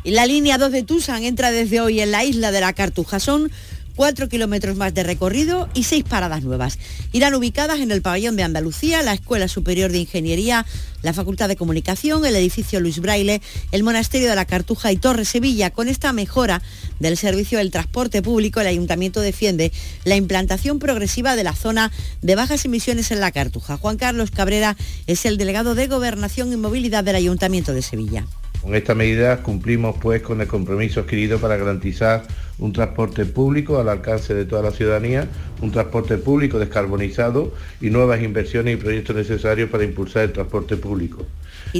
Y 0.04 0.10
la 0.10 0.26
línea 0.26 0.58
2 0.58 0.70
de 0.70 0.82
Tusan 0.82 1.24
entra 1.24 1.50
desde 1.50 1.80
hoy 1.80 2.00
en 2.00 2.10
la 2.10 2.24
isla 2.24 2.52
de 2.52 2.60
la 2.60 2.74
Cartuja. 2.74 3.20
Son 3.20 3.50
4 3.96 4.28
kilómetros 4.28 4.76
más 4.76 4.92
de 4.94 5.02
recorrido 5.02 5.68
y 5.74 5.84
seis 5.84 6.04
paradas 6.04 6.42
nuevas. 6.42 6.78
Irán 7.12 7.34
ubicadas 7.34 7.80
en 7.80 7.90
el 7.90 8.02
pabellón 8.02 8.36
de 8.36 8.42
Andalucía, 8.42 9.02
la 9.02 9.14
Escuela 9.14 9.48
Superior 9.48 9.92
de 9.92 9.98
Ingeniería, 9.98 10.66
la 11.02 11.12
Facultad 11.12 11.48
de 11.48 11.56
Comunicación, 11.56 12.24
el 12.26 12.34
edificio 12.36 12.80
Luis 12.80 12.98
Braille, 13.00 13.40
el 13.72 13.82
Monasterio 13.82 14.28
de 14.28 14.34
la 14.34 14.46
Cartuja 14.46 14.90
y 14.90 14.96
Torre 14.96 15.24
Sevilla. 15.24 15.70
Con 15.70 15.88
esta 15.88 16.12
mejora 16.12 16.62
del 16.98 17.16
servicio 17.16 17.58
del 17.58 17.70
transporte 17.70 18.22
público, 18.22 18.60
el 18.60 18.66
Ayuntamiento 18.66 19.20
defiende 19.20 19.72
la 20.04 20.16
implantación 20.16 20.78
progresiva 20.78 21.36
de 21.36 21.44
la 21.44 21.54
zona 21.54 21.92
de 22.22 22.34
bajas 22.34 22.64
emisiones 22.64 23.10
en 23.10 23.20
la 23.20 23.32
Cartuja. 23.32 23.76
Juan 23.76 23.96
Carlos 23.96 24.30
Cabrera 24.30 24.76
es 25.06 25.24
el 25.26 25.36
delegado 25.36 25.74
de 25.74 25.86
Gobernación 25.86 26.52
y 26.52 26.56
Movilidad 26.56 27.04
del 27.04 27.16
Ayuntamiento 27.16 27.72
de 27.72 27.82
Sevilla. 27.82 28.26
Con 28.64 28.74
esta 28.74 28.94
medida 28.94 29.42
cumplimos 29.42 29.96
pues 30.00 30.22
con 30.22 30.40
el 30.40 30.46
compromiso 30.46 31.00
adquirido 31.00 31.38
para 31.38 31.58
garantizar 31.58 32.22
un 32.58 32.72
transporte 32.72 33.26
público 33.26 33.78
al 33.78 33.90
alcance 33.90 34.32
de 34.32 34.46
toda 34.46 34.62
la 34.62 34.70
ciudadanía, 34.70 35.28
un 35.60 35.70
transporte 35.70 36.16
público 36.16 36.58
descarbonizado 36.58 37.52
y 37.82 37.90
nuevas 37.90 38.22
inversiones 38.22 38.74
y 38.74 38.82
proyectos 38.82 39.16
necesarios 39.16 39.68
para 39.68 39.84
impulsar 39.84 40.22
el 40.22 40.32
transporte 40.32 40.78
público. 40.78 41.26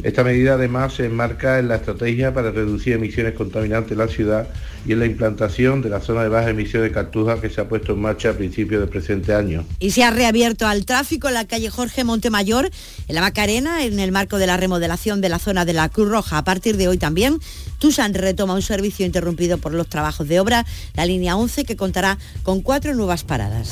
Esta 0.03 0.25
medida 0.25 0.55
además 0.55 0.95
se 0.95 1.07
enmarca 1.07 1.61
en 1.61 1.69
la 1.69 1.77
estrategia 1.77 2.35
para 2.35 2.51
reducir 2.51 2.95
emisiones 2.95 3.35
contaminantes 3.35 3.93
en 3.93 3.99
la 3.99 4.09
ciudad 4.09 4.49
y 4.85 4.93
en 4.93 4.99
la 4.99 5.07
implantación 5.07 5.83
de 5.83 5.89
la 5.89 6.01
zona 6.01 6.25
de 6.25 6.29
baja 6.29 6.51
emisión 6.51 6.83
de 6.83 6.91
Cartuja 6.91 7.41
que 7.41 7.49
se 7.49 7.61
ha 7.61 7.69
puesto 7.69 7.93
en 7.93 8.01
marcha 8.01 8.31
a 8.31 8.33
principios 8.33 8.81
del 8.81 8.89
presente 8.89 9.35
año. 9.35 9.65
Y 9.79 9.93
se 9.93 10.03
ha 10.03 10.11
reabierto 10.11 10.67
al 10.67 10.85
tráfico 10.85 11.29
en 11.29 11.35
la 11.35 11.47
calle 11.47 11.71
Jorge 11.71 12.03
Montemayor, 12.03 12.71
en 13.07 13.15
la 13.15 13.21
Macarena, 13.21 13.85
en 13.85 14.01
el 14.01 14.11
marco 14.11 14.39
de 14.39 14.49
la 14.49 14.57
remodelación 14.57 15.21
de 15.21 15.29
la 15.29 15.39
zona 15.39 15.65
de 15.65 15.75
la 15.75 15.89
Cruz 15.89 16.09
Roja. 16.09 16.39
A 16.39 16.45
partir 16.45 16.77
de 16.77 16.89
hoy 16.89 16.99
también, 16.99 17.39
Tusan 17.79 18.15
retoma 18.15 18.55
un 18.55 18.63
servicio 18.63 19.07
interrumpido 19.07 19.59
por 19.59 19.75
los 19.75 19.89
trabajos 19.89 20.27
de 20.27 20.41
obra, 20.41 20.67
la 20.95 21.07
línea 21.07 21.37
11 21.37 21.65
que 21.65 21.77
contará 21.77 22.19
con 22.43 22.63
cuatro 22.63 22.95
nuevas 22.95 23.23
paradas. 23.23 23.71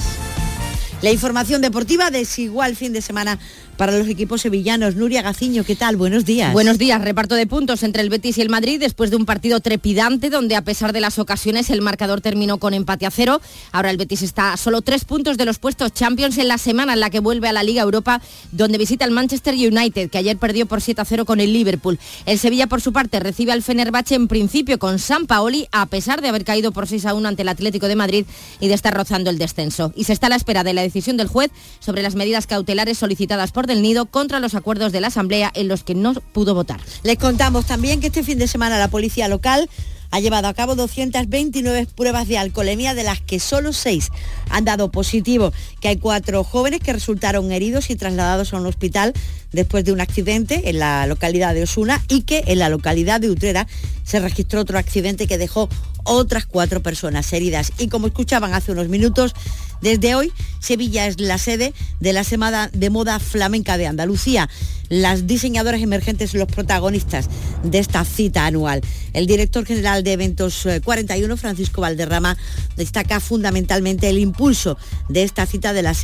La 1.02 1.10
información 1.10 1.60
deportiva 1.60 2.10
desigual 2.10 2.76
fin 2.76 2.92
de 2.92 3.02
semana 3.02 3.40
para 3.76 3.96
los 3.98 4.08
equipos 4.08 4.42
sevillanos. 4.42 4.96
Nuria 4.96 5.22
Gaciño, 5.22 5.64
¿qué 5.64 5.76
tal? 5.76 5.96
Buenos 5.96 6.24
días. 6.24 6.52
Buenos 6.52 6.78
días. 6.78 7.00
Reparto 7.02 7.34
de 7.34 7.46
puntos 7.46 7.82
entre 7.82 8.02
el 8.02 8.10
Betis 8.10 8.38
y 8.38 8.42
el 8.42 8.48
Madrid 8.48 8.78
después 8.78 9.10
de 9.10 9.16
un 9.16 9.26
partido 9.26 9.60
trepidante 9.60 10.30
donde 10.30 10.56
a 10.56 10.62
pesar 10.62 10.92
de 10.92 11.00
las 11.00 11.18
ocasiones 11.18 11.70
el 11.70 11.82
marcador 11.82 12.20
terminó 12.20 12.58
con 12.58 12.74
empate 12.74 13.06
a 13.06 13.10
cero. 13.10 13.40
Ahora 13.72 13.90
el 13.90 13.96
Betis 13.96 14.22
está 14.22 14.52
a 14.52 14.56
solo 14.56 14.82
tres 14.82 15.04
puntos 15.04 15.36
de 15.36 15.44
los 15.44 15.58
puestos 15.58 15.92
Champions 15.92 16.38
en 16.38 16.48
la 16.48 16.58
semana 16.58 16.92
en 16.92 17.00
la 17.00 17.10
que 17.10 17.20
vuelve 17.20 17.48
a 17.48 17.52
la 17.52 17.62
Liga 17.62 17.82
Europa 17.82 18.20
donde 18.50 18.78
visita 18.78 19.04
el 19.04 19.10
Manchester 19.10 19.54
United 19.54 20.10
que 20.10 20.18
ayer 20.18 20.36
perdió 20.36 20.66
por 20.66 20.80
7 20.80 21.00
a 21.00 21.04
0 21.04 21.24
con 21.24 21.40
el 21.40 21.52
Liverpool. 21.52 21.98
El 22.26 22.38
Sevilla 22.38 22.66
por 22.66 22.80
su 22.80 22.92
parte 22.92 23.20
recibe 23.20 23.52
al 23.52 23.62
Fenerbahce 23.62 24.14
en 24.14 24.28
principio 24.28 24.78
con 24.78 24.98
San 24.98 25.26
Paoli 25.26 25.68
a 25.72 25.86
pesar 25.86 26.20
de 26.20 26.28
haber 26.28 26.44
caído 26.44 26.72
por 26.72 26.86
6 26.86 27.06
a 27.06 27.14
1 27.14 27.28
ante 27.28 27.42
el 27.42 27.48
Atlético 27.48 27.88
de 27.88 27.96
Madrid 27.96 28.26
y 28.60 28.68
de 28.68 28.74
estar 28.74 28.94
rozando 28.94 29.30
el 29.30 29.38
descenso. 29.38 29.92
Y 29.96 30.04
se 30.04 30.12
está 30.12 30.26
a 30.26 30.30
la 30.30 30.36
espera 30.36 30.64
de 30.64 30.74
la 30.74 30.82
decisión 30.82 31.16
del 31.16 31.28
juez 31.28 31.50
sobre 31.80 32.02
las 32.02 32.14
medidas 32.14 32.46
cautelares 32.46 32.98
solicitadas 32.98 33.52
por 33.52 33.61
del 33.66 33.82
Nido 33.82 34.06
contra 34.06 34.40
los 34.40 34.54
acuerdos 34.54 34.92
de 34.92 35.00
la 35.00 35.08
Asamblea 35.08 35.50
en 35.54 35.68
los 35.68 35.84
que 35.84 35.94
no 35.94 36.14
pudo 36.14 36.54
votar. 36.54 36.80
Les 37.02 37.18
contamos 37.18 37.66
también 37.66 38.00
que 38.00 38.08
este 38.08 38.22
fin 38.22 38.38
de 38.38 38.48
semana 38.48 38.78
la 38.78 38.88
policía 38.88 39.28
local 39.28 39.68
ha 40.12 40.20
llevado 40.20 40.46
a 40.46 40.54
cabo 40.54 40.76
229 40.76 41.88
pruebas 41.96 42.28
de 42.28 42.36
alcoholemia, 42.36 42.94
de 42.94 43.02
las 43.02 43.20
que 43.20 43.40
solo 43.40 43.72
6 43.72 44.10
han 44.50 44.64
dado 44.64 44.90
positivo, 44.90 45.52
que 45.80 45.88
hay 45.88 45.96
cuatro 45.96 46.44
jóvenes 46.44 46.80
que 46.80 46.92
resultaron 46.92 47.50
heridos 47.50 47.88
y 47.88 47.96
trasladados 47.96 48.52
a 48.52 48.58
un 48.58 48.66
hospital 48.66 49.14
después 49.52 49.84
de 49.84 49.92
un 49.92 50.02
accidente 50.02 50.68
en 50.68 50.78
la 50.78 51.06
localidad 51.06 51.54
de 51.54 51.62
Osuna 51.62 52.02
y 52.08 52.22
que 52.22 52.44
en 52.46 52.58
la 52.58 52.68
localidad 52.68 53.20
de 53.20 53.30
Utrera 53.30 53.66
se 54.04 54.20
registró 54.20 54.60
otro 54.60 54.78
accidente 54.78 55.26
que 55.26 55.38
dejó 55.38 55.70
otras 56.04 56.44
cuatro 56.44 56.82
personas 56.82 57.32
heridas. 57.32 57.72
Y 57.78 57.88
como 57.88 58.06
escuchaban 58.06 58.52
hace 58.52 58.72
unos 58.72 58.88
minutos, 58.88 59.34
Desde 59.82 60.14
hoy, 60.14 60.32
Sevilla 60.60 61.08
es 61.08 61.20
la 61.20 61.38
sede 61.38 61.74
de 61.98 62.12
la 62.12 62.22
Semana 62.22 62.70
de 62.72 62.88
Moda 62.88 63.18
Flamenca 63.18 63.76
de 63.76 63.88
Andalucía. 63.88 64.48
Las 64.88 65.26
diseñadoras 65.26 65.82
emergentes 65.82 66.30
son 66.30 66.40
los 66.40 66.48
protagonistas 66.48 67.28
de 67.64 67.80
esta 67.80 68.04
cita 68.04 68.46
anual. 68.46 68.80
El 69.12 69.26
director 69.26 69.66
general 69.66 70.04
de 70.04 70.12
Eventos 70.12 70.68
41, 70.84 71.34
eh, 71.34 71.36
Francisco 71.36 71.80
Valderrama, 71.80 72.36
destaca 72.76 73.18
fundamentalmente 73.18 74.08
el 74.08 74.18
impulso 74.18 74.78
de 75.08 75.24
esta 75.24 75.46
cita 75.46 75.72
de 75.72 75.82
la, 75.82 75.94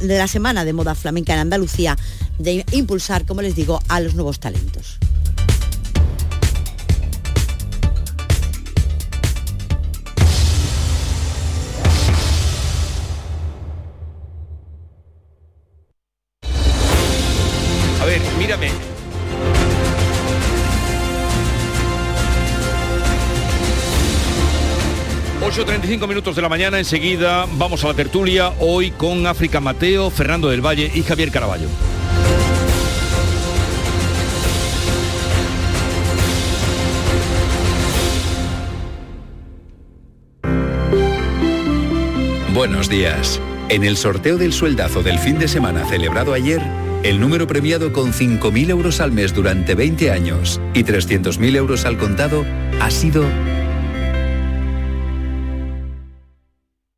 de 0.00 0.18
la 0.18 0.28
Semana 0.28 0.64
de 0.64 0.72
Moda 0.72 0.94
Flamenca 0.94 1.34
en 1.34 1.40
Andalucía, 1.40 1.98
de 2.38 2.64
impulsar, 2.72 3.26
como 3.26 3.42
les 3.42 3.54
digo, 3.54 3.82
a 3.88 4.00
los 4.00 4.14
nuevos 4.14 4.40
talentos. 4.40 4.98
Mírame. 18.58 18.96
...8.35 25.42 26.08
minutos 26.08 26.34
de 26.34 26.42
la 26.42 26.48
mañana, 26.48 26.78
enseguida 26.78 27.46
vamos 27.52 27.84
a 27.84 27.88
la 27.88 27.94
tertulia, 27.94 28.52
hoy 28.58 28.90
con 28.90 29.28
África 29.28 29.60
Mateo, 29.60 30.10
Fernando 30.10 30.48
del 30.48 30.60
Valle 30.60 30.90
y 30.92 31.02
Javier 31.02 31.30
Caraballo. 31.30 31.68
Buenos 42.52 42.88
días. 42.88 43.40
En 43.68 43.84
el 43.84 43.96
sorteo 43.96 44.38
del 44.38 44.52
sueldazo 44.52 45.02
del 45.02 45.18
fin 45.18 45.38
de 45.38 45.46
semana 45.46 45.84
celebrado 45.84 46.32
ayer, 46.32 46.62
el 47.06 47.20
número 47.20 47.46
premiado 47.46 47.92
con 47.92 48.12
5.000 48.12 48.70
euros 48.70 49.00
al 49.00 49.12
mes 49.12 49.32
durante 49.32 49.76
20 49.76 50.10
años 50.10 50.60
y 50.74 50.82
300.000 50.82 51.54
euros 51.54 51.84
al 51.84 51.98
contado 51.98 52.44
ha 52.80 52.90
sido 52.90 53.22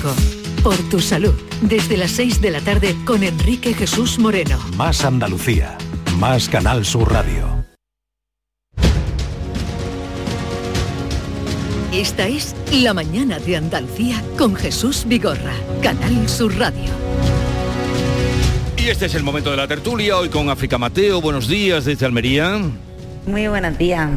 Por 0.63 0.77
tu 0.89 0.99
salud, 0.99 1.35
desde 1.61 1.97
las 1.97 2.13
6 2.13 2.41
de 2.41 2.49
la 2.49 2.61
tarde 2.61 2.95
con 3.05 3.21
Enrique 3.21 3.75
Jesús 3.75 4.17
Moreno. 4.17 4.57
Más 4.75 5.05
Andalucía, 5.05 5.77
más 6.17 6.49
Canal 6.49 6.83
Sur 6.83 7.13
Radio. 7.13 7.56
Esta 11.93 12.27
es 12.27 12.53
La 12.83 12.93
Mañana 12.93 13.39
de 13.39 13.55
Andalucía 13.55 14.21
con 14.37 14.53
Jesús 14.57 15.05
Vigorra, 15.07 15.53
Canal 15.81 16.27
Sur 16.27 16.53
Radio. 16.57 16.83
Y 18.75 18.89
este 18.89 19.05
es 19.05 19.15
el 19.15 19.23
momento 19.23 19.51
de 19.51 19.57
la 19.57 19.69
tertulia, 19.69 20.17
hoy 20.17 20.27
con 20.27 20.49
África 20.49 20.77
Mateo. 20.77 21.21
Buenos 21.21 21.47
días 21.47 21.85
desde 21.85 22.05
Almería. 22.05 22.59
Muy 23.25 23.47
buenos 23.47 23.77
días. 23.77 24.09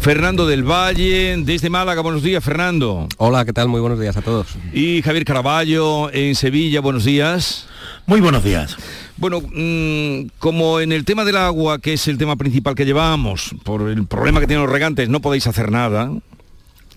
Fernando 0.00 0.48
del 0.48 0.64
Valle, 0.64 1.36
desde 1.44 1.70
Málaga. 1.70 2.02
Buenos 2.02 2.24
días, 2.24 2.42
Fernando. 2.42 3.06
Hola, 3.18 3.44
¿qué 3.44 3.52
tal? 3.52 3.68
Muy 3.68 3.80
buenos 3.80 4.00
días 4.00 4.16
a 4.16 4.22
todos. 4.22 4.48
Y 4.72 5.00
Javier 5.02 5.24
Caraballo, 5.24 6.12
en 6.12 6.34
Sevilla. 6.34 6.80
Buenos 6.80 7.04
días. 7.04 7.68
Muy 8.06 8.20
buenos 8.20 8.42
días. 8.42 8.76
Bueno, 9.16 9.40
mm, 9.40 10.30
como 10.40 10.80
en 10.80 10.90
el 10.90 11.04
tema 11.04 11.24
del 11.24 11.36
agua, 11.36 11.78
que 11.78 11.92
es 11.92 12.08
el 12.08 12.18
tema 12.18 12.34
principal 12.34 12.74
que 12.74 12.84
llevamos, 12.84 13.54
por 13.62 13.88
el 13.88 14.06
problema 14.08 14.40
que 14.40 14.48
tienen 14.48 14.64
los 14.64 14.72
regantes, 14.72 15.08
no 15.08 15.20
podéis 15.20 15.46
hacer 15.46 15.70
nada, 15.70 16.10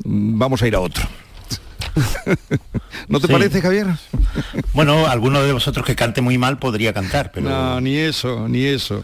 vamos 0.04 0.62
a 0.62 0.68
ir 0.68 0.76
a 0.76 0.80
otro. 0.80 1.08
¿No 3.08 3.20
te 3.20 3.28
parece, 3.28 3.62
Javier? 3.62 3.88
Bueno, 4.74 5.08
alguno 5.08 5.42
de 5.42 5.54
vosotros 5.54 5.86
que 5.86 5.96
cante 5.96 6.22
muy 6.22 6.38
mal 6.38 6.58
podría 6.58 6.94
cantar, 6.94 7.32
pero... 7.34 7.50
No, 7.50 7.82
ni 7.82 7.96
eso, 7.96 8.48
ni 8.48 8.66
eso, 8.66 9.04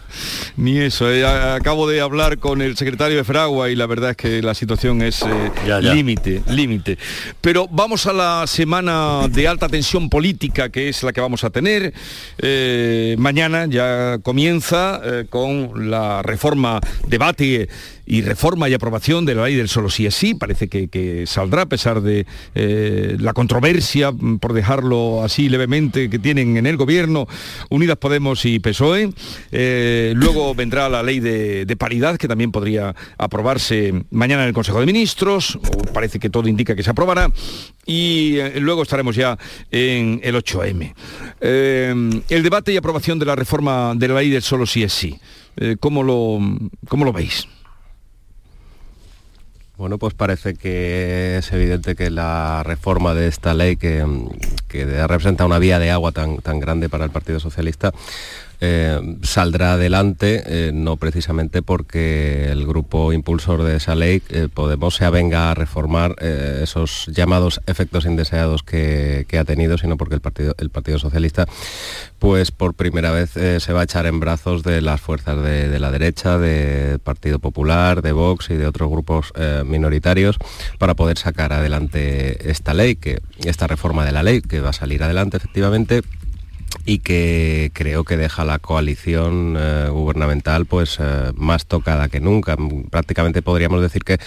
ni 0.56 0.78
eso. 0.78 1.10
Eh, 1.10 1.24
acabo 1.26 1.88
de 1.88 2.00
hablar 2.00 2.38
con 2.38 2.60
el 2.62 2.76
secretario 2.76 3.16
de 3.16 3.24
Fragua 3.24 3.70
y 3.70 3.76
la 3.76 3.86
verdad 3.86 4.10
es 4.10 4.16
que 4.16 4.42
la 4.42 4.54
situación 4.54 5.02
es 5.02 5.22
eh, 5.22 5.80
límite, 5.80 6.42
límite. 6.48 6.98
Pero 7.40 7.68
vamos 7.70 8.06
a 8.06 8.12
la 8.12 8.46
semana 8.46 9.28
de 9.28 9.48
alta 9.48 9.68
tensión 9.68 10.08
política, 10.08 10.68
que 10.68 10.88
es 10.88 11.02
la 11.02 11.12
que 11.12 11.20
vamos 11.20 11.44
a 11.44 11.50
tener. 11.50 11.94
Eh, 12.38 13.16
mañana 13.18 13.66
ya 13.66 14.18
comienza 14.22 15.00
con 15.30 15.90
la 15.90 16.22
reforma, 16.22 16.80
debate 17.06 17.68
y 18.06 18.22
reforma 18.22 18.68
y 18.68 18.74
aprobación 18.74 19.24
de 19.24 19.34
la 19.34 19.44
ley 19.44 19.54
del 19.54 19.68
solo 19.68 19.88
sí 19.88 20.06
es 20.06 20.14
sí. 20.14 20.34
Parece 20.34 20.68
que, 20.68 21.24
saldrá 21.26 21.62
a 21.62 21.66
pesar 21.66 22.00
de 22.00 22.26
eh, 22.54 23.16
la 23.18 23.32
controversia, 23.32 24.10
mm, 24.10 24.38
por 24.38 24.52
dejarlo 24.52 25.22
así 25.22 25.48
levemente, 25.48 26.10
que 26.10 26.18
tienen 26.18 26.56
en 26.56 26.66
el 26.66 26.76
gobierno 26.76 27.26
Unidas 27.70 27.96
Podemos 27.96 28.44
y 28.44 28.58
PSOE. 28.58 29.12
Eh, 29.52 30.12
luego 30.16 30.54
vendrá 30.54 30.88
la 30.88 31.02
ley 31.02 31.20
de, 31.20 31.76
paridad, 31.78 32.16
que 32.16 32.28
también 32.28 32.52
podría 32.52 32.94
aprobarse 33.18 34.04
mañana 34.10 34.42
en 34.42 34.48
el 34.48 34.54
Consejo 34.54 34.80
de 34.80 34.86
Ministros. 34.86 35.58
parece 35.94 36.18
que 36.18 36.30
todo 36.30 36.48
indica 36.48 36.76
que 36.76 36.82
se 36.82 36.90
aprobará. 36.90 37.30
Y 37.86 38.36
eh, 38.38 38.60
luego 38.60 38.82
estaremos 38.82 39.16
ya 39.16 39.38
en 39.70 40.20
el 40.22 40.36
8M. 40.36 40.94
el 41.40 42.42
debate 42.42 42.72
y 42.72 42.76
aprobación 42.76 43.18
de 43.18 43.26
la 43.26 43.36
reforma 43.36 43.94
de 43.96 44.08
la 44.08 44.14
ley 44.14 44.30
del 44.30 44.42
solo 44.42 44.66
sí 44.66 44.82
es 44.82 44.92
sí. 44.92 45.18
¿cómo, 45.80 46.02
lo, 46.02 46.38
¿Cómo 46.88 47.04
lo 47.04 47.12
veis? 47.12 47.46
Bueno, 49.82 49.98
pues 49.98 50.14
parece 50.14 50.54
que 50.54 51.38
es 51.38 51.52
evidente 51.52 51.96
que 51.96 52.08
la 52.08 52.62
reforma 52.62 53.14
de 53.14 53.26
esta 53.26 53.52
ley 53.52 53.76
que, 53.76 54.06
representa 54.70 55.44
una 55.44 55.58
vía 55.58 55.80
de 55.80 55.90
agua 55.90 56.12
tan, 56.12 56.36
tan 56.36 56.60
grande 56.60 56.88
para 56.88 57.04
el 57.04 57.10
Partido 57.10 57.40
Socialista 57.40 57.92
eh, 58.64 59.18
saldrá 59.22 59.72
adelante, 59.72 60.44
eh, 60.46 60.70
no 60.72 60.96
precisamente 60.96 61.62
porque 61.62 62.48
el 62.48 62.64
grupo 62.64 63.12
impulsor 63.12 63.64
de 63.64 63.74
esa 63.74 63.96
ley, 63.96 64.22
eh, 64.28 64.46
Podemos, 64.54 64.94
se 64.94 65.04
avenga 65.04 65.50
a 65.50 65.54
reformar 65.54 66.14
esos 66.22 67.06
llamados 67.08 67.60
efectos 67.66 68.06
indeseados 68.06 68.62
que, 68.62 69.26
ha 69.36 69.44
tenido, 69.44 69.78
sino 69.78 69.96
porque 69.96 70.14
el 70.14 70.20
Partido, 70.20 70.54
el 70.58 70.70
partido 70.70 71.00
Socialista, 71.00 71.46
pues 72.20 72.52
por 72.52 72.74
primera 72.74 73.10
vez 73.10 73.30
se 73.30 73.72
va 73.72 73.80
a 73.80 73.84
echar 73.84 74.06
en 74.06 74.20
brazos 74.20 74.62
de 74.62 74.80
las 74.80 75.00
fuerzas 75.00 75.42
de, 75.42 75.80
la 75.80 75.90
derecha, 75.90 76.38
del 76.38 77.00
Partido 77.00 77.40
Popular, 77.40 78.00
de 78.02 78.12
Vox 78.12 78.50
y 78.50 78.54
de 78.54 78.66
otros 78.68 78.88
grupos 78.90 79.32
minoritarios, 79.64 80.36
para 80.78 80.94
poder 80.94 81.18
sacar 81.18 81.52
adelante 81.52 82.48
esta 82.48 82.74
ley, 82.74 82.94
que, 82.94 83.20
esta 83.44 83.66
reforma 83.66 84.04
de 84.04 84.12
la 84.12 84.22
ley, 84.22 84.40
que 84.40 84.60
va 84.60 84.70
a 84.70 84.74
salir 84.74 85.02
adelante 85.02 85.38
efectivamente 85.38 86.02
y 86.84 86.98
que 86.98 87.70
creo 87.74 88.04
que 88.04 88.16
deja 88.16 88.44
la 88.44 88.58
coalición 88.58 89.56
eh, 89.58 89.88
gubernamental 89.90 90.66
pues 90.66 90.98
eh, 91.00 91.32
más 91.36 91.66
tocada 91.66 92.08
que 92.08 92.20
nunca. 92.20 92.56
Prácticamente 92.90 93.42
podríamos 93.42 93.80
decir 93.80 94.02
que 94.02 94.18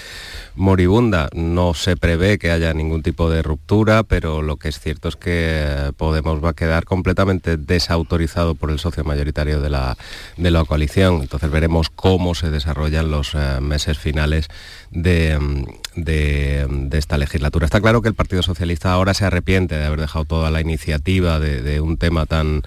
moribunda. 0.56 1.30
No 1.34 1.74
se 1.74 1.98
prevé 1.98 2.38
que 2.38 2.52
haya 2.52 2.74
ningún 2.74 3.04
tipo 3.04 3.30
de 3.30 3.42
ruptura, 3.42 4.04
pero 4.04 4.42
lo 4.42 4.58
que 4.58 4.70
es 4.70 4.80
cierto 4.80 5.10
es 5.10 5.16
que 5.16 5.56
eh, 5.56 5.92
Podemos 5.98 6.44
va 6.44 6.50
a 6.50 6.54
quedar 6.54 6.86
completamente 6.86 7.58
desautorizado 7.58 8.56
por 8.56 8.72
el 8.72 8.80
socio 8.80 9.04
mayoritario 9.04 9.62
de 9.62 9.70
la, 9.70 9.98
de 10.38 10.52
la 10.52 10.64
coalición. 10.66 11.22
Entonces 11.22 11.50
veremos 11.50 11.90
cómo 11.90 12.36
se 12.36 12.50
desarrollan 12.50 13.12
los 13.12 13.36
meses 13.62 13.98
finales 13.98 14.48
de, 14.92 15.66
de, 15.96 16.90
esta 16.94 17.18
legislatura. 17.18 17.66
Está 17.66 17.82
claro 17.82 18.02
que 18.02 18.10
el 18.10 18.16
Partido 18.16 18.44
Socialista 18.44 18.92
ahora 18.92 19.14
se 19.14 19.26
arrepiente 19.26 19.76
de 19.76 19.86
haber 19.86 20.02
dejado 20.02 20.26
toda 20.26 20.52
la 20.52 20.62
iniciativa 20.62 21.40
de, 21.40 21.80
un 21.82 21.98
tema 21.98 22.26
tan 22.26 22.64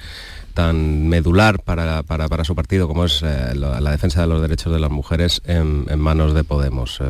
tan 0.55 1.07
medular 1.07 1.63
para, 1.63 2.03
su 2.45 2.57
partido 2.57 2.89
como 2.89 3.05
es 3.05 3.23
eh, 3.23 3.55
la, 3.55 3.93
defensa 3.93 4.23
de 4.23 4.27
los 4.27 4.43
derechos 4.43 4.73
de 4.73 4.81
las 4.81 4.91
mujeres 4.91 5.41
en, 5.45 5.87
manos 6.01 6.35
de 6.35 6.43
Podemos. 6.43 6.99
Eh, 7.01 7.05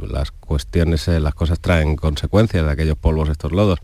las 0.00 0.32
cuestiones, 0.32 1.06
eh, 1.06 1.20
las 1.20 1.34
cosas 1.34 1.60
traen 1.60 1.94
consecuencias 1.94 2.66
de 2.66 2.72
aquellos 2.72 2.96
polvos, 2.96 3.28
estos 3.28 3.52
lodos. 3.52 3.78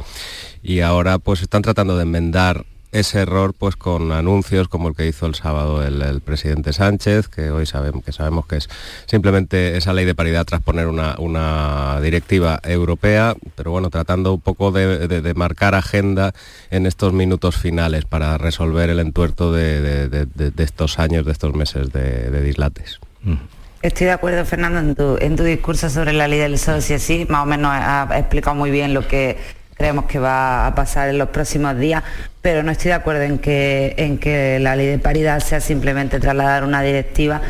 Y 0.60 0.80
ahora 0.80 1.20
pues 1.20 1.40
están 1.40 1.62
tratando 1.62 1.96
de 1.96 2.02
enmendar 2.02 2.64
ese 2.92 3.20
error 3.20 3.54
pues 3.56 3.76
con 3.76 4.12
anuncios 4.12 4.68
como 4.68 4.88
el 4.88 4.96
que 4.96 5.06
hizo 5.06 5.26
el 5.26 5.34
sábado 5.34 5.84
el, 5.84 6.20
presidente 6.20 6.72
Sánchez, 6.72 7.28
que 7.28 7.50
hoy 7.50 7.66
sabemos 7.66 8.04
que 8.04 8.12
sabemos 8.12 8.46
que 8.46 8.56
es 8.56 8.68
simplemente 9.06 9.76
esa 9.76 9.92
ley 9.92 10.04
de 10.04 10.14
paridad 10.14 10.44
tras 10.44 10.60
poner 10.62 10.86
una, 10.88 12.00
directiva 12.00 12.60
europea, 12.64 13.34
pero 13.54 13.70
bueno, 13.70 13.90
tratando 13.90 14.34
un 14.34 14.40
poco 14.40 14.72
de, 14.72 15.32
marcar 15.34 15.74
agenda 15.74 16.32
en 16.70 16.86
estos 16.86 17.12
minutos 17.12 17.56
finales 17.56 18.04
para 18.04 18.38
resolver 18.38 18.90
el 18.90 19.00
entuerto 19.00 19.52
de, 19.52 20.26
estos 20.58 20.98
años, 20.98 21.24
de 21.24 21.32
estos 21.32 21.54
meses 21.54 21.92
de, 21.92 22.42
dislates. 22.42 23.00
Mm. 23.22 23.34
Estoy 23.82 24.08
de 24.08 24.12
acuerdo, 24.12 24.44
Fernando, 24.44 25.18
en 25.18 25.36
tu, 25.36 25.42
discurso 25.42 25.88
sobre 25.88 26.12
la 26.12 26.28
ley 26.28 26.38
del 26.38 26.58
sol, 26.58 26.82
si 26.82 26.92
así, 26.92 27.26
más 27.30 27.44
o 27.44 27.46
menos 27.46 27.70
ha 27.72 28.06
explicado 28.18 28.54
muy 28.54 28.70
bien 28.70 28.92
lo 28.92 29.08
que 29.08 29.38
creemos 29.80 30.04
que 30.04 30.18
va 30.18 30.66
a 30.66 30.74
pasar 30.74 31.08
en 31.08 31.16
los 31.16 31.30
próximos 31.30 31.78
días, 31.78 32.02
pero 32.42 32.62
no 32.62 32.70
estoy 32.70 32.90
de 32.90 32.96
acuerdo 32.96 33.22
en 33.22 33.38
que, 33.38 33.94
en 33.96 34.18
que 34.18 34.58
la 34.60 34.76
ley 34.76 34.86
de 34.86 34.98
paridad 34.98 35.40
sea 35.40 35.58
simplemente 35.62 36.20
trasladar 36.20 36.64
una 36.64 36.82
directiva 36.82 37.40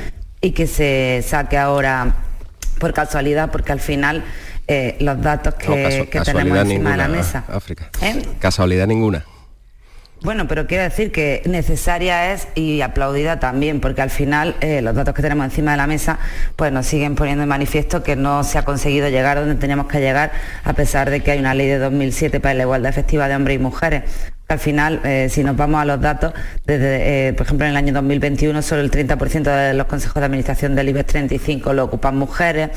y 0.40 0.52
que 0.52 0.68
se 0.68 1.24
saque 1.26 1.58
ahora 1.58 2.14
por 2.78 2.92
casualidad, 2.92 3.50
porque 3.50 3.72
al 3.72 3.80
final 3.80 4.22
eh, 4.68 4.96
los 5.00 5.20
datos 5.20 5.54
que, 5.54 6.08
tenemos 6.24 6.56
encima 6.58 6.92
de 6.92 6.96
la 6.98 7.08
mesa. 7.08 7.42
África. 7.48 7.90
¿Eh? 8.00 8.22
Casualidad 8.38 8.86
ninguna. 8.86 9.24
Bueno, 10.22 10.46
pero 10.46 10.66
quiero 10.66 10.84
decir 10.84 11.12
que 11.12 11.40
necesaria 11.46 12.34
es 12.34 12.46
y 12.54 12.82
aplaudida 12.82 13.40
también, 13.40 13.80
porque 13.80 14.02
al 14.02 14.10
final 14.10 14.54
eh, 14.60 14.82
los 14.82 14.94
datos 14.94 15.14
que 15.14 15.22
tenemos 15.22 15.46
encima 15.46 15.70
de 15.70 15.78
la 15.78 15.86
mesa 15.86 16.18
pues 16.56 16.70
nos 16.72 16.84
siguen 16.84 17.14
poniendo 17.14 17.42
en 17.42 17.48
manifiesto 17.48 18.02
que 18.02 18.16
no 18.16 18.44
se 18.44 18.58
ha 18.58 18.66
conseguido 18.66 19.08
llegar 19.08 19.38
donde 19.38 19.54
teníamos 19.54 19.86
que 19.86 19.98
llegar, 19.98 20.30
a 20.62 20.74
pesar 20.74 21.08
de 21.08 21.20
que 21.20 21.30
hay 21.30 21.38
una 21.38 21.54
ley 21.54 21.68
de 21.68 21.78
2007 21.78 22.38
para 22.38 22.52
la 22.52 22.64
igualdad 22.64 22.90
efectiva 22.90 23.28
de 23.28 23.36
hombres 23.36 23.56
y 23.56 23.58
mujeres. 23.60 24.02
Al 24.48 24.58
final, 24.58 25.00
eh, 25.04 25.28
si 25.30 25.42
nos 25.42 25.56
vamos 25.56 25.80
a 25.80 25.86
los 25.86 26.00
datos, 26.02 26.34
desde, 26.66 27.28
eh, 27.28 27.32
por 27.32 27.46
ejemplo, 27.46 27.64
en 27.66 27.70
el 27.70 27.76
año 27.78 27.94
2021 27.94 28.60
solo 28.60 28.82
el 28.82 28.90
30% 28.90 29.50
de 29.50 29.72
los 29.72 29.86
consejos 29.86 30.20
de 30.20 30.26
administración 30.26 30.74
del 30.74 30.90
IBEX 30.90 31.06
35 31.06 31.72
lo 31.72 31.84
ocupan 31.84 32.18
mujeres, 32.18 32.68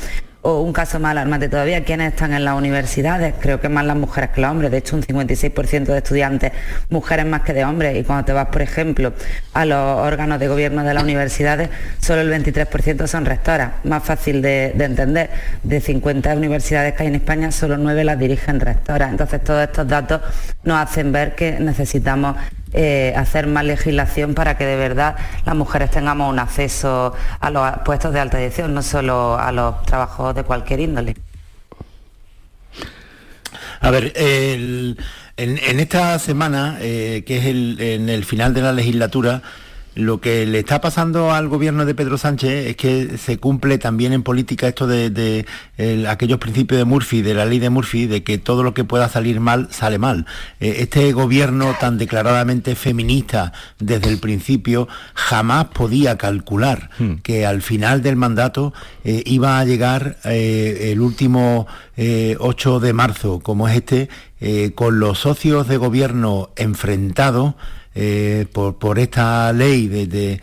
o 0.44 0.60
un 0.60 0.74
caso 0.74 1.00
más 1.00 1.12
alarmante 1.12 1.48
todavía, 1.48 1.84
¿quiénes 1.84 2.12
están 2.12 2.34
en 2.34 2.44
las 2.44 2.54
universidades? 2.54 3.34
Creo 3.40 3.60
que 3.62 3.70
más 3.70 3.86
las 3.86 3.96
mujeres 3.96 4.28
que 4.30 4.42
los 4.42 4.50
hombres, 4.50 4.70
de 4.70 4.76
hecho 4.76 4.94
un 4.94 5.02
56% 5.02 5.84
de 5.86 5.96
estudiantes 5.96 6.52
mujeres 6.90 7.24
más 7.24 7.40
que 7.40 7.54
de 7.54 7.64
hombres. 7.64 7.96
Y 7.96 8.04
cuando 8.04 8.26
te 8.26 8.34
vas, 8.34 8.48
por 8.48 8.60
ejemplo, 8.60 9.14
a 9.54 9.64
los 9.64 9.78
órganos 9.78 10.38
de 10.38 10.48
gobierno 10.48 10.84
de 10.84 10.92
las 10.92 11.02
universidades, 11.02 11.70
solo 11.98 12.20
el 12.20 12.30
23% 12.30 13.06
son 13.06 13.24
rectoras, 13.24 13.72
más 13.84 14.04
fácil 14.04 14.42
de, 14.42 14.74
entender, 14.78 15.30
de 15.62 15.80
50 15.80 16.36
universidades 16.36 16.92
que 16.92 17.04
hay 17.04 17.08
en 17.08 17.14
España, 17.14 17.50
solo 17.50 17.78
9 17.78 18.04
las 18.04 18.18
dirigen 18.18 18.60
rectoras, 18.60 19.12
entonces 19.12 19.42
todos 19.42 19.62
estos 19.62 19.88
datos 19.88 20.20
nos 20.62 20.78
hacen 20.78 21.10
ver 21.10 21.34
que 21.34 21.52
necesitamos 21.58 22.36
eh, 22.74 23.14
hacer 23.16 23.46
más 23.46 23.64
legislación 23.64 24.34
para 24.34 24.58
que 24.58 24.66
de 24.66 24.76
verdad 24.76 25.16
las 25.46 25.54
mujeres 25.54 25.90
tengamos 25.90 26.30
un 26.30 26.40
acceso 26.40 27.14
a 27.40 27.50
los 27.50 27.78
puestos 27.84 28.12
de 28.12 28.20
alta 28.20 28.38
dirección, 28.38 28.74
no 28.74 28.82
solo 28.82 29.38
a 29.38 29.52
los 29.52 29.80
trabajos 29.86 30.34
de 30.34 30.42
cualquier 30.42 30.80
índole. 30.80 31.14
A 33.80 33.90
ver, 33.90 34.12
en, 34.16 34.96
esta 35.36 36.18
semana, 36.18 36.78
eh, 36.80 37.22
que 37.24 37.38
es 37.38 37.44
en 37.46 38.08
el 38.08 38.24
final 38.24 38.52
de 38.54 38.62
la 38.62 38.72
legislatura, 38.72 39.42
lo 39.94 40.20
que 40.20 40.44
le 40.46 40.58
está 40.58 40.80
pasando 40.80 41.32
al 41.32 41.48
gobierno 41.48 41.84
de 41.84 41.94
Pedro 41.94 42.18
Sánchez 42.18 42.66
es 42.66 42.76
que 42.76 43.16
se 43.16 43.38
cumple 43.38 43.78
también 43.78 44.12
en 44.12 44.22
política 44.22 44.66
esto 44.66 44.86
de, 44.86 45.46
aquellos 46.08 46.38
principios 46.38 46.78
de 46.78 46.84
Murphy, 46.84 47.22
de 47.22 47.34
la 47.34 47.44
ley 47.44 47.58
de 47.58 47.70
Murphy, 47.70 48.06
de 48.06 48.24
que 48.24 48.38
todo 48.38 48.62
lo 48.62 48.74
que 48.74 48.84
pueda 48.84 49.08
salir 49.08 49.40
mal 49.40 49.68
sale 49.70 49.98
mal. 49.98 50.26
Eh, 50.60 50.76
este 50.78 51.12
gobierno 51.12 51.74
tan 51.78 51.98
declaradamente 51.98 52.74
feminista 52.74 53.52
desde 53.78 54.08
el 54.10 54.18
principio 54.18 54.88
jamás 55.14 55.66
podía 55.66 56.18
calcular 56.18 56.90
hmm. 56.98 57.14
que 57.22 57.46
al 57.46 57.62
final 57.62 58.02
del 58.02 58.16
mandato 58.16 58.72
eh, 59.04 59.22
iba 59.26 59.58
a 59.58 59.64
llegar 59.64 60.16
eh, 60.24 60.90
el 60.92 61.00
último 61.00 61.66
8 61.96 62.80
de 62.80 62.92
marzo, 62.92 63.38
como 63.38 63.68
es 63.68 63.76
este, 63.76 64.08
con 64.74 64.98
los 64.98 65.20
socios 65.20 65.68
de 65.68 65.76
gobierno 65.76 66.50
enfrentados 66.56 67.54
eh, 67.94 68.46
por, 68.52 68.98
esta 68.98 69.52
ley 69.52 69.86
de, 69.88 70.40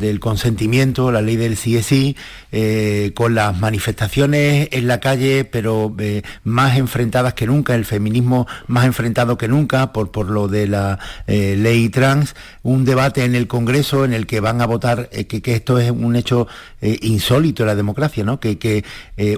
del 0.00 0.20
consentimiento, 0.20 1.10
la 1.12 1.22
ley 1.22 1.36
del 1.36 1.56
CSI, 1.56 2.16
eh, 2.52 3.12
con 3.14 3.34
las 3.34 3.58
manifestaciones 3.58 4.68
en 4.72 4.86
la 4.86 5.00
calle, 5.00 5.44
pero 5.44 5.94
eh, 5.98 6.22
más 6.44 6.76
enfrentadas 6.76 7.34
que 7.34 7.46
nunca, 7.46 7.74
el 7.74 7.84
feminismo 7.84 8.46
más 8.66 8.84
enfrentado 8.86 9.36
que 9.36 9.48
nunca 9.48 9.92
por, 9.92 10.10
por 10.10 10.30
lo 10.30 10.48
de 10.48 10.66
la 10.66 10.98
eh, 11.26 11.56
ley 11.58 11.88
trans, 11.88 12.34
un 12.62 12.84
debate 12.84 13.24
en 13.24 13.34
el 13.34 13.46
Congreso 13.46 14.04
en 14.04 14.12
el 14.12 14.26
que 14.26 14.40
van 14.40 14.60
a 14.60 14.66
votar, 14.66 15.08
que, 15.08 15.42
esto 15.54 15.78
es 15.78 15.90
un 15.90 16.16
hecho 16.16 16.48
insólito 16.80 17.62
en 17.62 17.68
la 17.68 17.74
democracia, 17.74 18.24
¿no? 18.24 18.40
que, 18.40 18.58
que 18.58 18.84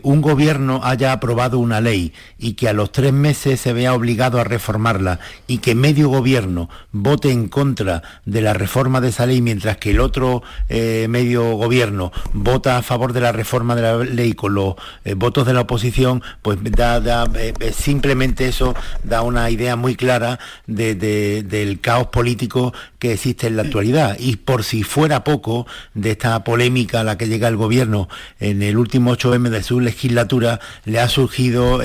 un 0.03 0.21
gobierno 0.21 0.81
haya 0.83 1.13
aprobado 1.13 1.59
una 1.59 1.81
ley 1.81 2.13
y 2.39 2.55
que 2.55 2.69
a 2.69 2.73
los 2.73 2.93
tres 2.93 3.13
meses 3.13 3.61
se 3.61 3.73
vea 3.73 3.95
obligado 3.95 4.41
a 4.41 4.45
reformarla 4.45 5.21
y 5.47 5.59
que 5.59 5.75
medio 5.75 6.09
gobierno 6.09 6.69
vote 6.93 7.31
en 7.31 7.49
contra 7.49 8.03
de 8.25 8.41
la 8.41 8.53
reforma 8.53 9.01
de 9.01 9.09
esa 9.09 9.27
ley 9.27 9.41
mientras 9.41 9.77
que 9.79 9.91
el 9.91 10.01
otro 10.01 10.43
eh, 10.69 11.07
medio 11.09 11.53
gobierno 11.53 12.13
vota 12.33 12.77
a 12.77 12.83
favor 12.83 13.13
de 13.13 13.21
la 13.21 13.33
reforma 13.33 13.75
de 13.75 13.83
la 13.83 13.97
ley 13.99 14.33
con 14.35 14.55
los 14.55 14.75
eh, 15.05 15.15
votos 15.15 15.47
de 15.47 15.55
la 15.55 15.63
oposición, 15.63 16.23
pues 16.43 16.59
da, 16.63 17.29
eh, 17.35 17.55
simplemente 17.73 18.49
eso 18.49 18.75
da 19.03 19.23
una 19.23 19.51
idea 19.51 19.77
muy 19.77 19.97
clara 19.97 20.39
del 20.67 21.79
caos 21.81 22.09
político 22.09 22.75
que 22.99 23.13
existe 23.13 23.47
en 23.47 23.57
la 23.57 23.63
actualidad. 23.63 24.17
Y 24.19 24.37
por 24.37 24.65
si 24.65 24.83
fuera 24.83 25.25
poco 25.25 25.67
de 25.95 26.13
esta 26.13 26.43
polémica 26.45 27.01
a 27.01 27.05
la 27.05 27.17
que 27.19 27.29
llega 27.29 27.49
el 27.49 27.57
gobierno 27.57 28.09
en 28.41 28.63
el 28.63 28.77
último 28.77 29.17
8M 29.17 29.49
de 29.51 29.63
su 29.63 29.81
legislatura, 29.81 30.61
le 30.85 31.01
ha 31.01 31.09
surgido 31.09 31.81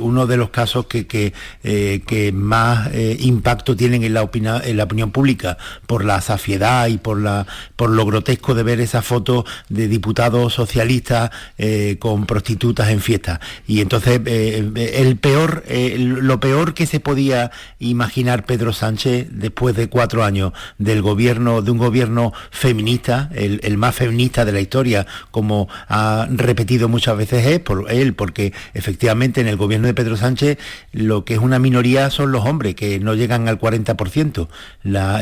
uno 0.00 0.26
de 0.26 0.36
los 0.36 0.50
casos 0.50 0.86
que, 0.86 1.06
que, 1.06 2.32
más 2.32 2.90
impacto 3.18 3.76
tienen 3.76 4.04
en 4.04 4.14
la, 4.14 4.22
opinión, 4.22 4.60
en 4.64 4.76
la 4.76 4.84
opinión 4.84 5.10
pública 5.10 5.58
por 5.86 6.04
la 6.04 6.20
saciedad 6.20 6.86
y 6.88 6.98
por 6.98 7.20
la 7.20 7.46
por 7.82 7.90
lo 7.90 8.06
grotesco 8.06 8.54
de 8.54 8.62
ver 8.62 8.78
esa 8.78 9.02
foto 9.02 9.44
de 9.68 9.88
diputados 9.88 10.54
socialistas 10.54 11.30
eh, 11.58 11.96
con 11.98 12.26
prostitutas 12.26 12.90
en 12.90 13.00
fiesta. 13.00 13.40
Y 13.66 13.80
entonces 13.80 14.20
eh, 14.24 14.92
el 14.94 15.16
peor, 15.16 15.64
lo 15.98 16.38
peor 16.38 16.74
que 16.74 16.86
se 16.86 17.00
podía 17.00 17.50
imaginar 17.80 18.46
Pedro 18.46 18.72
Sánchez 18.72 19.30
después 19.32 19.74
de 19.74 19.88
cuatro 19.88 20.22
años 20.22 20.52
del 20.78 21.02
gobierno, 21.02 21.60
de 21.60 21.72
un 21.72 21.78
gobierno 21.78 22.32
feminista, 22.52 23.28
el, 23.34 23.58
el 23.64 23.78
más 23.78 23.96
feminista 23.96 24.44
de 24.44 24.52
la 24.52 24.60
historia, 24.60 25.08
como 25.32 25.68
ha 25.88 26.28
repetido 26.30 26.88
muchas 26.88 27.16
veces 27.16 27.44
es 27.48 27.58
por 27.58 27.90
él, 27.90 28.14
porque 28.14 28.52
efectivamente 28.74 29.40
en 29.40 29.48
el 29.48 29.56
gobierno 29.56 29.88
de 29.88 29.94
Pedro 29.94 30.16
Sánchez 30.16 30.56
lo 30.92 31.24
que 31.24 31.34
es 31.34 31.40
una 31.40 31.58
minoría 31.58 32.10
son 32.10 32.30
los 32.30 32.44
hombres, 32.44 32.76
que 32.76 33.00
no 33.00 33.14
llegan 33.14 33.48
al 33.48 33.58
40%. 33.58 34.46
La, 34.84 35.20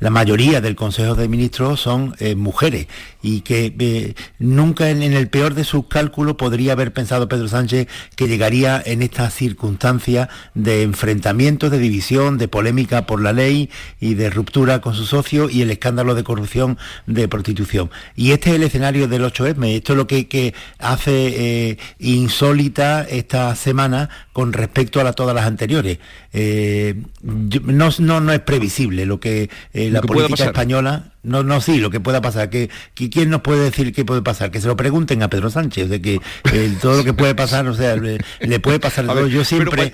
la 0.00 0.10
mayoría 0.10 0.60
del 0.60 0.74
Consejo 0.74 1.14
de 1.14 1.28
Ministros 1.28 1.41
son 1.76 2.14
eh, 2.18 2.34
mujeres 2.34 2.86
y 3.22 3.40
que 3.42 3.74
eh, 3.78 4.14
nunca 4.38 4.90
en, 4.90 5.02
el 5.02 5.28
peor 5.28 5.54
de 5.54 5.64
sus 5.64 5.86
cálculos 5.86 6.36
podría 6.36 6.72
haber 6.72 6.92
pensado 6.92 7.28
Pedro 7.28 7.48
Sánchez 7.48 7.88
que 8.16 8.28
llegaría 8.28 8.82
en 8.84 9.02
esta 9.02 9.30
circunstancia 9.30 10.28
de 10.54 10.82
enfrentamiento, 10.82 11.70
de 11.70 11.78
división, 11.78 12.38
de 12.38 12.48
polémica 12.48 13.06
por 13.06 13.22
la 13.22 13.32
ley 13.32 13.70
y 14.00 14.14
de 14.14 14.30
ruptura 14.30 14.80
con 14.80 14.94
su 14.94 15.04
socio 15.04 15.48
y 15.48 15.62
el 15.62 15.70
escándalo 15.70 16.14
de 16.14 16.24
corrupción 16.24 16.78
de 17.06 17.28
prostitución. 17.28 17.90
Y 18.16 18.32
este 18.32 18.50
es 18.50 18.56
el 18.56 18.64
escenario 18.64 19.08
del 19.08 19.22
8M, 19.24 19.76
esto 19.76 19.92
es 19.92 19.96
lo 19.96 20.06
que, 20.06 20.54
hace 20.78 21.70
eh, 21.70 21.78
insólita 21.98 23.02
esta 23.02 23.54
semana 23.54 24.08
con 24.32 24.52
respecto 24.52 25.00
a 25.00 25.12
todas 25.12 25.34
las 25.34 25.46
anteriores. 25.46 25.98
Eh, 26.32 27.02
no, 27.22 27.90
no, 27.98 28.20
no, 28.20 28.32
es 28.32 28.40
previsible 28.40 29.06
lo 29.06 29.20
que 29.20 29.50
la 29.72 30.00
política 30.00 30.44
española 30.44 31.12
no, 31.22 31.42
no, 31.42 31.60
sí, 31.60 31.78
lo 31.78 31.90
que 31.90 32.00
pueda 32.00 32.20
pasar. 32.20 32.50
Que, 32.50 32.68
¿Quién 32.94 33.30
nos 33.30 33.42
puede 33.42 33.64
decir 33.64 33.92
qué 33.92 34.04
puede 34.04 34.22
pasar? 34.22 34.50
Que 34.50 34.60
se 34.60 34.66
lo 34.66 34.76
pregunten 34.76 35.22
a 35.22 35.30
Pedro 35.30 35.50
Sánchez, 35.50 35.88
de 35.88 36.00
que 36.00 36.20
eh, 36.52 36.74
todo 36.82 36.98
lo 36.98 37.04
que 37.04 37.14
puede 37.14 37.34
pasar, 37.34 37.66
o 37.68 37.74
sea, 37.74 37.96
le, 37.96 38.60
puede 38.60 38.80
pasar 38.80 39.06
todo. 39.06 39.26
yo 39.28 39.44
siempre... 39.44 39.92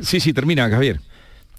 sí, 0.00 0.20
sí, 0.20 0.32
termina, 0.32 0.68
Javier. 0.70 1.00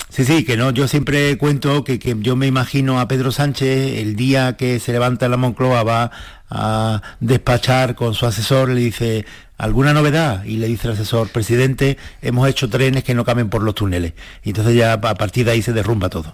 Sí, 0.10 0.26
sí, 0.26 0.44
que 0.44 0.58
no, 0.58 0.70
yo 0.72 0.88
siempre 0.88 1.38
cuento 1.38 1.84
que, 1.84 1.98
que, 1.98 2.16
yo 2.20 2.36
me 2.36 2.46
imagino 2.46 3.00
a 3.00 3.08
Pedro 3.08 3.32
Sánchez 3.32 3.98
el 4.00 4.16
día 4.16 4.58
que 4.58 4.80
se 4.80 4.92
levanta 4.92 5.28
la 5.28 5.38
Moncloa 5.38 5.84
va 5.84 6.12
a 6.50 7.02
despachar 7.20 7.96
con 7.96 8.14
su 8.14 8.28
asesor, 8.28 8.70
le 8.70 8.82
dice, 8.82 9.26
¿alguna 9.58 9.92
novedad? 9.92 10.44
Y 10.44 10.58
le 10.58 10.68
dice 10.68 10.88
el 10.88 10.94
asesor, 10.94 11.30
presidente, 11.30 11.98
hemos 12.22 12.48
hecho 12.48 12.70
trenes 12.70 13.04
que 13.04 13.16
no 13.16 13.26
caben 13.26 13.50
por 13.50 13.64
los 13.64 13.74
túneles. 13.74 14.14
Y 14.44 14.50
entonces 14.50 14.76
ya 14.76 14.94
a 14.94 15.16
partir 15.16 15.46
de 15.46 15.52
ahí 15.52 15.62
se 15.64 15.74
derrumba 15.74 16.10
todo. 16.10 16.32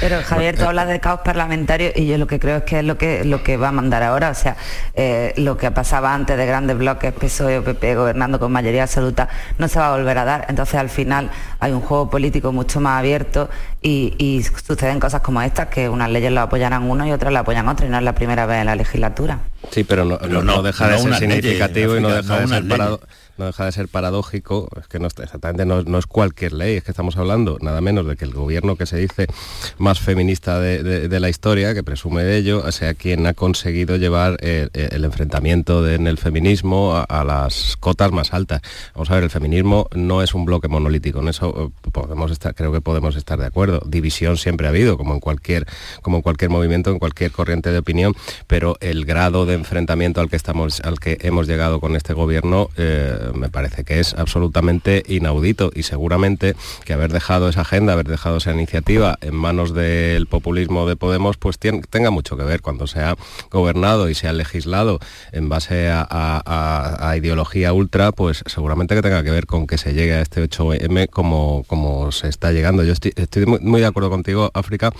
Pero 0.00 0.22
Javier, 0.22 0.56
tú 0.56 0.64
hablas 0.64 0.88
de 0.88 1.00
caos 1.00 1.20
parlamentario 1.24 1.92
y 1.94 2.06
yo 2.06 2.18
lo 2.18 2.26
que 2.26 2.38
creo 2.38 2.58
es 2.58 2.62
que 2.64 2.80
es 2.80 2.84
lo 2.84 2.98
que, 2.98 3.24
lo 3.24 3.42
que 3.42 3.56
va 3.56 3.68
a 3.68 3.72
mandar 3.72 4.02
ahora. 4.02 4.30
O 4.30 4.34
sea, 4.34 4.56
eh, 4.94 5.32
lo 5.36 5.56
que 5.56 5.70
pasaba 5.70 6.14
antes 6.14 6.36
de 6.36 6.46
grandes 6.46 6.76
bloques, 6.76 7.12
PSOE 7.12 7.58
o 7.58 7.64
PP 7.64 7.94
gobernando 7.94 8.38
con 8.38 8.52
mayoría 8.52 8.84
absoluta, 8.84 9.28
no 9.58 9.68
se 9.68 9.78
va 9.78 9.88
a 9.88 9.96
volver 9.96 10.18
a 10.18 10.24
dar. 10.24 10.46
Entonces 10.48 10.76
al 10.76 10.90
final 10.90 11.30
hay 11.60 11.72
un 11.72 11.80
juego 11.80 12.10
político 12.10 12.52
mucho 12.52 12.80
más 12.80 12.98
abierto 12.98 13.48
y, 13.82 14.44
suceden 14.66 14.98
cosas 14.98 15.20
como 15.20 15.42
estas, 15.42 15.68
que 15.68 15.88
unas 15.88 16.10
leyes 16.10 16.32
lo 16.32 16.40
apoyarán 16.40 16.84
uno 16.84 17.06
y 17.06 17.12
otras 17.12 17.32
lo 17.32 17.38
apoyan 17.38 17.68
otro 17.68 17.86
y 17.86 17.90
no 17.90 17.98
es 17.98 18.02
la 18.02 18.14
primera 18.14 18.46
vez 18.46 18.60
en 18.60 18.66
la 18.66 18.76
legislatura. 18.76 19.40
Sí, 19.70 19.84
pero 19.84 20.04
no, 20.04 20.62
deja 20.62 20.88
de 20.88 20.98
ser 20.98 21.14
significativo 21.14 21.96
y 21.96 22.00
no 22.00 22.08
deja 22.08 22.40
de 22.40 22.48
ser 22.48 22.68
parado 22.68 23.00
no 23.36 23.46
deja 23.46 23.64
de 23.64 23.72
ser 23.72 23.88
paradójico, 23.88 24.68
es 24.80 24.86
que 24.88 24.98
no, 24.98 25.06
exactamente 25.06 25.64
no, 25.64 25.98
es 25.98 26.06
cualquier 26.06 26.52
ley, 26.52 26.76
es 26.76 26.84
que 26.84 26.92
estamos 26.92 27.16
hablando 27.16 27.58
nada 27.60 27.80
menos 27.80 28.06
de 28.06 28.16
que 28.16 28.24
el 28.24 28.32
gobierno 28.32 28.76
que 28.76 28.86
se 28.86 28.96
dice 28.96 29.26
más 29.78 30.00
feminista 30.00 30.60
de, 30.60 31.20
la 31.20 31.28
historia, 31.28 31.74
que 31.74 31.82
presume 31.82 32.24
de 32.24 32.36
ello, 32.36 32.70
sea 32.72 32.94
quien 32.94 33.26
ha 33.26 33.34
conseguido 33.34 33.96
llevar 33.96 34.36
eh, 34.40 34.68
eh, 34.74 34.88
el, 34.92 35.04
enfrentamiento 35.04 35.88
en 35.88 36.06
el 36.06 36.18
feminismo 36.18 37.04
a, 37.08 37.24
las 37.24 37.76
cotas 37.78 38.12
más 38.12 38.34
altas. 38.34 38.62
Vamos 38.94 39.10
a 39.10 39.14
ver, 39.14 39.24
el 39.24 39.30
feminismo 39.30 39.88
no 39.94 40.22
es 40.22 40.34
un 40.34 40.44
bloque 40.44 40.68
monolítico, 40.68 41.20
en 41.20 41.28
eso 41.28 41.72
eh, 41.84 41.90
podemos 41.92 42.32
creo 42.54 42.72
que 42.72 42.80
podemos 42.80 43.16
estar 43.16 43.38
de 43.38 43.46
acuerdo. 43.46 43.80
División 43.86 44.36
siempre 44.36 44.66
ha 44.66 44.70
habido, 44.70 44.96
como 44.96 45.14
en 45.14 45.20
cualquier, 45.20 45.66
como 46.02 46.18
en 46.18 46.22
cualquier 46.22 46.50
movimiento, 46.50 46.90
en 46.90 46.98
cualquier 46.98 47.30
corriente 47.30 47.70
de 47.70 47.78
opinión, 47.78 48.14
pero 48.46 48.76
el 48.80 49.04
grado 49.04 49.46
de 49.46 49.54
enfrentamiento 49.54 50.20
al 50.20 50.28
que 50.28 50.36
estamos, 50.36 50.80
al 50.80 50.98
que 50.98 51.18
hemos 51.22 51.46
llegado 51.46 51.80
con 51.80 51.96
este 51.96 52.12
gobierno 52.12 52.68
me 53.32 53.48
parece 53.48 53.84
que 53.84 54.00
es 54.00 54.14
absolutamente 54.14 55.02
inaudito 55.06 55.70
y 55.74 55.84
seguramente 55.84 56.54
que 56.84 56.92
haber 56.92 57.12
dejado 57.12 57.48
esa 57.48 57.62
agenda, 57.62 57.92
haber 57.92 58.08
dejado 58.08 58.38
esa 58.38 58.52
iniciativa 58.52 59.18
en 59.20 59.34
manos 59.34 59.74
del 59.74 60.26
populismo 60.26 60.86
de 60.86 60.96
Podemos, 60.96 61.36
pues 61.36 61.58
tenga 61.58 62.10
mucho 62.10 62.36
que 62.36 62.44
ver 62.44 62.60
cuando 62.60 62.86
se 62.86 63.00
ha 63.00 63.16
gobernado 63.50 64.08
y 64.08 64.14
se 64.14 64.28
ha 64.28 64.32
legislado 64.32 64.98
en 65.32 65.48
base 65.48 65.90
a, 65.90 67.14
ideología 67.16 67.72
ultra, 67.72 68.12
pues 68.12 68.42
seguramente 68.46 68.94
que 68.94 69.02
tenga 69.02 69.22
que 69.22 69.30
ver 69.30 69.46
con 69.46 69.66
que 69.66 69.78
se 69.78 69.94
llegue 69.94 70.14
a 70.14 70.20
este 70.20 70.42
8M 70.42 71.08
como, 71.08 71.64
como 71.66 72.12
se 72.12 72.28
está 72.28 72.52
llegando. 72.52 72.82
Yo 72.82 72.92
estoy, 72.92 73.46
muy 73.46 73.80
de 73.80 73.86
acuerdo 73.86 74.10
contigo, 74.10 74.50
África, 74.54 74.92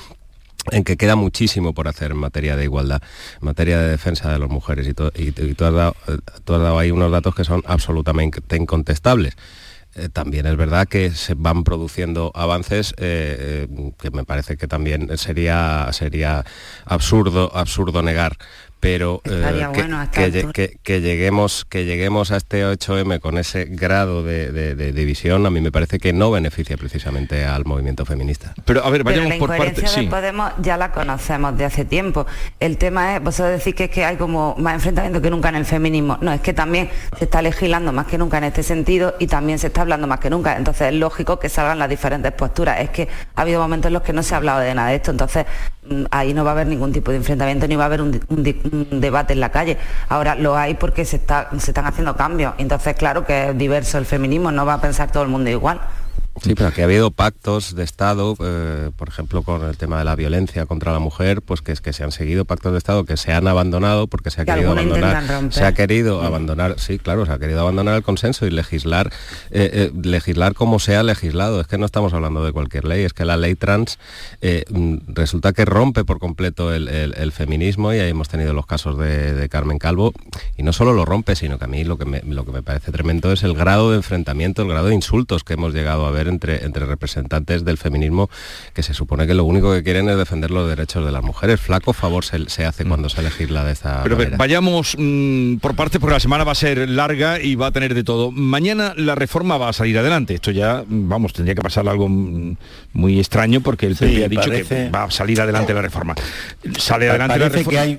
en 0.70 0.84
que 0.84 0.96
queda 0.96 1.16
muchísimo 1.16 1.74
por 1.74 1.88
hacer 1.88 2.12
en 2.12 2.18
materia 2.18 2.56
de 2.56 2.64
igualdad, 2.64 3.02
en 3.40 3.46
materia 3.46 3.78
de 3.78 3.88
defensa 3.88 4.32
de 4.32 4.38
las 4.38 4.48
mujeres 4.48 4.86
y, 4.86 4.94
tú, 4.94 5.04
has 5.64 5.74
dado, 5.74 6.78
ahí 6.78 6.90
unos 6.90 7.10
datos 7.10 7.34
que 7.34 7.44
son 7.44 7.62
absolutamente 7.66 8.56
incontestables. 8.56 9.36
Eh, 9.96 10.08
también 10.08 10.46
es 10.46 10.56
verdad 10.56 10.88
que 10.88 11.10
se 11.10 11.34
van 11.34 11.62
produciendo 11.62 12.32
avances 12.34 12.94
eh, 12.98 13.68
eh, 13.68 13.92
que 13.96 14.10
me 14.10 14.24
parece 14.24 14.56
que 14.56 14.66
también 14.66 15.16
sería, 15.18 15.88
sería 15.92 16.44
absurdo, 16.84 17.52
absurdo 17.54 18.02
negar 18.02 18.36
pero 18.85 19.22
eh, 19.24 20.76
que, 20.82 21.01
lleguemos, 21.01 21.64
que 21.64 21.87
lleguemos 21.87 22.30
a 22.32 22.37
este 22.37 22.66
8M 22.66 23.18
con 23.18 23.39
ese 23.39 23.64
grado 23.64 24.22
de, 24.22 24.93
división, 24.93 25.47
a 25.47 25.51
mí 25.51 25.62
me 25.62 25.72
parece 25.72 25.99
que 25.99 26.12
no 26.12 26.30
beneficia 26.30 26.76
precisamente 26.76 27.47
al 27.47 27.64
movimiento 27.64 28.05
feminista. 28.05 28.53
Pero 28.66 28.85
a 28.85 28.91
ver, 28.91 29.03
vayamos 29.03 29.30
la 29.30 29.39
por 29.39 29.57
partes. 29.57 29.97
de 29.97 30.03
Podemos 30.03 30.53
ya 30.61 30.76
la 30.76 30.93
conocemos 30.93 31.57
de 31.57 31.64
hace 31.64 31.87
tiempo. 31.87 32.26
El 32.61 32.76
tema 32.76 33.16
es, 33.16 33.22
vosotros 33.22 33.59
decís 33.59 33.74
que 33.74 33.85
es 33.85 33.91
que 33.91 34.05
hay 34.05 34.16
como 34.16 34.55
más 34.59 34.74
enfrentamiento 34.74 35.22
que 35.22 35.30
nunca 35.30 35.49
en 35.49 35.55
el 35.55 35.64
feminismo. 35.64 36.18
No, 36.20 36.35
es 36.35 36.43
que 36.43 36.53
también 36.53 36.91
se 37.16 37.24
está 37.24 37.41
legislando 37.41 37.91
más 37.91 38.07
que 38.07 38.18
nunca 38.18 38.37
en 38.37 38.45
este 38.45 38.62
sentido 38.62 39.14
y 39.18 39.28
también 39.28 39.59
se 39.59 39.68
está 39.68 39.80
hablando 39.80 40.07
más 40.07 40.20
que 40.20 40.28
nunca. 40.28 40.59
Entonces 40.59 40.89
es 40.89 40.95
lógico 40.95 41.39
que 41.39 41.49
salgan 41.49 41.78
las 41.78 41.89
diferentes 41.89 42.32
posturas. 42.32 42.80
Es 42.80 42.91
que 42.91 43.09
ha 43.35 43.41
habido 43.41 43.62
momentos 43.62 43.89
en 43.89 43.95
los 43.95 44.03
que 44.03 44.12
no 44.12 44.22
se 44.22 44.35
ha 44.35 44.37
hablado 44.37 44.61
de 44.61 44.74
nada 44.74 44.91
de 44.91 44.97
esto. 44.97 45.11
Entonces 45.11 45.47
mm, 45.89 46.05
ahí 46.11 46.35
no 46.35 46.45
va 46.45 46.51
a 46.51 46.53
haber 46.53 46.66
ningún 46.66 46.93
tipo 46.93 47.11
de 47.12 47.16
enfrentamiento 47.16 47.66
ni 47.66 47.76
va 47.76 47.85
a 47.85 47.87
haber 47.87 48.03
un, 48.03 48.20
un 48.28 48.43
debate 48.91 49.33
en 49.33 49.41
la 49.41 49.51
calle. 49.51 49.79
Ahora 50.09 50.35
lo 50.35 50.57
hay 50.57 50.75
porque 50.75 51.05
se, 51.05 51.16
está, 51.16 51.49
se 51.59 51.70
están 51.70 51.87
haciendo 51.87 52.16
cambios. 52.16 52.55
Entonces, 52.59 52.95
claro 52.97 53.25
que 53.25 53.51
es 53.51 53.59
diverso 53.59 53.99
el 53.99 54.07
feminismo, 54.07 54.53
no 54.53 54.66
va 54.66 54.75
a 54.75 54.81
pensar 54.81 55.11
todo 55.11 55.22
el 55.22 55.29
mundo 55.29 55.51
igual. 55.51 55.81
Sí, 56.43 56.55
pero 56.55 56.72
que 56.72 56.82
ha 56.82 56.85
habido 56.85 57.12
pactos 57.12 57.76
de 57.76 57.85
Estado, 57.85 58.37
eh, 58.41 58.91
por 58.97 59.09
ejemplo, 59.09 59.43
con 59.43 59.62
el 59.62 59.76
tema 59.76 59.99
de 59.99 60.05
la 60.05 60.16
violencia 60.16 60.66
contra 60.66 60.93
la 60.93 60.99
mujer, 60.99 61.43
pues 61.43 61.62
que 61.62 61.70
es 61.70 61.80
que 61.80 61.93
se 61.93 62.03
han 62.03 62.11
seguido 62.11 62.45
pactos 62.45 62.72
de 62.72 62.78
Estado 62.78 63.05
que 63.05 63.16
se 63.16 63.32
han 63.32 63.47
abandonado 63.47 64.09
porque 64.09 64.30
se 64.30 64.43
ha 64.43 64.45
querido 64.45 64.72
abandonar, 64.72 65.53
se 65.53 65.64
ha 65.64 65.72
querido 65.74 66.22
abandonar, 66.22 66.74
sí, 66.78 66.99
claro, 66.99 67.24
se 67.24 67.32
ha 67.32 67.39
querido 67.39 67.61
abandonar 67.61 67.95
el 67.95 68.03
consenso 68.03 68.47
y 68.47 68.51
legislar, 68.51 69.12
eh, 69.53 69.70
eh, 69.72 69.93
legislar 70.03 70.55
como 70.55 70.80
se 70.80 70.97
ha 70.97 71.05
legislado. 71.05 71.61
Es 71.61 71.68
que 71.68 71.78
no 71.78 71.87
estamos 71.87 72.12
hablando 72.12 72.45
de 72.45 72.53
cualquier 72.53 72.85
ley, 72.85 73.05
es 73.05 73.12
que 73.12 73.24
la 73.24 73.37
ley 73.37 73.55
trans 73.55 73.99
mm, 74.43 74.97
resulta 75.09 75.53
que 75.53 75.64
rompe 75.64 76.05
por 76.05 76.18
completo 76.18 76.74
el, 76.74 77.32
feminismo 77.32 77.93
y 77.93 77.99
ahí 77.99 78.11
hemos 78.11 78.28
tenido 78.28 78.53
los 78.53 78.66
casos 78.66 78.99
de, 78.99 79.49
Carmen 79.51 79.78
Calvo 79.78 80.12
y 80.57 80.62
no 80.62 80.72
solo 80.72 80.93
lo 80.93 81.05
rompe, 81.05 81.37
sino 81.37 81.59
que 81.59 81.64
a 81.64 81.68
mí 81.68 81.85
lo 81.85 81.97
que 81.97 82.05
lo 82.05 82.45
que 82.45 82.53
me 82.53 82.62
parece 82.62 82.93
tremendo 82.93 83.32
es 83.32 83.43
el 83.43 83.55
grado 83.55 83.91
de 83.91 83.97
enfrentamiento, 83.97 84.62
el 84.62 84.68
grado 84.68 84.89
de 84.89 84.95
insultos 84.95 85.45
que 85.45 85.55
hemos 85.55 85.72
llegado 85.72 86.07
a 86.07 86.11
ver 86.11 86.24
entre, 86.29 86.64
entre 86.64 86.87
representantes 86.87 87.64
del 87.64 87.79
feminismo 87.79 88.31
que 88.72 88.83
se 88.83 88.95
supone 88.95 89.27
que 89.27 89.35
lo 89.35 89.45
único 89.45 89.72
que 89.72 89.83
quieren 89.83 90.09
es 90.09 90.16
defender 90.16 90.51
los 90.51 90.68
derechos 90.68 91.05
de 91.05 91.12
las 91.12 91.22
mujeres. 91.22 91.61
Flaco 91.61 91.93
favor 91.93 92.25
se, 92.25 92.64
hace 92.64 92.85
mm. 92.85 92.89
cuando 92.89 93.09
se 93.09 93.22
legisla 93.22 93.64
de 93.64 93.72
esta 93.72 94.03
Pero 94.03 94.16
vayamos 94.37 94.97
mm, 94.99 95.57
por 95.57 95.75
partes 95.75 96.01
porque 96.01 96.14
la 96.14 96.20
semana 96.20 96.45
va 96.45 96.53
a 96.53 96.57
ser 96.57 96.89
larga 96.89 97.41
y 97.41 97.55
va 97.55 97.68
a 97.68 97.72
tener 97.72 97.95
de 97.95 98.05
todo. 98.05 98.31
Mañana 98.31 98.95
la 98.97 99.14
reforma 99.14 99.59
va 99.59 99.68
a 99.68 99.72
salir 99.72 99.99
adelante. 99.99 100.35
Esto 100.35 100.51
ya, 100.51 100.85
vamos, 100.87 101.33
tendría 101.33 101.55
que 101.55 101.62
pasar 101.62 101.89
algo 101.89 102.09
mm, 102.09 102.57
muy 102.93 103.18
extraño 103.18 103.61
porque 103.61 103.87
el 103.87 103.97
PP 103.97 104.25
ha 104.25 104.29
dicho 104.29 104.51
que 104.51 104.91
va 104.91 105.05
a 105.05 105.11
salir 105.11 105.41
adelante 105.41 105.75
la 105.75 105.83
reforma. 105.83 106.14
Sale 106.79 107.09
adelante 107.09 107.39
la 107.39 107.49
reforma. 107.49 107.99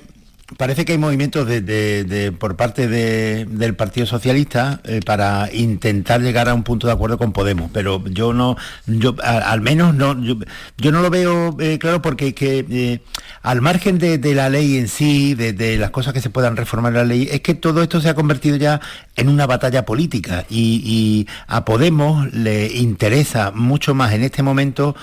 Parece 0.58 0.86
que 0.86 0.92
hay 0.92 1.00
movimientos 1.00 1.48
de, 1.48 2.32
por 2.38 2.56
parte 2.56 2.88
del 2.88 3.76
Partido 3.76 4.06
Socialista 4.06 4.80
eh, 4.84 5.00
para 5.04 5.50
intentar 5.52 6.22
llegar 6.22 6.48
a 6.50 6.54
un 6.54 6.62
punto 6.62 6.86
de 6.86 6.94
acuerdo 6.94 7.18
con 7.18 7.34
Podemos, 7.34 7.72
pero 7.74 8.06
yo 8.06 8.32
no, 8.32 8.56
yo 8.86 9.16
al 9.24 9.62
menos 9.62 9.96
no, 9.96 10.16
yo, 10.22 10.92
no 10.92 11.02
lo 11.02 11.10
veo 11.10 11.58
eh, 11.60 11.80
claro 11.80 12.04
porque 12.04 12.36
que 12.36 12.64
eh, 12.70 13.00
al 13.42 13.62
margen 13.62 13.98
de, 13.98 14.20
la 14.36 14.50
ley 14.50 14.78
en 14.78 14.88
sí, 14.88 15.34
de, 15.34 15.78
las 15.80 15.90
cosas 15.90 16.14
que 16.14 16.22
se 16.22 16.30
puedan 16.30 16.56
reformar 16.56 16.94
la 16.94 17.06
ley, 17.06 17.28
es 17.32 17.42
que 17.42 17.56
todo 17.56 17.82
esto 17.82 18.00
se 18.00 18.10
ha 18.10 18.14
convertido 18.14 18.56
ya 18.56 18.80
en 19.16 19.30
una 19.30 19.48
batalla 19.48 19.84
política 19.84 20.46
y, 20.48 20.82
y 20.86 21.28
a 21.48 21.66
Podemos 21.66 22.32
le 22.34 22.68
interesa 22.68 23.50
mucho 23.50 23.96
más 23.96 24.14
en 24.14 24.22
este 24.22 24.44
momento 24.44 24.96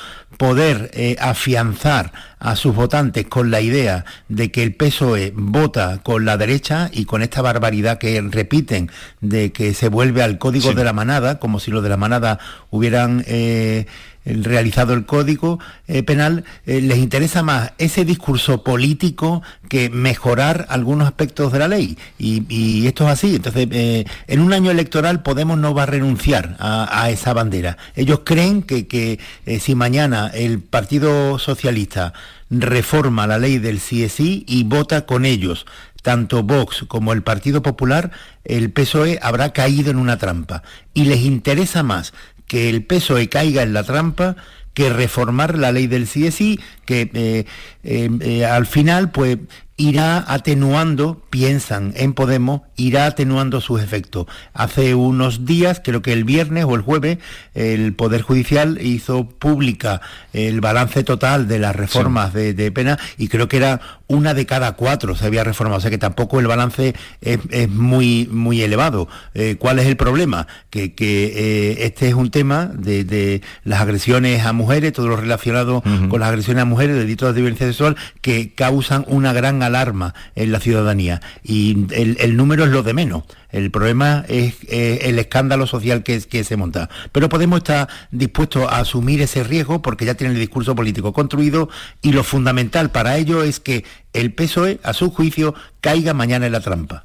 poder 0.42 0.90
afianzar 1.20 2.10
a 2.40 2.56
sus 2.56 2.74
votantes 2.74 3.28
con 3.28 3.52
la 3.52 3.60
idea 3.60 4.04
de 4.28 4.50
que 4.50 4.64
el 4.64 4.74
PSOE 4.74 5.32
vota 5.36 6.00
con 6.02 6.24
la 6.24 6.36
derecha 6.36 6.90
y 6.92 7.04
con 7.04 7.22
esta 7.22 7.42
barbaridad 7.42 7.98
que 7.98 8.20
repiten 8.20 8.90
de 9.20 9.52
que 9.52 9.72
se 9.72 9.86
vuelve 9.86 10.20
al 10.20 10.38
código 10.38 10.72
de 10.72 10.82
la 10.82 10.92
manada, 10.92 11.38
como 11.38 11.60
si 11.60 11.70
los 11.70 11.84
de 11.84 11.90
la 11.90 11.96
manada 11.96 12.40
hubieran... 12.70 13.22
Eh, 13.28 13.86
realizado 14.24 14.94
el 14.94 15.04
código 15.04 15.58
eh, 15.88 16.02
penal, 16.02 16.44
eh, 16.66 16.80
les 16.80 16.98
interesa 16.98 17.42
más 17.42 17.72
ese 17.78 18.04
discurso 18.04 18.62
político 18.62 19.42
que 19.68 19.90
mejorar 19.90 20.66
algunos 20.68 21.06
aspectos 21.06 21.52
de 21.52 21.58
la 21.58 21.68
ley. 21.68 21.98
Y, 22.18 22.86
esto 22.86 23.04
es 23.04 23.10
así. 23.10 23.36
Entonces, 23.36 23.68
eh, 23.70 24.04
en 24.26 24.40
un 24.40 24.52
año 24.52 24.70
electoral 24.70 25.22
Podemos 25.22 25.58
no 25.58 25.74
va 25.74 25.84
a 25.84 25.86
renunciar 25.86 26.56
a, 26.58 27.10
esa 27.10 27.32
bandera. 27.32 27.76
Ellos 27.94 28.20
creen 28.24 28.62
que, 28.62 28.86
que 28.86 29.18
si 29.60 29.74
mañana 29.74 30.30
el 30.32 30.60
Partido 30.60 31.38
Socialista 31.38 32.12
reforma 32.50 33.26
la 33.26 33.38
ley 33.38 33.58
del 33.58 33.78
CSI 33.78 34.44
y 34.46 34.64
vota 34.64 35.06
con 35.06 35.24
ellos 35.24 35.66
tanto 36.02 36.42
Vox 36.42 36.84
como 36.88 37.12
el 37.12 37.22
Partido 37.22 37.62
Popular, 37.62 38.10
el 38.44 38.72
PSOE 38.72 39.18
habrá 39.22 39.52
caído 39.52 39.90
en 39.90 39.96
una 39.96 40.18
trampa. 40.18 40.62
Y 40.92 41.04
les 41.04 41.20
interesa 41.20 41.82
más 41.82 42.12
que 42.52 42.68
el 42.68 42.84
PSOE 42.84 43.30
caiga 43.30 43.62
en 43.62 43.72
la 43.72 43.82
trampa 43.82 44.36
que 44.74 44.90
reformar 44.90 45.56
la 45.56 45.72
ley 45.72 45.86
del 45.86 46.04
CSI, 46.04 46.60
que 46.92 47.10
eh, 47.14 47.46
eh, 47.84 48.10
eh, 48.20 48.44
al 48.44 48.66
final 48.66 49.10
pues 49.10 49.38
irá 49.78 50.24
atenuando, 50.28 51.22
piensan 51.30 51.92
en 51.96 52.12
Podemos, 52.12 52.60
irá 52.76 53.06
atenuando 53.06 53.60
sus 53.60 53.80
efectos. 53.80 54.26
Hace 54.52 54.94
unos 54.94 55.46
días, 55.46 55.80
creo 55.82 56.02
que 56.02 56.12
el 56.12 56.24
viernes 56.24 56.64
o 56.66 56.74
el 56.74 56.82
jueves, 56.82 57.18
el 57.54 57.94
Poder 57.94 58.22
Judicial 58.22 58.78
hizo 58.80 59.28
pública 59.28 60.00
el 60.32 60.60
balance 60.60 61.02
total 61.04 61.48
de 61.48 61.58
las 61.58 61.74
reformas 61.74 62.32
de, 62.32 62.72
pena 62.72 62.98
y 63.18 63.28
creo 63.28 63.48
que 63.48 63.56
era 63.56 63.80
una 64.06 64.34
de 64.34 64.46
cada 64.46 64.72
cuatro 64.72 65.16
se 65.16 65.24
había 65.24 65.42
reformado, 65.42 65.78
o 65.78 65.80
sea 65.80 65.90
que 65.90 65.98
tampoco 65.98 66.38
el 66.38 66.46
balance 66.46 66.94
es, 67.22 67.68
muy, 67.70 68.28
muy 68.30 68.62
elevado. 68.62 69.08
Eh, 69.34 69.56
¿Cuál 69.58 69.78
es 69.78 69.86
el 69.86 69.96
problema? 69.96 70.46
Que, 70.70 70.92
eh, 70.98 71.86
este 71.86 72.08
es 72.08 72.14
un 72.14 72.30
tema 72.30 72.66
de, 72.66 73.40
las 73.64 73.80
agresiones 73.80 74.44
a 74.44 74.52
mujeres, 74.52 74.92
todo 74.92 75.08
lo 75.08 75.16
relacionado 75.16 75.82
con 76.08 76.20
las 76.20 76.28
agresiones 76.28 76.62
a 76.62 76.66
mujeres, 76.66 76.81
delitos 76.88 77.34
de 77.34 77.40
violencia 77.40 77.66
sexual, 77.66 77.96
que 78.20 78.54
causan 78.54 79.04
una 79.08 79.32
gran 79.32 79.62
alarma 79.62 80.14
en 80.34 80.52
la 80.52 80.60
ciudadanía. 80.60 81.20
Y 81.42 81.86
el, 81.92 82.36
número 82.36 82.64
es 82.64 82.70
lo 82.70 82.82
de 82.82 82.94
menos. 82.94 83.24
El 83.50 83.70
problema 83.70 84.24
es 84.28 84.56
el 84.68 85.18
escándalo 85.18 85.66
social 85.66 86.02
que, 86.02 86.20
se 86.20 86.56
monta. 86.56 86.88
Pero 87.12 87.28
Podemos 87.28 87.58
estar 87.58 87.88
dispuestos 88.10 88.70
a 88.70 88.78
asumir 88.78 89.22
ese 89.22 89.42
riesgo 89.42 89.82
porque 89.82 90.04
ya 90.04 90.14
tienen 90.14 90.36
el 90.36 90.40
discurso 90.40 90.74
político 90.74 91.12
construido 91.12 91.68
y 92.02 92.12
lo 92.12 92.24
fundamental 92.24 92.90
para 92.90 93.16
ello 93.16 93.42
es 93.42 93.58
que 93.58 93.84
el 94.12 94.32
PSOE, 94.32 94.80
a 94.82 94.92
su 94.92 95.10
juicio, 95.10 95.54
caiga 95.80 96.14
mañana 96.14 96.46
en 96.46 96.52
la 96.52 96.60
trampa. 96.60 97.04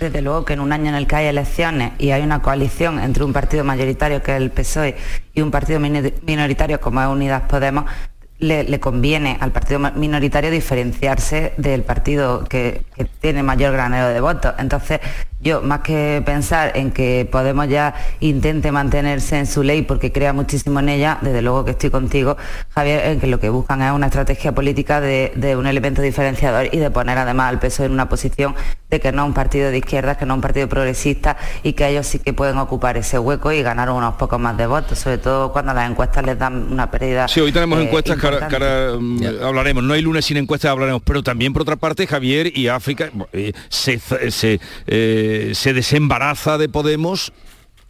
Desde 0.00 0.22
luego 0.22 0.44
que 0.44 0.52
en 0.52 0.60
un 0.60 0.72
año 0.72 0.88
en 0.90 0.94
el 0.94 1.06
que 1.06 1.16
hay 1.16 1.26
elecciones 1.26 1.92
y 1.98 2.10
hay 2.10 2.22
una 2.22 2.40
coalición 2.40 3.00
entre 3.00 3.24
un 3.24 3.32
partido 3.32 3.64
mayoritario 3.64 4.22
que 4.22 4.32
es 4.32 4.36
el 4.40 4.50
PSOE 4.50 4.96
y 5.34 5.40
un 5.40 5.50
partido 5.50 5.80
minoritario 5.80 6.80
como 6.80 7.02
es 7.02 7.08
Unidas 7.08 7.42
Podemos, 7.48 7.84
le, 8.38 8.80
conviene 8.80 9.36
al 9.40 9.50
partido 9.50 9.80
minoritario 9.80 10.50
diferenciarse 10.50 11.54
del 11.56 11.82
partido 11.82 12.44
que, 12.44 12.82
que, 12.94 13.04
tiene 13.04 13.42
mayor 13.42 13.72
granero 13.72 14.08
de 14.08 14.20
votos. 14.20 14.54
Entonces, 14.58 15.00
yo, 15.40 15.62
más 15.62 15.80
que 15.80 16.22
pensar 16.24 16.76
en 16.76 16.90
que 16.90 17.28
Podemos 17.30 17.68
ya 17.68 17.94
intente 18.20 18.72
mantenerse 18.72 19.38
en 19.38 19.46
su 19.46 19.62
ley 19.62 19.82
porque 19.82 20.12
crea 20.12 20.32
muchísimo 20.32 20.80
en 20.80 20.88
ella, 20.88 21.18
desde 21.20 21.42
luego 21.42 21.64
que 21.64 21.72
estoy 21.72 21.90
contigo, 21.90 22.36
Javier, 22.78 23.06
en 23.06 23.18
que 23.18 23.26
lo 23.26 23.40
que 23.40 23.48
buscan 23.48 23.82
es 23.82 23.90
una 23.90 24.06
estrategia 24.06 24.52
política 24.52 25.00
de, 25.00 25.56
un 25.58 25.66
elemento 25.66 26.00
diferenciador 26.00 26.68
y 26.70 26.78
de 26.78 26.92
poner 26.92 27.18
además 27.18 27.48
al 27.48 27.58
peso 27.58 27.84
en 27.84 27.90
una 27.90 28.08
posición 28.08 28.54
de 28.88 29.00
que 29.00 29.10
no 29.10 29.22
es 29.22 29.28
un 29.28 29.34
partido 29.34 29.72
de 29.72 29.78
izquierda, 29.78 30.16
que 30.16 30.24
no 30.24 30.34
es 30.34 30.36
un 30.36 30.42
partido 30.42 30.68
progresista 30.68 31.36
y 31.64 31.72
que 31.72 31.88
ellos 31.88 32.06
sí 32.06 32.20
que 32.20 32.32
pueden 32.32 32.56
ocupar 32.58 32.96
ese 32.96 33.18
hueco 33.18 33.50
y 33.50 33.62
ganar 33.62 33.90
unos 33.90 34.14
pocos 34.14 34.38
más 34.38 34.56
de 34.56 34.68
votos, 34.68 34.96
sobre 34.96 35.18
todo 35.18 35.52
cuando 35.52 35.74
las 35.74 35.90
encuestas 35.90 36.24
les 36.24 36.38
dan 36.38 36.72
una 36.72 36.88
pérdida. 36.88 37.26
Sí, 37.26 37.40
hoy 37.40 37.50
tenemos 37.50 37.80
eh, 37.80 37.82
encuestas 37.82 38.16
que 38.16 38.26
ahora, 38.28 38.92
mm, 38.96 39.42
hablaremos. 39.42 39.82
No 39.82 39.94
hay 39.94 40.02
lunes 40.02 40.24
sin 40.24 40.36
encuestas, 40.36 40.70
hablaremos. 40.70 41.02
Pero 41.04 41.24
también, 41.24 41.52
por 41.52 41.62
otra 41.62 41.74
parte, 41.74 42.06
Javier 42.06 42.56
y 42.56 42.68
África 42.68 43.10
eh, 43.32 43.54
se, 43.68 43.98
se 43.98 44.60
eh, 44.86 45.50
se 45.52 45.72
desembaraza 45.72 46.58
de 46.58 46.68
Podemos 46.68 47.32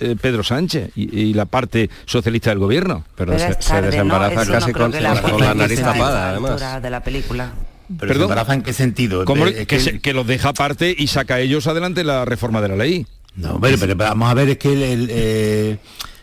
eh, 0.01 0.16
Pedro 0.20 0.42
Sánchez 0.42 0.90
y, 0.96 1.34
la 1.34 1.46
parte 1.46 1.90
socialista 2.07 2.51
del 2.51 2.59
gobierno. 2.59 3.05
Pero, 3.16 3.38
se, 3.38 3.82
desembaraza 3.82 4.46
casi 4.46 4.72
con, 4.72 4.92
la, 4.92 5.55
nariz 5.55 5.80
tapada, 5.80 6.30
además. 6.30 6.82
De 6.82 6.90
la 6.90 7.03
película. 7.03 7.53
Pero 7.99 8.14
¿Desembaraza 8.14 8.55
en 8.55 8.62
qué 8.62 8.72
sentido? 8.72 9.24
que, 9.24 10.12
los 10.12 10.26
deja 10.26 10.51
aparte 10.51 10.94
y 10.96 11.07
saca 11.07 11.36
a 11.36 11.40
ellos 11.40 11.66
adelante 11.66 12.05
la 12.05 12.24
reforma 12.24 12.61
de 12.61 12.68
la 12.68 12.76
ley. 12.76 13.07
No, 13.34 13.61
pero, 13.61 13.78
pero 13.78 13.94
vamos 13.96 14.30
a 14.30 14.34
ver, 14.34 14.49
es 14.51 14.59
que 14.59 14.92
el, 14.92 15.09
eh, 15.11 15.78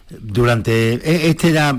durante 0.09 0.93
e, 0.93 1.29
este 1.29 1.49
era 1.49 1.75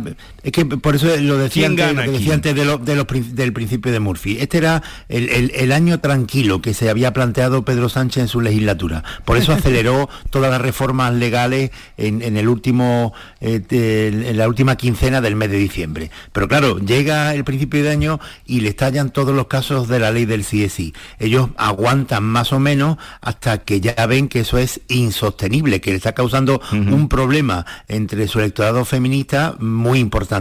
es 0.46 0.52
que 0.52 0.64
por 0.64 0.94
eso 0.94 1.08
lo 1.16 1.38
decía 1.38 1.66
antes, 1.66 1.92
lo 1.92 2.12
decía 2.12 2.34
antes 2.34 2.54
de 2.54 2.64
lo, 2.64 2.78
del 2.78 3.52
principio 3.52 3.90
de 3.90 4.00
Murphy. 4.00 4.38
Este 4.40 4.58
era 4.58 4.82
el, 5.08 5.72
año 5.72 6.00
tranquilo 6.00 6.62
que 6.62 6.72
se 6.72 6.88
había 6.88 7.12
planteado 7.12 7.64
Pedro 7.64 7.88
Sánchez 7.88 8.22
en 8.22 8.28
su 8.28 8.40
legislatura. 8.40 9.02
Por 9.24 9.36
eso 9.36 9.52
aceleró 9.54 10.08
todas 10.30 10.50
las 10.50 10.60
reformas 10.60 11.12
legales 11.14 11.72
en, 11.96 12.22
el 12.22 12.48
último 12.48 13.12
eh, 13.40 13.60
en 13.70 14.36
la 14.36 14.48
última 14.48 14.76
quincena 14.76 15.20
del 15.20 15.34
mes 15.34 15.50
de 15.50 15.58
diciembre. 15.58 16.10
Pero 16.32 16.46
claro 16.46 16.78
llega 16.78 17.34
el 17.34 17.44
principio 17.44 17.82
de 17.82 17.90
año 17.90 18.20
y 18.46 18.60
le 18.60 18.68
estallan 18.68 19.10
todos 19.10 19.34
los 19.34 19.48
casos 19.48 19.88
de 19.88 19.98
la 19.98 20.10
ley 20.10 20.26
del 20.26 20.44
CSI 20.44 20.94
ellos 21.18 21.48
aguantan 21.56 22.24
más 22.24 22.52
o 22.52 22.58
menos 22.58 22.98
hasta 23.20 23.58
que 23.58 23.80
ya 23.80 24.06
ven 24.06 24.28
que 24.28 24.40
eso 24.40 24.58
es 24.58 24.80
insostenible 24.88 25.80
que 25.80 25.90
le 25.90 25.96
está 25.96 26.12
causando 26.12 26.60
un 26.72 27.08
problema 27.08 27.66
entre 27.88 28.28
su 28.28 28.38
electorado 28.38 28.84
feminista 28.84 29.56
muy 29.58 29.98
importante. 29.98 30.35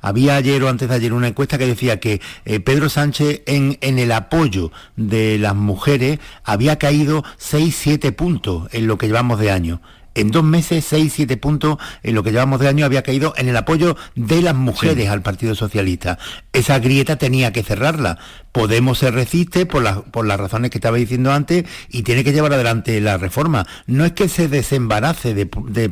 Había 0.00 0.36
ayer 0.36 0.62
o 0.62 0.68
antes 0.68 0.88
de 0.88 0.94
ayer 0.94 1.12
una 1.12 1.28
encuesta 1.28 1.58
que 1.58 1.66
decía 1.66 2.00
que 2.00 2.20
eh, 2.44 2.60
Pedro 2.60 2.88
Sánchez 2.88 3.42
en, 3.46 3.78
en 3.80 3.98
el 3.98 4.12
apoyo 4.12 4.72
de 4.96 5.38
las 5.38 5.54
mujeres 5.54 6.18
había 6.44 6.78
caído 6.78 7.22
6-7 7.38 8.14
puntos 8.14 8.68
en 8.72 8.86
lo 8.86 8.98
que 8.98 9.06
llevamos 9.06 9.38
de 9.38 9.50
año 9.50 9.80
en 10.14 10.30
dos 10.30 10.44
meses, 10.44 10.84
seis, 10.84 11.12
siete 11.14 11.36
puntos 11.36 11.78
en 12.02 12.14
lo 12.14 12.22
que 12.22 12.32
llevamos 12.32 12.60
de 12.60 12.68
año 12.68 12.84
había 12.84 13.02
caído 13.02 13.34
en 13.36 13.48
el 13.48 13.56
apoyo 13.56 13.96
de 14.14 14.42
las 14.42 14.54
mujeres 14.54 15.08
al 15.08 15.22
Partido 15.22 15.54
Socialista. 15.54 16.18
Esa 16.52 16.78
grieta 16.78 17.16
tenía 17.16 17.52
que 17.52 17.62
cerrarla. 17.62 18.18
Podemos 18.52 18.98
se 18.98 19.10
resiste 19.10 19.66
por, 19.66 20.04
por 20.10 20.26
las 20.26 20.38
razones 20.38 20.70
que 20.70 20.78
estaba 20.78 20.96
diciendo 20.96 21.32
antes 21.32 21.64
y 21.90 22.02
tiene 22.02 22.22
que 22.22 22.32
llevar 22.32 22.52
adelante 22.52 23.00
la 23.00 23.18
reforma. 23.18 23.66
No 23.86 24.04
es 24.04 24.12
que 24.12 24.28
se 24.28 24.48
desembarace 24.48 25.34
de, 25.34 25.44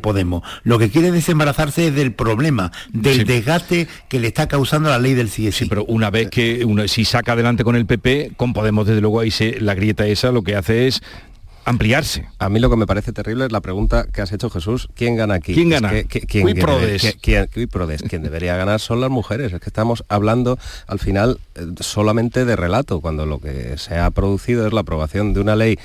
Podemos, 0.02 0.42
lo 0.62 0.78
que 0.78 0.90
quiere 0.90 1.10
desembarazarse 1.10 1.88
es 1.88 1.94
del 1.94 2.12
problema, 2.12 2.72
del 2.92 3.24
desgaste 3.24 3.88
que 4.08 4.20
le 4.20 4.28
está 4.28 4.48
causando 4.48 4.88
la 4.88 4.98
ley 4.98 5.14
del 5.14 5.28
CSI. 5.28 5.52
Sí, 5.52 5.66
pero 5.68 5.84
una 5.84 6.10
vez 6.10 6.30
que 6.30 6.64
uno, 6.64 6.86
si 6.88 7.04
saca 7.04 7.32
adelante 7.32 7.64
con 7.64 7.76
el 7.76 7.86
PP, 7.86 8.32
con 8.36 8.52
Podemos 8.52 8.86
desde 8.86 9.00
luego 9.00 9.20
ahí 9.20 9.30
se, 9.30 9.60
la 9.60 9.74
grieta 9.74 10.06
esa 10.06 10.30
lo 10.30 10.42
que 10.42 10.56
hace 10.56 10.86
es 10.86 11.02
ampliarse. 11.64 12.28
A 12.38 12.48
mí 12.48 12.60
lo 12.60 12.70
que 12.70 12.76
me 12.76 12.86
parece 12.86 13.12
terrible 13.12 13.46
es 13.46 13.52
la 13.52 13.60
pregunta 13.60 14.06
que 14.12 14.22
has 14.22 14.32
hecho 14.32 14.50
Jesús, 14.50 14.88
¿quién 14.94 15.16
gana 15.16 15.34
aquí? 15.34 15.54
¿Quién 15.54 15.70
gana? 15.70 15.90
¿quién, 16.08 16.46
Quien 18.02 18.22
debería 18.22 18.56
ganar 18.56 18.80
son 18.80 19.00
las 19.00 19.10
mujeres. 19.10 19.52
Es 19.52 19.60
que 19.60 19.68
estamos 19.68 20.04
hablando 20.08 20.58
al 20.86 20.98
final 20.98 21.38
eh, 21.54 21.66
solamente 21.80 22.44
de 22.44 22.56
relato, 22.56 23.00
cuando 23.00 23.26
lo 23.26 23.38
que 23.38 23.78
se 23.78 23.96
ha 23.96 24.10
producido 24.10 24.66
es 24.66 24.72
la 24.72 24.80
aprobación 24.80 25.34
de 25.34 25.40
una 25.40 25.56
ley 25.56 25.78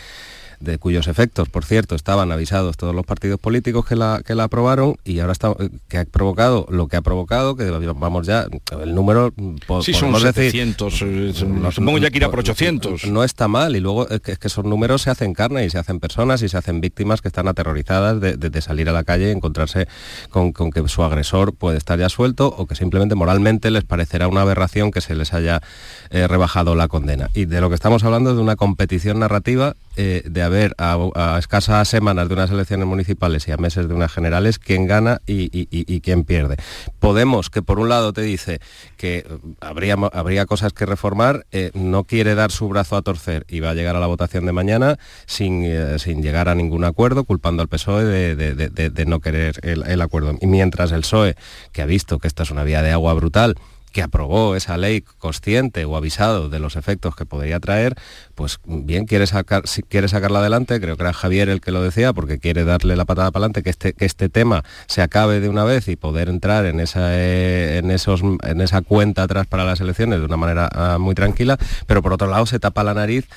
de 0.60 0.78
cuyos 0.78 1.08
efectos, 1.08 1.49
por 1.49 1.66
cierto, 1.66 1.95
estaban 1.95 2.32
avisados 2.32 2.78
todos 2.78 2.95
los 2.95 3.05
partidos 3.05 3.39
políticos 3.39 3.86
que 3.86 3.95
la, 3.95 4.22
que 4.26 4.36
la 4.36 4.45
aprobaron 4.45 4.95
y 5.03 5.20
ahora 5.20 5.34
está, 5.34 5.53
que 5.88 5.99
ha 5.99 6.05
provocado 6.05 6.66
lo 6.70 6.88
que 6.88 6.97
ha 6.97 7.01
provocado, 7.01 7.55
que 7.55 7.70
vamos 7.70 8.28
ya, 8.28 8.47
el 8.82 8.95
número... 8.95 9.34
Sí, 9.82 9.93
son 9.93 10.20
700, 10.20 11.01
eh, 11.01 11.34
supongo 11.72 11.97
ya 11.97 12.10
que 12.10 12.18
irá 12.18 12.30
por 12.30 12.39
800. 12.39 13.05
No 13.08 13.24
está 13.24 13.47
mal 13.47 13.76
y 13.76 13.80
luego 13.80 14.10
es 14.10 14.22
que, 14.22 14.38
esos 14.47 14.64
números 14.64 15.01
se 15.01 15.10
hacen 15.10 15.34
carne 15.34 15.66
y 15.66 15.70
se 15.70 15.78
hacen 15.78 15.99
personas 15.99 16.41
y 16.41 16.49
se 16.49 16.58
hacen 16.58 16.80
víctimas 16.80 17.22
que 17.22 17.28
están 17.28 17.47
aterrorizadas 17.47 18.20
de, 18.22 18.62
salir 18.62 18.89
a 18.89 18.91
la 18.91 19.03
calle 19.03 19.28
y 19.28 19.32
encontrarse 19.32 19.88
con, 20.30 20.51
que 20.53 20.88
su 20.88 21.03
agresor 21.03 21.53
puede 21.53 21.78
estar 21.78 21.99
ya 21.99 22.10
suelto 22.10 22.47
o 22.47 22.66
que 22.66 22.76
simplemente 22.76 23.14
moralmente 23.14 23.70
les 23.72 23.84
parecerá 23.84 24.28
una 24.28 24.41
aberración 24.41 24.91
que 24.91 25.01
se 25.01 25.16
les 25.16 25.34
haya 25.34 25.62
eh, 26.10 26.28
rebajado 26.28 26.76
la 26.76 26.88
condena. 26.88 27.30
Y 27.34 27.45
de 27.45 27.62
lo 27.62 27.70
que 27.70 27.76
estamos 27.76 28.03
hablando 28.03 28.32
es 28.32 28.36
de 28.38 28.41
una 28.41 28.55
competición 28.55 29.20
narrativa 29.20 29.76
eh, 29.95 30.22
de 30.26 30.41
haber 30.48 30.74
a, 30.78 31.38
escasas 31.39 31.88
semanas 31.88 32.28
de 32.28 32.34
unas 32.34 32.52
elecciones 32.52 32.88
municipales 32.88 33.48
y 33.48 33.52
a 33.52 33.58
meses 33.58 33.88
de 33.88 33.93
unas 33.93 34.12
generales 34.12 34.60
quién 34.60 34.88
gana 34.88 35.22
y, 35.26 36.00
quién 36.02 36.24
pierde. 36.24 36.58
Podemos, 37.00 37.50
que 37.50 37.62
por 37.62 37.80
un 37.80 37.89
lado 37.89 38.14
te 38.14 38.22
dice 38.22 38.60
que 38.98 39.26
habría, 39.62 39.95
habría 40.14 40.45
cosas 40.45 40.74
que 40.74 40.86
reformar, 40.86 41.45
eh, 41.52 41.72
no 41.74 42.04
quiere 42.04 42.36
dar 42.36 42.52
su 42.52 42.68
brazo 42.68 42.95
a 42.95 43.02
torcer 43.02 43.45
y 43.48 43.60
va 43.60 43.72
a 43.72 43.74
llegar 43.74 43.95
a 43.95 44.00
la 44.00 44.08
votación 44.08 44.45
de 44.45 44.52
mañana 44.52 44.98
sin, 45.26 45.64
eh, 45.64 46.00
sin 46.00 46.22
llegar 46.22 46.50
a 46.50 46.56
ningún 46.56 46.84
acuerdo, 46.84 47.24
culpando 47.24 47.62
al 47.62 47.70
PSOE 47.70 48.36
de, 48.36 49.06
no 49.06 49.20
querer 49.20 49.60
el, 49.64 49.84
el 49.88 50.02
acuerdo. 50.02 50.36
Y 50.41 50.48
mientras 50.48 50.91
el 50.91 51.02
PSOE, 51.02 51.36
que 51.72 51.82
ha 51.82 51.86
visto 51.86 52.20
que 52.20 52.28
esta 52.28 52.43
es 52.43 52.52
una 52.52 52.64
vía 52.64 52.82
de 52.82 52.91
agua 52.91 53.14
brutal, 53.14 53.56
que 53.98 54.04
aprobó 54.04 54.56
esa 54.56 54.78
ley 54.78 55.02
consciente 55.02 55.84
o 55.84 55.98
avisado 55.98 56.50
de 56.50 56.60
los 56.60 56.76
efectos 56.76 57.16
que 57.16 57.26
podría 57.26 57.60
traer, 57.60 57.95
pues 58.36 58.60
bien 58.64 59.08
quiere 59.08 59.26
sacar, 59.26 59.64
quiere 59.89 60.08
sacarla 60.08 60.38
adelante, 60.38 60.80
creo 60.80 60.95
que 60.98 61.02
era 61.02 61.14
Javier 61.14 61.50
el 61.50 61.62
que 61.62 61.72
lo 61.72 61.82
decía, 61.82 62.14
porque 62.14 62.38
quiere 62.38 62.64
darle 62.64 62.95
la 62.95 63.06
patada 63.06 63.32
para 63.32 63.45
adelante, 63.45 63.64
que 63.64 63.72
este, 63.72 63.93
que 63.93 64.06
este 64.06 64.30
tema 64.30 64.64
se 64.86 65.02
acabe 65.02 65.39
de 65.39 65.50
una 65.50 65.64
vez 65.64 65.88
y 65.88 65.95
poder 65.95 66.30
entrar 66.30 66.68
en 66.68 66.80
esa, 66.80 67.08
eh, 67.18 67.80
en, 67.80 67.89
esos, 67.89 68.22
en 68.22 68.62
esa 68.62 68.84
cuenta 68.84 69.24
atrás 69.24 69.48
para 69.48 69.64
las 69.64 69.82
elecciones 69.82 70.20
de 70.20 70.26
una 70.26 70.38
manera 70.38 70.70
ah, 70.72 71.00
muy 71.00 71.16
tranquila, 71.16 71.58
pero 71.88 72.04
por 72.04 72.14
otro 72.14 72.28
lado 72.28 72.45
se 72.45 72.60
tapa 72.60 72.84
la 72.84 72.93
nariz 72.93 73.28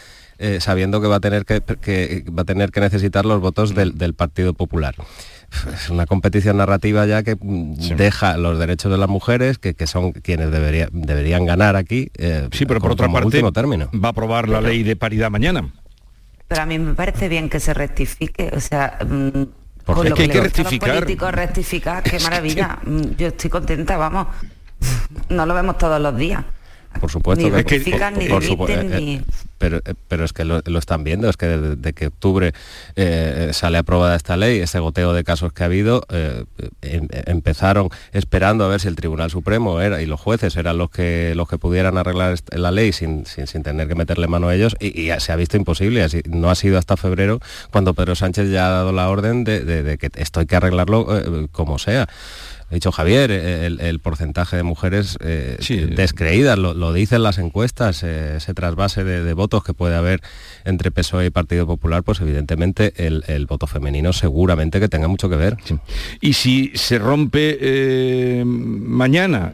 eh, 0.43 0.59
sabiendo 0.61 1.01
que 1.01 1.07
va 1.07 1.17
a 1.17 1.21
tener 1.21 1.47
que, 1.47 1.61
va 2.29 2.43
a 2.43 2.45
tener 2.45 2.71
que 2.71 2.81
necesitar 2.81 3.25
los 3.25 3.41
votos 3.41 3.75
del, 3.75 4.15
Partido 4.15 4.53
Popular 4.53 4.95
es 5.75 5.91
una 5.91 6.07
competición 6.07 6.57
narrativa 6.57 7.07
ya 7.07 7.23
que 7.23 7.37
mm, 7.41 7.97
deja 7.97 8.37
los 8.37 8.59
derechos 8.59 8.91
de 8.91 8.99
las 8.99 9.09
mujeres, 9.09 9.59
que, 9.59 9.75
son 9.87 10.13
quienes 10.13 10.51
debería, 10.51 10.89
deberían 10.93 11.45
ganar 11.45 11.77
aquí. 11.77 12.11
Eh, 12.17 12.49
sí, 12.53 12.67
pero 12.67 12.81
por 12.81 12.93
otra 12.93 13.09
parte 13.09 13.43
término. 13.53 13.91
va 13.93 14.09
a 14.09 14.11
aprobar 14.13 14.49
la 14.49 14.61
ley 14.61 14.83
de 14.83 14.97
paridad 14.97 15.31
mañana. 15.31 15.69
Pero 16.49 16.63
a 16.63 16.67
mí 16.67 16.79
me 16.79 16.95
parece 16.95 17.29
bien 17.29 17.49
que 17.49 17.61
se 17.61 17.75
rectifique, 17.75 18.51
o 18.55 18.61
sea... 18.61 18.99
Mm, 19.05 19.47
Porque 19.85 20.09
es 20.09 20.15
que 20.15 20.23
hay 20.23 20.29
que 20.29 20.41
rectificar. 20.41 20.95
políticos 20.95 21.33
rectificar, 21.33 22.03
qué 22.03 22.19
maravilla. 22.21 22.79
Mm, 22.85 23.17
yo 23.17 23.29
estoy 23.29 23.51
contenta, 23.51 23.97
vamos. 23.97 24.27
No 25.29 25.47
lo 25.47 25.55
vemos 25.55 25.77
todos 25.79 26.01
los 26.01 26.17
días. 26.17 26.45
Por 26.99 27.11
supuesto 27.11 27.49
ni 27.49 27.65
que 27.65 27.79
ni 27.79 28.29
por, 28.29 28.71
eh, 28.71 29.23
pero, 29.61 29.77
eh, 29.85 29.95
pero 30.09 30.25
es 30.25 30.33
que 30.33 30.45
lo, 30.45 30.61
están 30.79 31.05
viendo, 31.05 31.29
es 31.29 31.37
que 31.37 31.47
desde, 31.47 31.93
que 31.93 32.07
octubre 32.07 32.53
eh, 32.97 33.51
sale 33.53 33.77
aprobada 33.77 34.17
esta 34.17 34.39
ley, 34.39 34.59
ese 34.59 34.79
goteo 34.81 35.13
de 35.13 35.23
casos 35.23 35.53
que 35.53 35.63
ha 35.63 35.67
habido, 35.67 36.03
eh, 36.09 36.45
em, 36.81 37.07
empezaron 37.27 37.91
esperando 38.13 38.65
a 38.65 38.69
ver 38.69 38.81
si 38.81 38.89
el 38.89 38.97
Tribunal 38.97 39.31
Supremo 39.31 39.83
era, 39.83 40.01
y 40.01 40.07
los 40.07 40.19
jueces 40.19 40.57
eran 40.57 40.79
los 40.79 40.91
que, 40.91 41.35
los 41.37 41.47
que 41.47 41.59
pudieran 41.59 41.99
arreglar 41.99 42.37
la 42.53 42.71
ley 42.71 42.93
sin, 42.93 43.27
sin, 43.27 43.63
tener 43.63 43.87
que 43.87 43.95
meterle 43.95 44.27
mano 44.29 44.49
a 44.49 44.55
ellos 44.55 44.75
y, 44.81 45.11
se 45.19 45.33
ha 45.33 45.37
visto 45.37 45.59
imposible, 45.59 46.03
así, 46.03 46.23
no 46.27 46.49
ha 46.49 46.55
sido 46.55 46.79
hasta 46.79 46.97
febrero 46.97 47.39
cuando 47.71 47.93
Pedro 47.93 48.15
Sánchez 48.15 48.51
ya 48.51 48.67
ha 48.67 48.71
dado 48.71 48.93
la 48.93 49.11
orden 49.11 49.45
de 49.45 49.99
que 50.01 50.11
esto 50.15 50.41
hay 50.41 50.47
que 50.47 50.57
arreglarlo 50.57 51.07
como 51.53 51.79
sea 51.79 52.09
ha 52.71 52.75
dicho 52.75 52.93
Javier, 52.93 53.33
el, 53.33 53.99
porcentaje 53.99 54.57
de 54.57 54.63
mujeres 54.63 55.19
eh, 55.21 55.59
descreídas, 55.97 56.57
lo, 56.57 56.93
dicen 56.93 57.25
las 57.25 57.39
encuestas, 57.39 58.05
eh, 58.05 58.37
ese 58.37 58.55
trasvase 58.55 59.03
de, 59.03 59.35
votos 59.35 59.65
que 59.65 59.75
puede 59.75 59.97
haber 59.97 60.21
entre 60.65 60.93
PSOE 60.93 61.27
y 61.27 61.31
Partido 61.31 61.67
Popular, 61.67 62.05
pues 62.05 62.21
evidentemente 62.21 62.93
el, 62.97 63.47
voto 63.47 63.67
femenino 63.67 64.13
seguramente 64.13 64.79
que 64.79 64.89
tenga 64.89 65.09
mucho 65.09 65.29
que 65.29 65.35
ver. 65.35 65.57
Y 66.21 66.35
si 66.35 66.71
se 66.77 67.01
rompe 67.01 67.59
eh, 67.61 68.45
mañana 68.47 69.53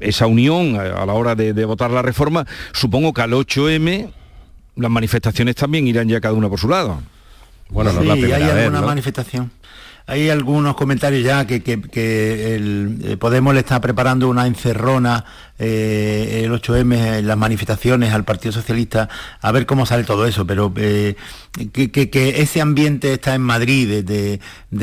esa 0.00 0.26
unión 0.26 0.74
a, 0.74 1.06
la 1.06 1.12
hora 1.12 1.36
de, 1.36 1.64
votar 1.64 1.92
la 1.92 2.02
reforma, 2.02 2.44
supongo 2.72 3.12
que 3.12 3.22
al 3.22 3.30
8M 3.30 4.10
las 4.74 4.90
manifestaciones 4.90 5.54
también 5.54 5.86
irán 5.86 6.08
ya 6.08 6.20
cada 6.20 6.34
una 6.34 6.48
por 6.48 6.58
su 6.58 6.68
lado. 6.68 7.00
Bueno, 7.70 7.92
no 7.92 8.02
la 8.02 8.14
hay 8.14 8.32
alguna 8.32 8.82
manifestación 8.82 9.52
hay 10.06 10.30
algunos 10.30 10.74
comentarios 10.74 11.22
ya 11.24 11.46
que, 11.46 11.56
el 12.54 12.98
eh, 13.04 13.16
Podemos 13.16 13.54
le 13.54 13.60
está 13.60 13.80
preparando 13.80 14.28
una 14.28 14.46
encerrona 14.46 15.24
eh, 15.64 16.42
el 16.44 16.50
8M 16.50 17.18
en 17.18 17.26
las 17.28 17.36
manifestaciones 17.36 18.12
al 18.12 18.24
Partido 18.24 18.50
Socialista, 18.50 19.08
a 19.40 19.52
ver 19.52 19.64
cómo 19.64 19.86
sale 19.86 20.02
todo 20.02 20.26
eso, 20.26 20.44
pero 20.44 20.72
eh, 20.74 21.14
que, 21.72 22.34
ese 22.36 22.60
ambiente 22.60 23.12
está 23.12 23.36
en 23.36 23.42
Madrid, 23.42 24.02
de, 24.02 24.40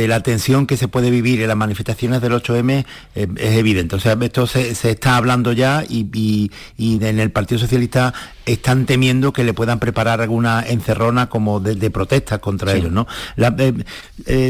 la 0.08 0.24
tensión 0.24 0.66
que 0.66 0.78
se 0.78 0.88
puede 0.88 1.12
vivir 1.12 1.42
en 1.42 1.50
las 1.50 1.58
manifestaciones 1.58 2.22
del 2.22 2.32
8M 2.32 2.86
es 3.14 3.58
evidente. 3.58 3.98
O 3.98 4.00
sea, 4.00 4.18
esto 4.22 4.48
se, 4.48 4.72
está 4.72 5.18
hablando 5.18 5.52
ya 5.52 5.84
y, 5.88 6.50
en 6.78 7.20
el 7.20 7.32
Partido 7.32 7.60
Socialista 7.60 8.14
están 8.46 8.86
temiendo 8.86 9.34
que 9.34 9.44
le 9.44 9.54
puedan 9.54 9.80
preparar 9.80 10.22
alguna 10.22 10.64
encerrona 10.66 11.28
como 11.28 11.60
de, 11.60 11.92
protestas 11.92 12.40
contra 12.40 12.74
ellos. 12.74 12.92
¿no? 12.92 13.06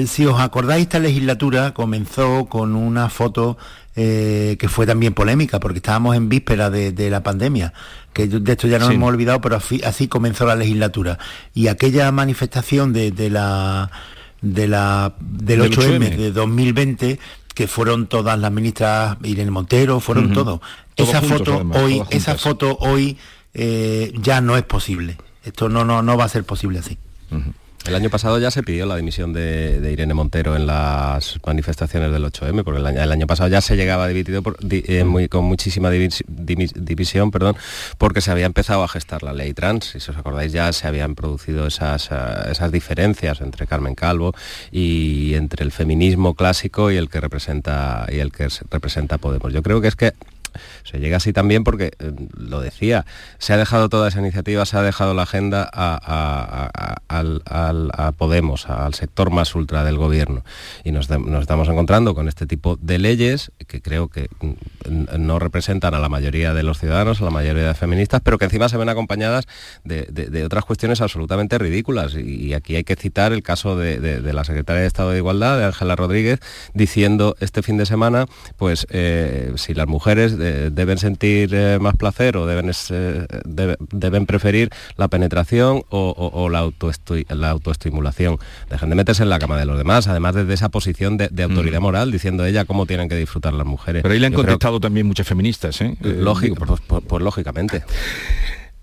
si 0.05 0.25
os 0.27 0.39
acordáis, 0.39 0.83
esta 0.83 0.99
legislatura 0.99 1.73
comenzó 1.73 2.45
con 2.45 2.75
una 2.75 3.09
foto 3.09 3.57
eh, 3.95 4.55
que 4.59 4.69
fue 4.69 4.85
también 4.85 5.13
polémica, 5.13 5.59
porque 5.59 5.77
estábamos 5.77 6.15
en 6.15 6.29
víspera 6.29 6.69
de, 6.69 7.09
la 7.09 7.23
pandemia, 7.23 7.73
que 8.13 8.27
de 8.27 8.51
esto 8.51 8.67
ya 8.67 8.79
no 8.79 8.89
hemos 8.89 9.09
olvidado, 9.09 9.41
pero 9.41 9.57
así, 9.57 10.07
comenzó 10.07 10.45
la 10.45 10.55
legislatura. 10.55 11.17
Y 11.53 11.67
aquella 11.67 12.11
manifestación 12.11 12.93
de, 12.93 13.11
la 13.29 13.91
de 14.41 14.67
la 14.67 15.13
del 15.19 15.61
8M, 15.61 16.15
de 16.15 16.31
2020 16.31 17.19
que 17.59 17.67
fueron 17.67 18.07
todas 18.07 18.39
las 18.39 18.53
ministras 18.53 19.17
Irene 19.21 19.51
Montero, 19.51 19.99
fueron 19.99 20.31
todos. 20.31 20.61
Esa 20.95 21.21
foto 21.21 21.61
hoy, 21.73 22.01
esa 22.09 22.35
foto 22.35 22.77
hoy 22.79 23.17
eh, 23.53 24.13
ya 24.15 24.39
no 24.39 24.55
es 24.55 24.63
posible. 24.63 25.17
Esto 25.43 25.67
no, 25.67 25.83
no, 25.83 26.01
no 26.01 26.15
va 26.15 26.23
a 26.23 26.29
ser 26.29 26.45
posible 26.45 26.79
así. 26.79 26.97
El 27.85 27.95
año 27.95 28.09
pasado 28.09 28.37
ya 28.39 28.51
se 28.51 28.61
pidió 28.61 28.85
la 28.85 28.97
dimisión 28.97 29.33
de, 29.33 29.89
Irene 29.91 30.13
Montero 30.13 30.55
en 30.55 30.67
las 30.67 31.39
manifestaciones 31.45 32.11
del 32.11 32.23
8M, 32.23 32.63
porque 32.63 32.79
el 32.79 33.11
año, 33.11 33.25
pasado 33.25 33.49
ya 33.49 33.61
se 33.61 33.77
llegaba 33.77 34.07
dividido 34.07 34.43
eh, 34.69 35.27
con 35.29 35.45
muchísima 35.45 35.89
división, 35.89 37.31
perdón, 37.31 37.55
porque 37.97 38.21
se 38.21 38.31
había 38.31 38.45
empezado 38.45 38.83
a 38.83 38.87
gestar 38.87 39.23
la 39.23 39.33
ley 39.33 39.53
trans, 39.53 39.95
y 39.95 39.99
si 39.99 40.11
os 40.11 40.17
acordáis 40.17 40.51
ya 40.51 40.71
se 40.73 40.87
habían 40.87 41.15
producido 41.15 41.65
esas, 41.67 42.09
eh, 42.11 42.15
esas 42.51 42.71
diferencias 42.71 43.41
entre 43.41 43.65
Carmen 43.65 43.95
Calvo 43.95 44.35
y 44.71 45.33
entre 45.33 45.63
el 45.63 45.71
feminismo 45.71 46.35
clásico 46.35 46.91
y 46.91 46.97
el 46.97 47.09
que 47.09 47.21
representa 47.21 48.05
y 48.11 48.19
el 48.19 48.31
que 48.31 48.49
representa 48.69 49.17
Podemos. 49.17 49.51
Yo 49.51 49.63
creo 49.63 49.81
que 49.81 49.87
es 49.87 49.95
que 49.95 50.13
se 50.83 50.99
llega 50.99 51.17
así 51.17 51.33
también 51.33 51.63
porque, 51.63 51.91
eh, 51.99 52.11
lo 52.37 52.61
decía, 52.61 53.05
se 53.37 53.53
ha 53.53 53.57
dejado 53.57 53.89
toda 53.89 54.07
esa 54.07 54.19
iniciativa, 54.19 54.65
se 54.65 54.77
ha 54.77 54.81
dejado 54.81 55.13
la 55.13 55.23
agenda 55.23 55.69
a, 55.71 56.99
Podemos, 58.17 58.69
al 58.69 58.93
sector 58.93 59.31
más 59.31 59.55
ultra 59.55 59.83
del 59.83 59.97
gobierno. 59.97 60.43
Y 60.83 60.91
nos, 60.91 61.09
estamos 61.09 61.67
encontrando 61.69 62.13
con 62.15 62.27
este 62.27 62.45
tipo 62.45 62.77
de 62.81 62.97
leyes 62.97 63.51
que 63.67 63.81
creo 63.81 64.09
que 64.09 64.29
no 65.17 65.39
representan 65.39 65.93
a 65.93 65.99
la 65.99 66.09
mayoría 66.09 66.53
de 66.53 66.63
los 66.63 66.79
ciudadanos, 66.79 67.21
a 67.21 67.25
la 67.25 67.31
mayoría 67.31 67.67
de 67.67 67.73
feministas, 67.75 68.21
pero 68.23 68.37
que 68.37 68.45
encima 68.45 68.69
se 68.69 68.77
ven 68.77 68.89
acompañadas 68.89 69.45
de, 69.83 70.43
otras 70.45 70.65
cuestiones 70.65 71.01
absolutamente 71.01 71.57
ridículas. 71.57 72.15
Y, 72.15 72.53
aquí 72.53 72.75
hay 72.75 72.83
que 72.83 72.95
citar 72.95 73.31
el 73.31 73.43
caso 73.43 73.77
de, 73.77 74.19
la 74.33 74.43
secretaria 74.43 74.81
de 74.81 74.87
Estado 74.87 75.11
de 75.11 75.17
Igualdad, 75.17 75.57
de 75.57 75.65
Ángela 75.65 75.95
Rodríguez, 75.95 76.39
diciendo 76.73 77.35
este 77.39 77.61
fin 77.61 77.77
de 77.77 77.85
semana, 77.85 78.25
pues 78.57 78.87
eh, 78.89 79.53
si 79.55 79.73
las 79.73 79.87
mujeres 79.87 80.37
deben 80.39 80.97
sentir 80.97 81.53
eh, 81.53 81.77
más 81.79 81.95
placer 81.95 82.37
o 82.37 82.45
deben, 82.45 82.71
eh, 82.89 83.27
deben 83.45 84.25
preferir 84.25 84.69
la 84.97 85.07
penetración 85.07 85.83
o, 85.89 86.49
la, 86.49 86.69
la 87.29 87.49
autoestimulación. 87.49 88.37
Dejen 88.69 88.89
de 88.89 88.95
meterse 88.95 89.23
en 89.23 89.29
la 89.29 89.39
cama 89.39 89.57
de 89.57 89.65
los 89.65 89.77
demás, 89.77 90.07
además 90.07 90.35
desde 90.35 90.53
esa 90.53 90.69
posición 90.69 91.17
de, 91.17 91.43
autoridad 91.43 91.79
mm. 91.79 91.83
moral, 91.83 92.11
diciendo 92.11 92.45
ella 92.45 92.65
cómo 92.65 92.85
tienen 92.85 93.09
que 93.09 93.15
disfrutar 93.15 93.53
las 93.53 93.65
mujeres. 93.65 94.01
Pero 94.01 94.13
ahí 94.13 94.19
le 94.19 94.27
han 94.27 94.33
contestado 94.33 94.79
también 94.79 95.05
muchas 95.07 95.27
feministas, 95.27 95.79
¿eh? 95.81 95.95
Lógico, 96.01 96.55
pues, 96.55 96.81
pues, 96.85 97.03
pues, 97.07 97.23
lógicamente. 97.23 97.83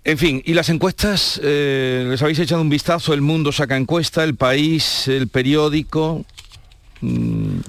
En 0.03 0.17
fin, 0.17 0.41
y 0.45 0.53
las 0.53 0.69
encuestas, 0.69 1.39
les 1.43 2.21
habéis 2.21 2.39
echado 2.39 2.61
un 2.61 2.69
vistazo, 2.69 3.13
el 3.13 3.21
mundo 3.21 3.51
saca 3.51 3.75
encuesta, 3.75 4.23
el 4.23 4.35
país, 4.35 5.07
el 5.07 5.27
periódico. 5.27 6.25
Mm, 7.01 7.59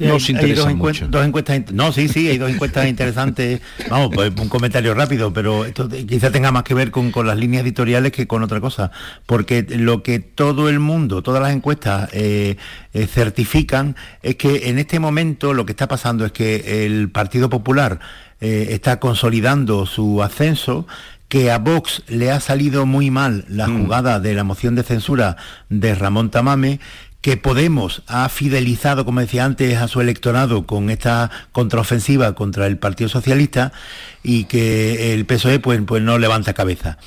hay, 0.00 0.08
dos, 0.52 0.68
encuestas, 0.68 1.72
no, 1.72 1.92
sí, 1.92 2.08
sí, 2.08 2.28
hay 2.28 2.38
dos 2.38 2.50
encuestas 2.50 2.86
interesantes. 2.88 3.60
Vamos, 3.88 4.10
pues 4.14 4.32
un 4.38 4.48
comentario 4.48 4.94
rápido, 4.94 5.32
pero 5.32 5.64
esto 5.64 5.88
quizá 5.88 6.30
tenga 6.30 6.52
más 6.52 6.62
que 6.64 6.74
ver 6.74 6.90
con, 6.90 7.12
las 7.26 7.36
líneas 7.36 7.62
editoriales 7.62 8.12
que 8.12 8.26
con 8.26 8.42
otra 8.42 8.60
cosa, 8.60 8.90
porque 9.26 9.66
lo 9.68 10.02
que 10.02 10.18
todo 10.18 10.68
el 10.68 10.80
mundo, 10.80 11.22
todas 11.22 11.42
las 11.42 11.52
encuestas 11.52 12.10
eh, 12.12 12.56
eh, 12.92 13.06
certifican 13.06 13.96
es 14.22 14.36
que 14.36 14.68
en 14.68 14.78
este 14.78 14.98
momento 14.98 15.54
lo 15.54 15.66
que 15.66 15.72
está 15.72 15.88
pasando 15.88 16.24
es 16.24 16.32
que 16.32 16.84
el 16.86 17.10
Partido 17.10 17.48
Popular 17.48 18.00
eh, 18.40 18.68
está 18.70 19.00
consolidando 19.00 19.86
su 19.86 20.22
ascenso 20.22 20.86
que 21.28 21.50
a 21.50 21.58
Vox 21.58 22.02
le 22.08 22.30
ha 22.30 22.40
salido 22.40 22.86
muy 22.86 23.10
mal 23.10 23.44
la 23.48 23.66
mm. 23.66 23.82
jugada 23.82 24.20
de 24.20 24.34
la 24.34 24.44
moción 24.44 24.74
de 24.74 24.82
censura 24.82 25.36
de 25.68 25.94
Ramón 25.94 26.30
Tamame 26.30 26.78
que 27.20 27.36
Podemos 27.36 28.02
ha 28.06 28.28
fidelizado, 28.28 29.04
como 29.04 29.20
decía 29.20 29.44
antes, 29.44 29.76
a 29.78 29.88
su 29.88 30.00
electorado 30.00 30.66
con 30.66 30.90
esta 30.90 31.30
contraofensiva 31.52 32.34
contra 32.34 32.66
el 32.66 32.78
Partido 32.78 33.08
Socialista 33.08 33.72
y 34.22 34.44
que 34.44 35.12
el 35.12 35.26
PSOE 35.26 35.58
pues, 35.58 35.80
pues 35.86 36.02
no 36.02 36.18
levanta 36.18 36.54
cabeza. 36.54 36.98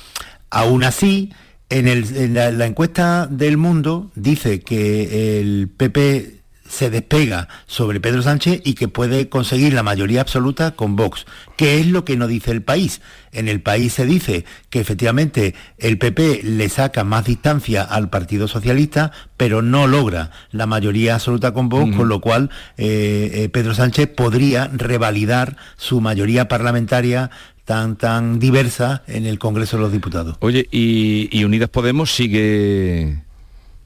Aún 0.50 0.84
así, 0.84 1.32
en, 1.70 2.34
la, 2.34 2.66
encuesta 2.66 3.26
del 3.28 3.56
mundo 3.56 4.10
dice 4.14 4.60
que 4.60 5.40
el 5.40 5.68
PP 5.68 6.39
se 6.70 6.88
despega 6.88 7.48
sobre 7.66 8.00
Pedro 8.00 8.22
Sánchez 8.22 8.62
y 8.64 8.74
que 8.74 8.88
puede 8.88 9.28
conseguir 9.28 9.74
la 9.74 9.82
mayoría 9.82 10.20
absoluta 10.20 10.70
con 10.70 10.94
Vox. 10.96 11.26
¿Qué 11.56 11.80
es 11.80 11.86
lo 11.86 12.04
que 12.04 12.16
no 12.16 12.28
dice 12.28 12.52
el 12.52 12.62
país? 12.62 13.00
En 13.32 13.48
el 13.48 13.60
país 13.60 13.92
se 13.94 14.06
dice 14.06 14.44
que 14.70 14.80
efectivamente 14.80 15.54
el 15.78 15.98
PP 15.98 16.42
le 16.44 16.68
saca 16.68 17.02
más 17.04 17.24
distancia 17.24 17.82
al 17.82 18.08
Partido 18.08 18.46
Socialista, 18.46 19.10
pero 19.36 19.62
no 19.62 19.86
logra 19.86 20.30
la 20.52 20.66
mayoría 20.66 21.14
absoluta 21.14 21.52
con 21.52 21.68
Vox, 21.68 21.96
con 21.96 22.08
lo 22.08 22.20
cual 22.20 22.50
eh, 22.78 23.30
eh, 23.34 23.48
Pedro 23.48 23.74
Sánchez 23.74 24.08
podría 24.08 24.70
revalidar 24.72 25.56
su 25.76 26.00
mayoría 26.00 26.46
parlamentaria 26.48 27.30
tan, 27.64 27.96
tan 27.96 28.38
diversa 28.38 29.02
en 29.06 29.26
el 29.26 29.38
Congreso 29.38 29.76
de 29.76 29.82
los 29.82 29.92
Diputados. 29.92 30.36
Oye, 30.40 30.68
y, 30.70 31.44
Unidas 31.44 31.68
Podemos 31.68 32.14
sigue 32.14 33.22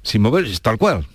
sin 0.02 0.22
moverse, 0.22 0.58
tal 0.60 0.78
cual. 0.78 1.06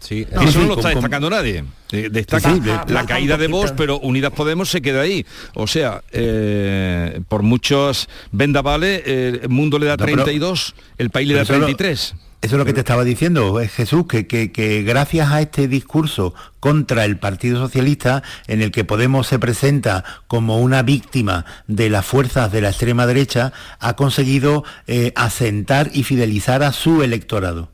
Sí, 0.00 0.26
eso 0.30 0.60
no 0.60 0.66
lo 0.66 0.74
está 0.74 0.88
destacando 0.88 1.30
nadie. 1.30 1.64
Destaca 1.90 2.56
la 2.88 3.06
caída 3.06 3.36
de 3.36 3.48
Vox, 3.48 3.72
pero 3.76 3.98
Unidas 3.98 4.32
Podemos 4.32 4.68
se 4.68 4.82
queda 4.82 5.02
ahí. 5.02 5.24
O 5.54 5.66
sea, 5.66 6.02
eh, 6.12 7.20
por 7.28 7.42
muchos 7.42 8.08
vendavales, 8.32 9.02
el 9.06 9.48
mundo 9.48 9.78
le 9.78 9.86
da 9.86 9.96
32, 9.96 10.74
el 10.98 11.10
país 11.10 11.28
le 11.28 11.34
da 11.34 11.44
33. 11.44 12.14
Eso 12.42 12.54
es 12.54 12.58
lo 12.58 12.64
que 12.64 12.72
te 12.72 12.80
estaba 12.80 13.04
diciendo, 13.04 13.60
eh, 13.60 13.68
Jesús, 13.68 14.06
que, 14.06 14.26
que, 14.26 14.82
gracias 14.82 15.30
a 15.30 15.42
este 15.42 15.68
discurso 15.68 16.32
contra 16.58 17.04
el 17.04 17.18
Partido 17.18 17.58
Socialista, 17.58 18.22
en 18.46 18.62
el 18.62 18.70
que 18.70 18.84
Podemos 18.84 19.26
se 19.26 19.38
presenta 19.38 20.04
como 20.26 20.58
una 20.58 20.82
víctima 20.82 21.44
de 21.66 21.90
las 21.90 22.06
fuerzas 22.06 22.50
de 22.50 22.62
la 22.62 22.70
extrema 22.70 23.06
derecha, 23.06 23.52
ha 23.78 23.94
conseguido 23.94 24.64
eh, 24.86 25.12
asentar 25.16 25.90
y 25.92 26.02
fidelizar 26.02 26.62
a 26.62 26.72
su 26.72 27.02
electorado. 27.02 27.68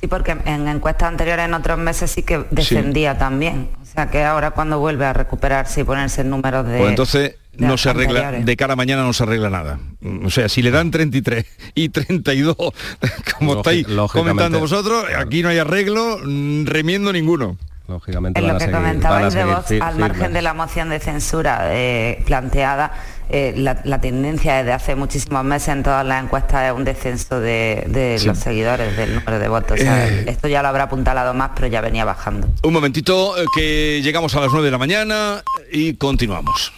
Sí, 0.00 0.06
porque 0.06 0.36
en 0.44 0.68
encuestas 0.68 1.08
anteriores 1.08 1.46
en 1.46 1.54
otros 1.54 1.78
meses 1.78 2.10
sí 2.10 2.22
que 2.22 2.44
descendía 2.50 3.16
también. 3.16 3.70
O 3.80 3.84
sea 3.86 4.10
que 4.10 4.22
ahora 4.22 4.50
cuando 4.50 4.78
vuelve 4.78 5.06
a 5.06 5.12
recuperarse 5.12 5.80
y 5.80 5.84
ponerse 5.84 6.20
en 6.20 6.30
números 6.30 6.66
de... 6.66 6.78
Pues 6.78 6.90
entonces 6.90 7.36
no 7.58 7.78
se 7.78 7.90
arregla, 7.90 8.32
de 8.32 8.56
cara 8.56 8.74
a 8.74 8.76
mañana 8.76 9.02
no 9.02 9.12
se 9.12 9.22
arregla 9.22 9.50
nada. 9.50 9.78
O 10.24 10.30
sea, 10.30 10.48
si 10.48 10.62
le 10.62 10.70
dan 10.70 10.90
33 10.90 11.46
y 11.74 11.88
32, 11.88 12.56
como 13.38 13.56
estáis 13.56 13.86
comentando 14.12 14.60
vosotros, 14.60 15.04
aquí 15.16 15.42
no 15.42 15.48
hay 15.48 15.58
arreglo, 15.58 16.18
mm, 16.22 16.66
remiendo 16.66 17.12
ninguno. 17.12 17.56
Lógicamente. 17.88 18.40
En 18.40 18.48
lo 18.48 18.58
que 18.58 18.70
comentabais 18.70 19.32
de 19.32 19.44
Vox, 19.44 19.70
al 19.80 19.96
margen 19.96 20.32
de 20.32 20.42
la 20.42 20.54
moción 20.54 20.88
de 20.88 20.98
censura 20.98 21.68
eh, 21.70 22.22
planteada, 22.26 22.92
eh, 23.28 23.54
la, 23.56 24.00
tendencia 24.00 24.56
desde 24.58 24.72
hace 24.72 24.94
muchísimos 24.94 25.44
meses 25.44 25.68
en 25.68 25.82
todas 25.82 26.06
las 26.06 26.22
encuestas 26.22 26.70
es 26.70 26.72
un 26.72 26.84
descenso 26.84 27.40
de, 27.40 28.20
los 28.24 28.38
seguidores, 28.38 28.96
del 28.96 29.14
número 29.14 29.38
de 29.38 29.48
votos. 29.48 29.80
Eh. 29.80 30.24
esto 30.28 30.48
ya 30.48 30.62
lo 30.62 30.68
habrá 30.68 30.84
apuntalado 30.84 31.34
más, 31.34 31.50
pero 31.54 31.66
ya 31.66 31.80
venía 31.80 32.04
bajando. 32.04 32.48
Un 32.62 32.72
momentito, 32.72 33.34
que 33.54 34.00
llegamos 34.02 34.34
a 34.36 34.40
las 34.40 34.52
9 34.52 34.64
de 34.66 34.70
la 34.70 34.78
mañana 34.78 35.42
y 35.72 35.94
continuamos. 35.94 36.72